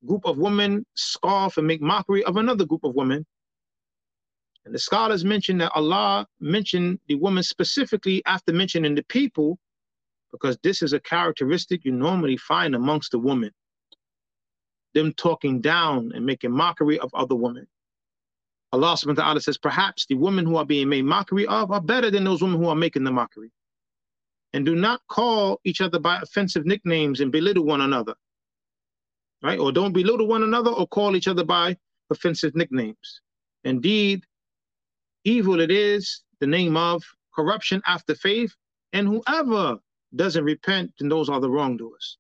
group 0.06 0.24
of 0.24 0.38
women 0.38 0.86
scoff 0.94 1.58
and 1.58 1.66
make 1.66 1.82
mockery 1.82 2.22
of 2.24 2.36
another 2.36 2.64
group 2.64 2.84
of 2.84 2.94
women. 2.94 3.26
And 4.64 4.74
the 4.74 4.78
scholars 4.78 5.24
mention 5.24 5.58
that 5.58 5.72
Allah 5.74 6.26
mentioned 6.38 7.00
the 7.08 7.16
woman 7.16 7.42
specifically 7.42 8.22
after 8.26 8.52
mentioning 8.52 8.94
the 8.94 9.02
people, 9.04 9.58
because 10.30 10.56
this 10.62 10.82
is 10.82 10.92
a 10.92 11.00
characteristic 11.00 11.84
you 11.84 11.92
normally 11.92 12.36
find 12.36 12.74
amongst 12.74 13.10
the 13.10 13.18
woman 13.18 13.50
them 14.95 15.13
talking 15.13 15.61
down 15.61 16.11
and 16.15 16.25
making 16.25 16.51
mockery 16.51 16.97
of 16.97 17.13
other 17.13 17.35
women. 17.35 17.67
Allah 18.71 18.93
subhanahu 18.93 19.17
wa 19.17 19.23
ta'ala 19.23 19.41
says, 19.41 19.57
perhaps 19.57 20.05
the 20.07 20.15
women 20.15 20.45
who 20.45 20.55
are 20.55 20.65
being 20.65 20.89
made 20.89 21.05
mockery 21.05 21.45
of 21.45 21.71
are 21.71 21.81
better 21.81 22.09
than 22.09 22.23
those 22.23 22.41
women 22.41 22.59
who 22.59 22.67
are 22.67 22.75
making 22.75 23.03
the 23.03 23.11
mockery. 23.11 23.51
And 24.53 24.65
do 24.65 24.75
not 24.75 25.01
call 25.07 25.59
each 25.63 25.81
other 25.81 25.99
by 25.99 26.19
offensive 26.21 26.65
nicknames 26.65 27.19
and 27.19 27.31
belittle 27.31 27.65
one 27.65 27.81
another. 27.81 28.15
Right? 29.43 29.59
Or 29.59 29.71
don't 29.71 29.93
belittle 29.93 30.27
one 30.27 30.43
another 30.43 30.71
or 30.71 30.87
call 30.87 31.15
each 31.15 31.27
other 31.27 31.43
by 31.43 31.77
offensive 32.09 32.55
nicknames. 32.55 33.21
Indeed, 33.63 34.23
evil 35.23 35.59
it 35.59 35.71
is, 35.71 36.23
the 36.39 36.47
name 36.47 36.77
of 36.77 37.03
corruption 37.33 37.81
after 37.85 38.15
faith, 38.15 38.55
and 38.93 39.07
whoever 39.07 39.77
doesn't 40.15 40.43
repent, 40.43 40.93
then 40.99 41.09
those 41.09 41.29
are 41.29 41.41
the 41.41 41.49
wrongdoers. 41.49 42.17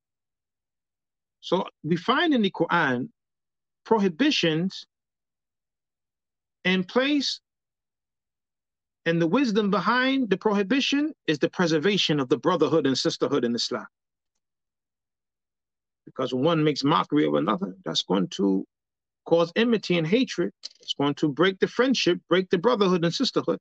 So 1.45 1.67
we 1.83 1.95
find 1.95 2.33
in 2.33 2.41
the 2.41 2.49
Quran 2.49 3.09
prohibitions 3.85 4.87
in 6.63 6.83
place 6.83 7.39
and 9.05 9.21
the 9.21 9.27
wisdom 9.27 9.69
behind 9.69 10.31
the 10.31 10.37
prohibition 10.37 11.13
is 11.27 11.37
the 11.37 11.51
preservation 11.51 12.19
of 12.19 12.29
the 12.29 12.37
brotherhood 12.39 12.87
and 12.87 12.97
sisterhood 12.97 13.45
in 13.45 13.53
Islam. 13.53 13.85
Because 16.07 16.33
when 16.33 16.43
one 16.43 16.63
makes 16.63 16.83
mockery 16.83 17.27
of 17.27 17.35
another, 17.35 17.75
that's 17.85 18.01
going 18.01 18.27
to 18.29 18.65
cause 19.25 19.51
enmity 19.55 19.99
and 19.99 20.07
hatred. 20.07 20.51
It's 20.81 20.95
going 20.95 21.13
to 21.15 21.29
break 21.29 21.59
the 21.59 21.67
friendship, 21.67 22.17
break 22.27 22.49
the 22.49 22.57
brotherhood 22.57 23.05
and 23.05 23.13
sisterhood. 23.13 23.59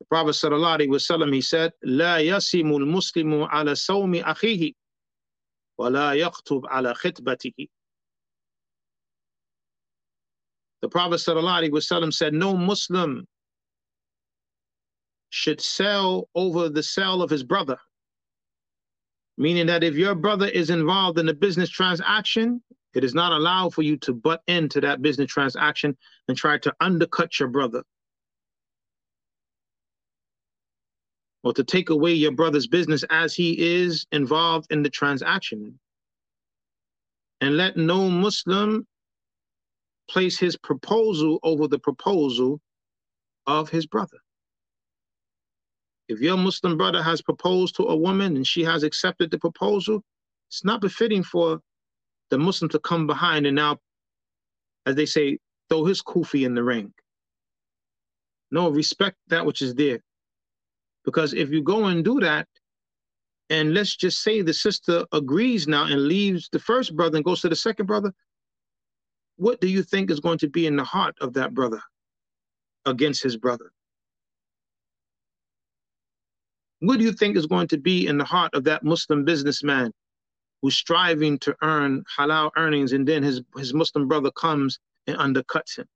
The 0.00 0.04
Prophet 0.10 0.32
sallallahu 0.32 1.32
he 1.32 1.40
said, 1.40 1.72
"La 1.82 2.16
yasimul 2.16 2.84
muslimu 2.84 3.48
ala 3.50 3.72
sawmi 3.72 4.22
akhihi." 4.22 4.74
ولا 5.77 6.13
يخطب 6.13 6.65
على 6.65 6.93
خطبته." 6.95 7.67
The 10.81 10.89
Prophet 10.89 11.15
sallallahu 11.15 11.63
alaihi 11.63 11.71
wasallam 11.71 12.13
said, 12.13 12.33
"No 12.33 12.55
Muslim 12.55 13.27
should 15.29 15.61
sell 15.61 16.29
over 16.35 16.69
the 16.69 16.83
sale 16.83 17.21
of 17.21 17.29
his 17.29 17.43
brother." 17.43 17.77
Meaning 19.37 19.67
that 19.67 19.83
if 19.83 19.95
your 19.95 20.15
brother 20.15 20.47
is 20.47 20.69
involved 20.69 21.19
in 21.19 21.29
a 21.29 21.33
business 21.33 21.69
transaction, 21.69 22.61
it 22.93 23.03
is 23.03 23.13
not 23.13 23.31
allowed 23.31 23.73
for 23.73 23.83
you 23.83 23.97
to 23.97 24.13
butt 24.13 24.41
into 24.47 24.81
that 24.81 25.01
business 25.01 25.31
transaction 25.31 25.97
and 26.27 26.35
try 26.35 26.57
to 26.57 26.73
undercut 26.79 27.39
your 27.39 27.49
brother. 27.49 27.83
Or 31.44 31.52
to 31.52 31.62
take 31.62 31.90
away 31.90 32.14
your 32.14 32.32
brother's 32.32 32.66
business 32.66 33.04
as 33.10 33.34
he 33.34 33.76
is 33.76 34.06
involved 34.12 34.72
in 34.72 34.82
the 34.82 34.90
transaction. 34.90 35.78
And 37.42 37.56
let 37.58 37.76
no 37.76 38.08
Muslim 38.08 38.86
place 40.08 40.38
his 40.38 40.56
proposal 40.56 41.38
over 41.42 41.68
the 41.68 41.78
proposal 41.78 42.60
of 43.46 43.68
his 43.68 43.86
brother. 43.86 44.16
If 46.08 46.20
your 46.20 46.36
Muslim 46.36 46.76
brother 46.76 47.02
has 47.02 47.22
proposed 47.22 47.76
to 47.76 47.84
a 47.84 47.96
woman 47.96 48.36
and 48.36 48.46
she 48.46 48.62
has 48.64 48.82
accepted 48.82 49.30
the 49.30 49.38
proposal, 49.38 50.02
it's 50.48 50.64
not 50.64 50.80
befitting 50.80 51.22
for 51.22 51.60
the 52.30 52.38
Muslim 52.38 52.68
to 52.70 52.78
come 52.78 53.06
behind 53.06 53.46
and 53.46 53.56
now, 53.56 53.78
as 54.86 54.96
they 54.96 55.06
say, 55.06 55.38
throw 55.68 55.84
his 55.84 56.02
kufi 56.02 56.44
in 56.44 56.54
the 56.54 56.62
ring. 56.62 56.92
No, 58.50 58.70
respect 58.70 59.16
that 59.28 59.44
which 59.44 59.62
is 59.62 59.74
there. 59.74 60.00
Because 61.04 61.34
if 61.34 61.50
you 61.50 61.62
go 61.62 61.84
and 61.86 62.04
do 62.04 62.20
that, 62.20 62.48
and 63.50 63.74
let's 63.74 63.94
just 63.94 64.22
say 64.22 64.40
the 64.40 64.54
sister 64.54 65.04
agrees 65.12 65.68
now 65.68 65.84
and 65.84 66.08
leaves 66.08 66.48
the 66.50 66.58
first 66.58 66.96
brother 66.96 67.16
and 67.16 67.24
goes 67.24 67.42
to 67.42 67.48
the 67.48 67.56
second 67.56 67.86
brother, 67.86 68.12
what 69.36 69.60
do 69.60 69.68
you 69.68 69.82
think 69.82 70.10
is 70.10 70.20
going 70.20 70.38
to 70.38 70.48
be 70.48 70.66
in 70.66 70.76
the 70.76 70.84
heart 70.84 71.14
of 71.20 71.34
that 71.34 71.52
brother 71.52 71.82
against 72.86 73.22
his 73.22 73.36
brother? 73.36 73.70
What 76.80 76.98
do 76.98 77.04
you 77.04 77.12
think 77.12 77.36
is 77.36 77.46
going 77.46 77.68
to 77.68 77.78
be 77.78 78.06
in 78.06 78.18
the 78.18 78.24
heart 78.24 78.54
of 78.54 78.64
that 78.64 78.84
Muslim 78.84 79.24
businessman 79.24 79.92
who's 80.62 80.76
striving 80.76 81.38
to 81.40 81.54
earn 81.62 82.04
halal 82.18 82.50
earnings 82.56 82.92
and 82.92 83.06
then 83.06 83.22
his, 83.22 83.42
his 83.56 83.74
Muslim 83.74 84.08
brother 84.08 84.30
comes 84.30 84.78
and 85.06 85.16
undercuts 85.16 85.76
him? 85.78 85.86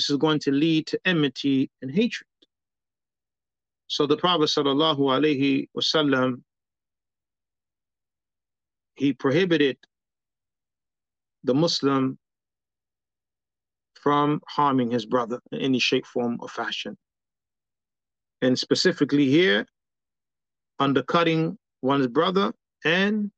This 0.00 0.08
is 0.08 0.16
going 0.16 0.38
to 0.40 0.50
lead 0.50 0.86
to 0.86 1.00
enmity 1.04 1.70
and 1.82 1.90
hatred. 1.90 2.26
So 3.86 4.06
the 4.06 4.16
Prophet 4.16 4.48
sallallahu 4.48 4.96
alaihi 4.96 5.68
wasallam 5.76 6.40
he 8.94 9.12
prohibited 9.12 9.76
the 11.44 11.52
Muslim 11.52 12.18
from 13.92 14.40
harming 14.48 14.90
his 14.90 15.04
brother 15.04 15.38
in 15.52 15.60
any 15.60 15.78
shape, 15.78 16.06
form, 16.06 16.38
or 16.40 16.48
fashion 16.48 16.96
and 18.40 18.58
specifically 18.58 19.26
here, 19.28 19.66
undercutting 20.78 21.58
one's 21.82 22.06
brother 22.06 22.54
and 22.86 23.30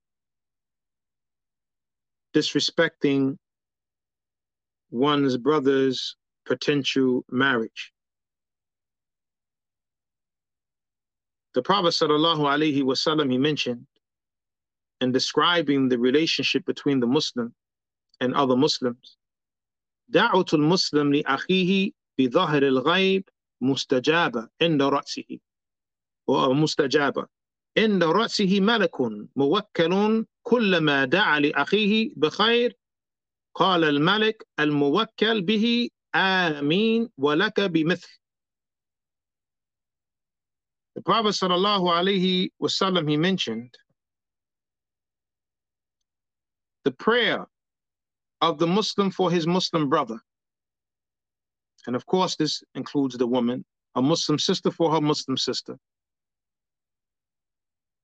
disrespecting 2.32 3.36
one's 4.92 5.36
brother's 5.36 6.14
potential 6.45 7.25
marriage. 7.29 7.91
The 11.53 11.61
Prophet 11.61 11.93
sallallahu 11.93 12.43
alaihi 12.53 12.83
wasallam 12.83 13.31
he 13.31 13.38
mentioned 13.38 13.88
in 15.01 15.11
describing 15.11 15.89
the 15.89 15.97
relationship 15.97 16.65
between 16.65 16.99
the 16.99 17.07
Muslim 17.07 17.53
and 18.21 18.33
other 18.33 18.55
Muslims. 18.55 19.17
دعوة 20.09 20.45
المسلم 20.53 21.13
لأخيه 21.13 21.91
بظهر 22.19 22.63
الغيب 22.63 23.29
مستجابة 23.61 24.49
عند 24.61 24.81
رأسه 24.81 25.39
ومستجابة 26.27 27.27
عند 27.77 28.03
رأسه 28.03 28.59
ملك 28.59 29.01
موكل 29.35 30.25
كلما 30.43 31.05
دعا 31.05 31.39
لأخيه 31.39 32.13
بخير 32.15 32.77
قال 33.55 33.83
الملك 33.83 34.47
الموكل 34.59 35.41
به 35.41 35.89
Ameen 36.14 37.08
walaka 37.18 37.68
bimith. 37.68 38.04
The 40.94 41.02
Prophet 41.02 41.28
sallallahu 41.30 41.88
alaihi 41.90 42.50
wasallam 42.62 43.08
he 43.08 43.16
mentioned 43.16 43.74
the 46.84 46.90
prayer 46.90 47.46
of 48.40 48.58
the 48.58 48.66
Muslim 48.66 49.10
for 49.10 49.30
his 49.30 49.46
Muslim 49.46 49.88
brother. 49.88 50.20
And 51.86 51.96
of 51.96 52.04
course, 52.06 52.36
this 52.36 52.62
includes 52.74 53.16
the 53.16 53.26
woman, 53.26 53.64
a 53.94 54.02
Muslim 54.02 54.38
sister 54.38 54.70
for 54.70 54.92
her 54.92 55.00
Muslim 55.00 55.36
sister. 55.36 55.78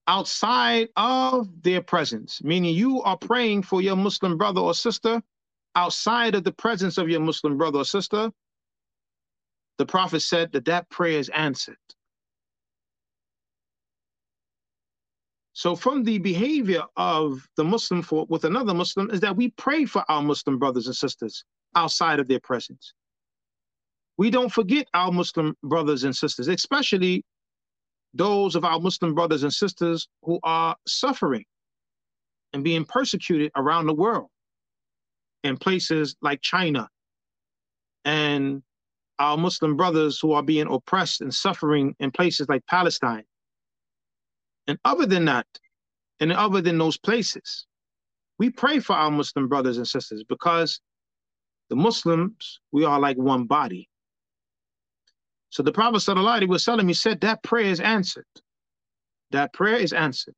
Outside 0.06 0.88
of 0.96 1.48
their 1.62 1.82
presence, 1.82 2.42
meaning 2.42 2.74
you 2.74 3.02
are 3.02 3.18
praying 3.18 3.64
for 3.64 3.82
your 3.82 3.96
Muslim 3.96 4.38
brother 4.38 4.60
or 4.60 4.74
sister 4.74 5.22
outside 5.78 6.34
of 6.34 6.44
the 6.44 6.52
presence 6.52 6.98
of 6.98 7.08
your 7.08 7.20
Muslim 7.20 7.56
brother 7.56 7.78
or 7.80 7.84
sister, 7.84 8.30
the 9.78 9.86
Prophet 9.86 10.20
said 10.20 10.52
that 10.52 10.64
that 10.64 10.88
prayer 10.90 11.18
is 11.18 11.28
answered. 11.30 11.76
So, 15.52 15.76
from 15.76 16.04
the 16.04 16.18
behavior 16.18 16.82
of 16.96 17.48
the 17.56 17.64
Muslim 17.64 18.02
for, 18.02 18.26
with 18.28 18.44
another 18.44 18.74
Muslim 18.74 19.10
is 19.10 19.20
that 19.20 19.36
we 19.36 19.50
pray 19.52 19.84
for 19.84 20.04
our 20.08 20.22
Muslim 20.22 20.58
brothers 20.58 20.86
and 20.86 20.96
sisters 20.96 21.44
outside 21.74 22.20
of 22.20 22.28
their 22.28 22.40
presence 22.40 22.94
we 24.18 24.30
don't 24.30 24.52
forget 24.52 24.86
our 24.92 25.12
Muslim 25.12 25.54
brothers 25.62 26.04
and 26.04 26.14
sisters, 26.14 26.48
especially 26.48 27.24
those 28.12 28.56
of 28.56 28.64
our 28.64 28.80
Muslim 28.80 29.14
brothers 29.14 29.44
and 29.44 29.52
sisters 29.52 30.08
who 30.22 30.40
are 30.42 30.76
suffering 30.86 31.44
and 32.52 32.64
being 32.64 32.84
persecuted 32.84 33.52
around 33.56 33.86
the 33.86 33.94
world 33.94 34.28
in 35.44 35.56
places 35.56 36.16
like 36.20 36.40
China 36.40 36.88
and 38.04 38.62
our 39.18 39.36
Muslim 39.36 39.76
brothers 39.76 40.18
who 40.20 40.32
are 40.32 40.42
being 40.42 40.66
oppressed 40.68 41.20
and 41.20 41.34
suffering 41.34 41.94
in 41.98 42.10
places 42.10 42.48
like 42.48 42.64
Palestine. 42.66 43.24
And 44.66 44.78
other 44.84 45.06
than 45.06 45.24
that, 45.26 45.46
and 46.20 46.32
other 46.32 46.60
than 46.60 46.78
those 46.78 46.98
places, 46.98 47.66
we 48.38 48.50
pray 48.50 48.80
for 48.80 48.94
our 48.94 49.10
Muslim 49.10 49.48
brothers 49.48 49.78
and 49.78 49.88
sisters 49.88 50.24
because 50.28 50.80
the 51.68 51.76
Muslims, 51.76 52.60
we 52.72 52.84
are 52.84 53.00
like 53.00 53.16
one 53.16 53.44
body. 53.44 53.88
So 55.50 55.62
the 55.62 55.72
Prophet 55.72 55.96
Wasallam, 55.96 56.88
he 56.88 56.94
said 56.94 57.20
that 57.22 57.42
prayer 57.42 57.66
is 57.66 57.80
answered. 57.80 58.26
That 59.30 59.52
prayer 59.52 59.76
is 59.76 59.92
answered. 59.92 60.34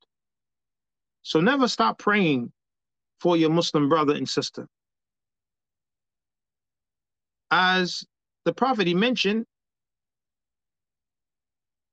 So 1.23 1.41
never 1.41 1.69
stop 1.69 1.99
praying 1.99 2.53
for 3.21 3.37
your 3.37 3.51
Muslim 3.51 3.89
brother 3.89 4.15
and 4.15 4.29
sister. 4.29 4.67
As 7.51 8.05
the 8.45 8.53
Prophet 8.55 8.87
he 8.87 8.95
mentioned, 8.95 9.47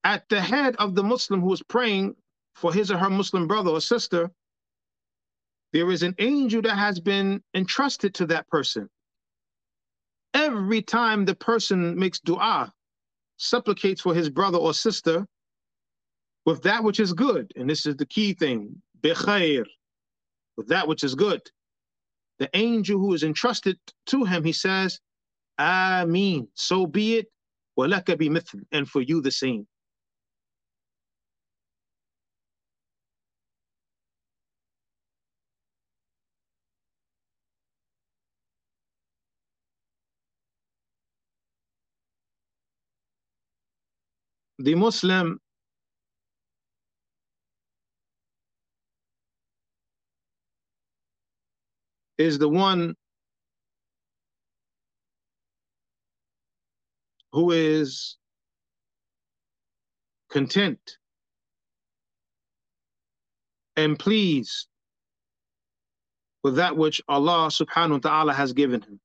at 0.03 0.29
the 0.29 0.41
head 0.41 0.75
of 0.77 0.95
the 0.95 1.03
Muslim 1.03 1.41
who 1.41 1.53
is 1.53 1.63
praying 1.63 2.15
for 2.55 2.73
his 2.73 2.91
or 2.91 2.97
her 2.97 3.09
Muslim 3.09 3.47
brother 3.47 3.71
or 3.71 3.81
sister, 3.81 4.31
there 5.73 5.91
is 5.91 6.03
an 6.03 6.15
angel 6.19 6.61
that 6.63 6.77
has 6.77 6.99
been 6.99 7.43
entrusted 7.55 8.15
to 8.15 8.27
that 8.27 8.47
person. 8.49 8.89
Every 10.33 10.81
time 10.81 11.25
the 11.25 11.35
person 11.35 11.97
makes 11.99 12.19
dua, 12.19 12.73
supplicates 13.37 14.01
for 14.01 14.15
his 14.15 14.29
brother 14.29 14.57
or 14.59 14.73
sister 14.73 15.25
with 16.45 16.63
that 16.63 16.83
which 16.83 16.99
is 16.99 17.13
good. 17.13 17.51
And 17.55 17.69
this 17.69 17.85
is 17.85 17.97
the 17.97 18.05
key 18.07 18.33
thing, 18.33 18.81
bikhair, 19.01 19.65
with 20.57 20.67
that 20.69 20.87
which 20.87 21.03
is 21.03 21.15
good. 21.15 21.41
the 22.39 22.49
angel 22.55 22.99
who 22.99 23.13
is 23.13 23.23
entrusted 23.23 23.77
to 24.07 24.25
him, 24.25 24.43
he 24.43 24.53
says, 24.53 24.99
Ameen. 25.58 26.48
So 26.54 26.86
be 26.86 27.16
it. 27.18 27.26
وَلَكَ 27.78 28.04
بِمِثْلٍ 28.04 28.62
And 28.72 28.88
for 28.88 29.00
you 29.00 29.20
the 29.22 29.30
same. 29.30 29.66
the 44.62 44.74
Muslim 44.76 45.40
is 52.18 52.38
the 52.38 52.48
one 52.48 52.94
who 57.36 57.50
is 57.50 58.16
content 60.30 60.98
and 63.76 63.98
pleased 63.98 64.68
with 66.42 66.56
that 66.56 66.76
which 66.76 67.00
Allah 67.08 67.48
subhanahu 67.48 67.92
wa 67.92 67.98
ta'ala 67.98 68.32
has 68.32 68.52
given 68.52 68.82
him. 68.82 69.00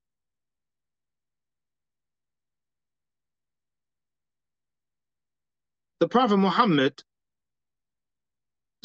The 5.99 6.07
Prophet 6.07 6.37
Muhammad 6.37 7.01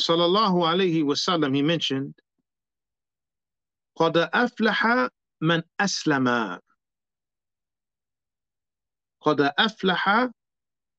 sallallahu 0.00 0.64
alayhi 0.64 1.02
wasallam, 1.04 1.54
he 1.54 1.62
mentioned, 1.62 2.14
قد 3.98 4.16
أفلح 4.16 5.08
من 5.42 5.62
أسلم 5.80 6.58
قد 9.20 9.40
أفلح 9.58 10.30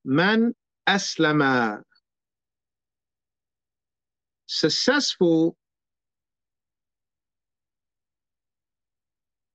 من 0.04 0.54
أسلم 0.88 1.82
Successful 4.46 5.56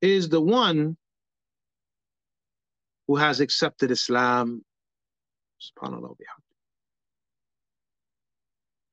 is 0.02 0.30
the 0.30 0.42
one 0.42 0.98
who 3.08 3.16
has 3.16 3.40
accepted 3.40 3.92
Islam. 3.92 4.64
SubhanAllah. 5.62 6.16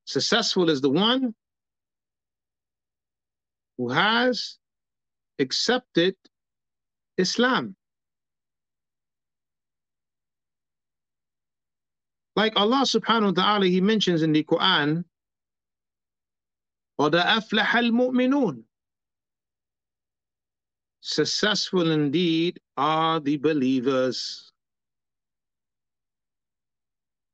Successful 0.05 0.71
is 0.71 0.81
the 0.81 0.91
one 0.91 1.35
who 3.77 3.91
has 3.91 4.59
accepted 5.39 6.17
Islam. 7.19 7.77
Like 12.37 12.53
Allah 12.57 12.83
subhanahu 12.85 13.37
wa 13.37 13.43
ta'ala, 13.43 13.67
He 13.67 13.81
mentions 13.81 14.23
in 14.23 14.33
the 14.33 14.45
Quran, 14.45 15.05
قَدْ 17.01 17.13
أَفْلَحَ 17.13 17.67
الْمُؤْمِنُونَ 17.67 18.63
Successful 21.01 21.91
indeed 21.91 22.61
are 22.77 23.21
the 23.21 23.37
believers. 23.37 24.51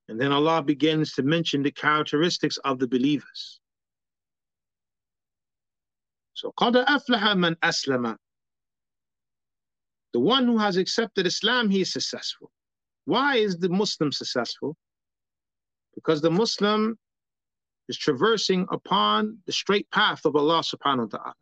And 0.09 0.21
then 0.21 0.31
Allah 0.31 0.63
begins 0.63 1.13
to 1.15 1.23
mention 1.23 1.63
the 1.63 1.71
characteristics 1.71 2.59
of 2.59 2.79
the 2.79 2.87
believers. 2.87 3.61
So, 6.35 6.53
قَدْ 6.59 6.85
أَفْلَحَ 6.85 7.23
مَنْ 7.35 7.55
أَسْلَمَ 7.57 8.17
The 10.13 10.21
one 10.21 10.47
who 10.47 10.59
has 10.59 10.77
accepted 10.77 11.27
Islam, 11.27 11.71
he 11.71 11.81
is 11.81 11.93
successful. 11.93 12.51
Why 13.05 13.37
is 13.37 13.59
the 13.59 13.69
Muslim 13.69 14.13
successful? 14.13 14.77
Because 15.97 16.21
the 16.21 16.31
Muslim 16.31 16.99
is 17.89 17.99
traversing 17.99 18.67
upon 18.71 19.39
the 19.47 19.53
straight 19.53 19.91
path 19.91 20.25
of 20.25 20.37
Allah 20.37 20.61
subhanahu 20.61 21.13
wa 21.13 21.19
ta'ala. 21.19 21.35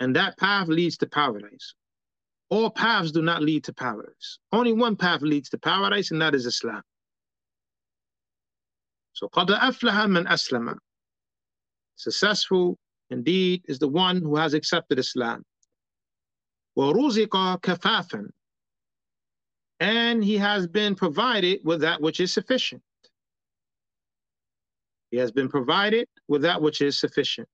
And 0.00 0.16
that 0.16 0.36
path 0.38 0.68
leads 0.68 0.96
to 0.98 1.06
paradise. 1.06 1.74
All 2.48 2.70
paths 2.70 3.12
do 3.12 3.22
not 3.22 3.42
lead 3.42 3.64
to 3.64 3.72
paradise. 3.72 4.38
Only 4.52 4.72
one 4.72 4.96
path 4.96 5.22
leads 5.22 5.48
to 5.50 5.58
paradise, 5.58 6.10
and 6.10 6.20
that 6.20 6.34
is 6.34 6.46
Islam. 6.46 6.82
So 9.12 9.28
قَدْ 9.28 9.48
أَفْلَحَ 9.48 10.06
مَنْ 10.06 10.26
أَسْلَمَ 10.26 10.76
Successful 11.96 12.76
indeed 13.10 13.62
is 13.66 13.78
the 13.78 13.88
one 13.88 14.20
who 14.20 14.36
has 14.36 14.52
accepted 14.52 14.98
Islam. 14.98 15.42
وَرُزِقَ 16.78 17.60
كَفَافًا 17.62 18.28
And 19.80 20.22
he 20.22 20.36
has 20.36 20.66
been 20.66 20.94
provided 20.94 21.60
with 21.64 21.80
that 21.80 22.00
which 22.00 22.20
is 22.20 22.32
sufficient. 22.32 22.82
He 25.10 25.18
has 25.18 25.32
been 25.32 25.48
provided 25.48 26.08
with 26.28 26.42
that 26.42 26.60
which 26.60 26.80
is 26.80 26.98
sufficient. 26.98 27.48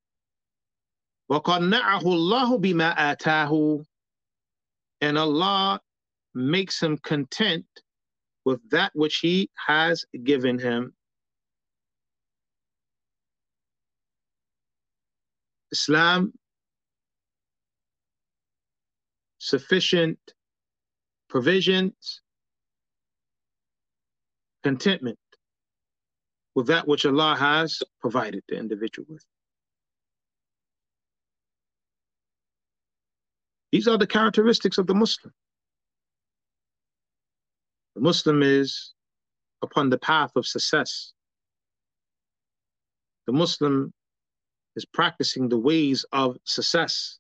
وَقَنَّعَهُ 1.31 2.03
اللَّهُ 2.03 2.61
بِمَا 2.61 2.97
آتَاهُ 2.97 3.85
And 5.01 5.19
Allah 5.19 5.81
makes 6.35 6.83
him 6.83 6.99
content 6.99 7.67
with 8.45 8.61
that 8.71 8.91
which 8.95 9.19
he 9.19 9.51
has 9.67 10.05
given 10.25 10.59
him. 10.59 10.95
Islam, 15.71 16.33
sufficient 19.39 20.19
provisions, 21.29 22.21
contentment 24.63 25.19
with 26.58 26.66
that 26.66 26.88
which 26.88 27.06
Allah 27.06 27.36
has 27.38 27.84
provided 28.02 28.42
the 28.50 28.58
individual 28.58 29.06
with. 29.08 29.24
These 33.72 33.88
are 33.88 34.00
the 34.00 34.08
characteristics 34.08 34.80
of 34.80 34.88
the 34.88 34.96
Muslim. 34.96 35.32
The 37.94 38.02
Muslim 38.02 38.42
is 38.42 38.96
upon 39.62 39.92
the 39.92 40.00
path 40.00 40.32
of 40.36 40.48
success. 40.48 41.14
The 43.28 43.34
Muslim 43.34 43.94
is 44.76 44.84
practicing 44.84 45.50
the 45.50 45.60
ways 45.60 46.06
of 46.12 46.38
success. 46.44 47.20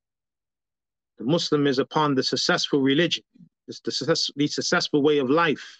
The 1.19 1.25
Muslim 1.25 1.67
is 1.67 1.77
upon 1.77 2.15
the 2.15 2.23
successful 2.23 2.81
religion, 2.81 3.23
it's 3.67 3.81
the, 3.81 3.91
success, 3.91 4.31
the 4.35 4.47
successful 4.47 5.03
way 5.03 5.19
of 5.19 5.29
life. 5.29 5.77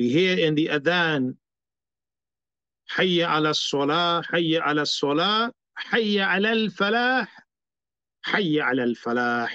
We 0.00 0.08
hear 0.08 0.38
in 0.38 0.54
the 0.54 0.68
Adhan, 0.68 1.36
Hayya 2.96 3.36
ala 3.36 3.54
salah, 3.54 4.24
Hayya 4.32 4.66
ala 4.66 4.86
salah, 4.86 5.52
Hayya 5.92 6.36
ala 6.36 6.48
al-falah, 6.52 7.28
Hayya 8.26 8.70
ala 8.70 8.82
al-falah. 8.84 9.50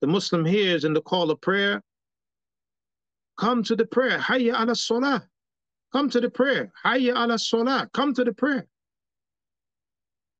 The 0.00 0.06
Muslim 0.06 0.46
hears 0.46 0.86
in 0.86 0.94
the 0.94 1.02
call 1.02 1.30
of 1.30 1.42
prayer, 1.42 1.82
come 3.36 3.62
to 3.64 3.76
the 3.76 3.84
prayer, 3.84 4.18
Hayya 4.18 4.58
ala 4.58 4.74
salah. 4.74 5.28
Come 5.92 6.08
to 6.08 6.20
the 6.22 6.30
prayer. 6.30 6.72
Hayya 6.82 7.14
ala 7.14 7.38
salah. 7.38 7.90
Come 7.92 8.14
to 8.14 8.24
the 8.24 8.32
prayer. 8.32 8.66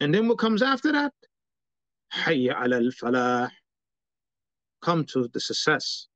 And 0.01 0.15
then 0.15 0.27
what 0.27 0.39
comes 0.39 0.63
after 0.63 0.91
that? 0.93 1.13
Hayya 2.15 2.59
ala 2.65 2.77
al-falah. 2.77 3.51
Come 4.81 5.05
to 5.13 5.29
the 5.29 5.41
success. 5.41 6.07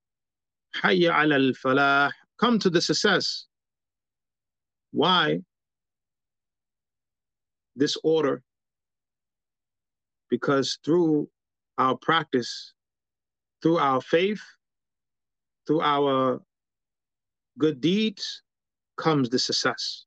Hayya 0.82 1.22
ala 1.22 1.36
al-falah. 1.36 2.10
Come 2.38 2.58
to 2.58 2.70
the 2.70 2.80
success. 2.80 3.46
Why? 4.92 5.40
This 7.76 7.96
order. 8.02 8.42
Because 10.30 10.78
through 10.84 11.28
our 11.78 11.96
practice, 11.96 12.72
through 13.62 13.78
our 13.78 14.00
faith, 14.00 14.42
through 15.66 15.80
our 15.80 16.40
good 17.58 17.80
deeds, 17.80 18.42
comes 18.96 19.28
the 19.28 19.38
success. 19.38 20.06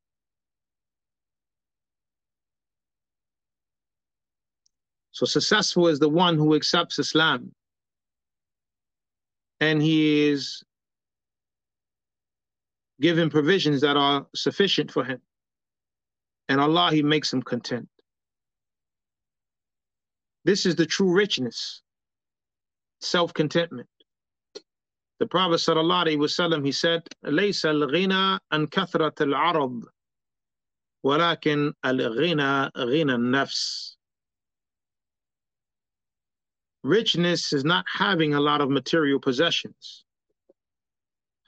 So 5.11 5.25
successful 5.25 5.87
is 5.87 5.99
the 5.99 6.09
one 6.09 6.37
who 6.37 6.55
accepts 6.55 6.99
Islam 6.99 7.51
and 9.60 9.80
he 9.80 10.28
is 10.28 10.62
given 13.00 13.30
provisions 13.30 13.80
that 13.80 13.96
are 13.96 14.26
sufficient 14.34 14.90
for 14.90 15.04
him. 15.04 15.20
And 16.48 16.60
Allah, 16.60 16.90
He 16.92 17.02
makes 17.02 17.32
him 17.32 17.42
content. 17.42 17.88
This 20.44 20.66
is 20.66 20.76
the 20.76 20.86
true 20.86 21.12
richness, 21.12 21.82
self 23.00 23.32
contentment. 23.32 23.88
The 25.20 25.26
Prophet 25.26 25.60
sallallahu 25.60 26.06
alaihi 26.06 26.18
wasallam 26.18 26.66
he 26.66 26.72
said, 26.72 27.06
"ليس 27.22 27.64
الغنى 27.64 28.38
عن 28.52 28.66
كثرة 28.66 29.22
العرض 29.22 29.84
ولكن 31.04 31.72
الغنى 31.84 32.70
غنى 32.76 33.14
النفس 33.14 33.95
richness 36.83 37.53
is 37.53 37.63
not 37.63 37.85
having 37.91 38.33
a 38.33 38.39
lot 38.39 38.61
of 38.61 38.69
material 38.69 39.19
possessions. 39.19 40.05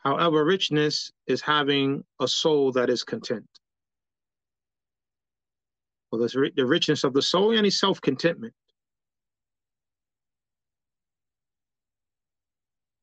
However, 0.03 0.45
richness 0.45 1.11
is 1.27 1.41
having 1.41 2.03
a 2.19 2.27
soul 2.27 2.71
that 2.73 2.89
is 2.89 3.03
content. 3.03 3.47
Well, 6.11 6.27
the 6.27 6.65
richness 6.65 7.03
of 7.03 7.13
the 7.13 7.21
soul 7.21 7.55
and 7.55 7.71
self 7.71 8.01
contentment. 8.01 8.53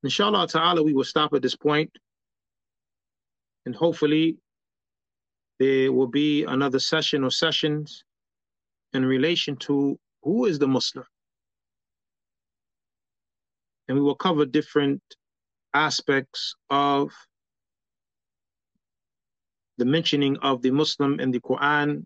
Inshallah 0.02 0.48
ta'ala, 0.48 0.82
we 0.82 0.92
will 0.92 1.04
stop 1.04 1.32
at 1.34 1.42
this 1.42 1.56
point, 1.56 1.90
And 3.64 3.74
hopefully, 3.74 4.38
there 5.58 5.92
will 5.92 6.06
be 6.06 6.44
another 6.44 6.78
session 6.78 7.24
or 7.24 7.30
sessions 7.30 8.04
in 8.92 9.04
relation 9.04 9.56
to 9.56 9.98
who 10.22 10.44
is 10.46 10.58
the 10.58 10.68
Muslim 10.68 11.06
and 13.87 13.97
we 13.97 14.03
will 14.03 14.15
cover 14.15 14.45
different 14.45 15.01
aspects 15.73 16.55
of 16.69 17.11
the 19.77 19.85
mentioning 19.85 20.37
of 20.37 20.61
the 20.61 20.71
Muslim 20.71 21.19
in 21.19 21.31
the 21.31 21.39
Quran 21.39 22.05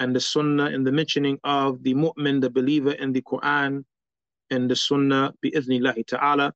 and 0.00 0.14
the 0.14 0.20
Sunnah 0.20 0.66
and 0.66 0.86
the 0.86 0.92
mentioning 0.92 1.38
of 1.44 1.82
the 1.82 1.94
mu'min, 1.94 2.40
the 2.40 2.50
believer 2.50 2.92
in 2.92 3.12
the 3.12 3.22
Quran 3.22 3.84
and 4.50 4.70
the 4.70 4.76
Sunnah 4.76 5.34
bi'ithnillahi 5.44 6.06
ta'ala. 6.06 6.54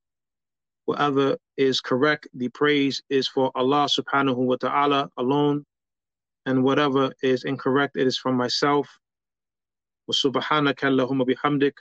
Whatever 0.85 1.37
is 1.57 1.81
correct, 1.81 2.29
the 2.35 2.49
praise 2.49 3.03
is 3.11 3.29
for 3.29 3.51
Allah 3.55 3.87
subhanahu 3.87 4.37
wa 4.37 4.57
ta'ala 4.57 5.11
alone. 5.17 5.65
And 6.47 6.65
whatever 6.65 7.13
is 7.23 7.45
incorrect, 7.45 7.97
it 7.97 8.07
is 8.07 8.19
from 8.19 8.37
myself. 8.37 8.89
وسبحانك 10.11 10.85
اللهم 10.85 11.25
بحمدك 11.25 11.75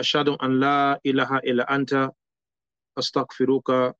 أشهد 0.00 0.28
أن 0.28 0.60
لا 0.60 1.00
إله 1.06 1.36
إلا 1.38 1.74
أنت 1.74 2.10
أستغفرك 2.98 3.96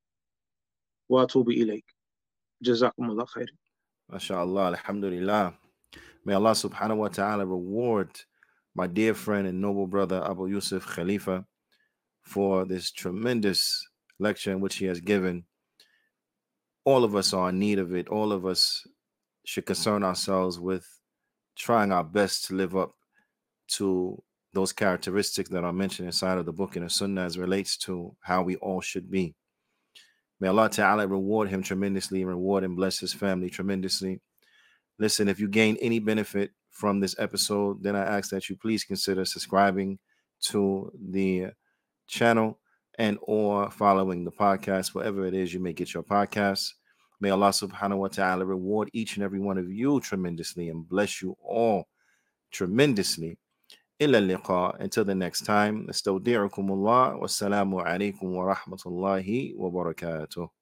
وأتوب 1.09 1.51
إليك 1.51 1.95
جزاكم 2.63 3.11
الله 3.11 3.25
خير 3.25 3.55
MashaAllah, 4.13 4.67
Alhamdulillah. 4.77 5.55
May 6.25 6.35
Allah 6.35 6.51
subhanahu 6.53 6.99
wa 6.99 7.09
ta'ala 7.09 7.47
reward 7.47 8.11
my 8.75 8.87
dear 8.87 9.15
friend 9.15 9.47
and 9.47 9.61
noble 9.61 9.87
brother 9.87 10.23
Abu 10.29 10.49
Yusuf 10.49 10.85
Khalifa 10.87 11.47
for 12.23 12.65
this 12.67 12.91
tremendous 12.91 13.89
lecture 14.19 14.53
in 14.53 14.61
which 14.61 14.77
he 14.77 14.85
has 14.87 15.01
given. 15.01 15.45
All 16.85 17.05
of 17.05 17.17
us 17.17 17.33
are 17.33 17.49
in 17.49 17.59
need 17.59 17.79
of 17.79 17.95
it. 17.95 18.09
All 18.09 18.33
of 18.33 18.45
us 18.45 18.87
should 19.47 19.67
concern 19.67 20.05
ourselves 20.05 20.61
with 20.61 20.87
trying 21.57 21.91
our 21.91 22.05
best 22.05 22.47
to 22.47 22.55
live 22.55 22.77
up 22.77 22.93
to 23.69 24.23
those 24.58 24.74
characteristics 24.74 25.52
that 25.52 25.64
are 25.64 25.72
mentioned 25.72 26.08
inside 26.08 26.40
of 26.40 26.48
the 26.48 26.52
book 26.52 26.76
and 26.76 26.84
the 26.84 26.90
sunnah 26.90 27.22
as 27.22 27.38
relates 27.38 27.78
to 27.78 28.16
how 28.22 28.42
we 28.42 28.56
all 28.56 28.82
should 28.82 29.12
be. 29.12 29.36
May 30.40 30.48
Allah 30.48 30.68
Ta'ala 30.68 31.06
reward 31.06 31.48
him 31.48 31.62
tremendously 31.62 32.22
and 32.22 32.30
reward 32.30 32.64
and 32.64 32.76
bless 32.76 32.98
his 32.98 33.14
family 33.14 33.52
tremendously. 33.52 34.20
Listen, 34.98 35.28
if 35.28 35.40
you 35.40 35.48
gain 35.48 35.78
any 35.80 36.00
benefit 36.00 36.50
from 36.72 37.00
this 37.00 37.16
episode, 37.20 37.84
then 37.84 37.96
I 37.96 38.18
ask 38.18 38.32
that 38.32 38.50
you 38.50 38.56
please 38.56 38.84
consider 38.84 39.26
subscribing 39.26 40.00
to 40.46 40.92
the 41.00 41.50
channel 42.08 42.60
and 42.98 43.20
or 43.22 43.70
following 43.70 44.26
the 44.26 44.32
podcast, 44.32 44.96
wherever 44.96 45.24
it 45.28 45.36
is 45.36 45.54
you 45.54 45.60
may 45.60 45.74
get 45.74 45.94
your 45.94 46.02
podcast. 46.02 46.74
May 47.22 47.30
Allah 47.30 47.50
subhanahu 47.50 48.00
wa 48.00 48.08
ta'ala 48.08 48.44
reward 48.44 48.90
each 48.92 49.18
and 49.18 49.24
every 49.24 49.40
one 49.40 49.60
of 49.60 49.72
you 49.72 50.00
tremendously 50.00 50.70
and 50.70 50.90
bless 50.90 51.22
you 51.22 51.38
all 51.44 51.90
tremendously. 52.50 53.38
إلى 54.01 54.19
اللقاء 54.19 54.85
until 54.85 55.05
the 55.05 55.15
next 55.15 55.45
time 55.47 55.89
استودعكم 55.91 56.73
الله 56.73 57.17
والسلام 57.17 57.75
عليكم 57.75 58.27
ورحمة 58.27 58.83
الله 58.87 59.55
وبركاته 59.57 60.56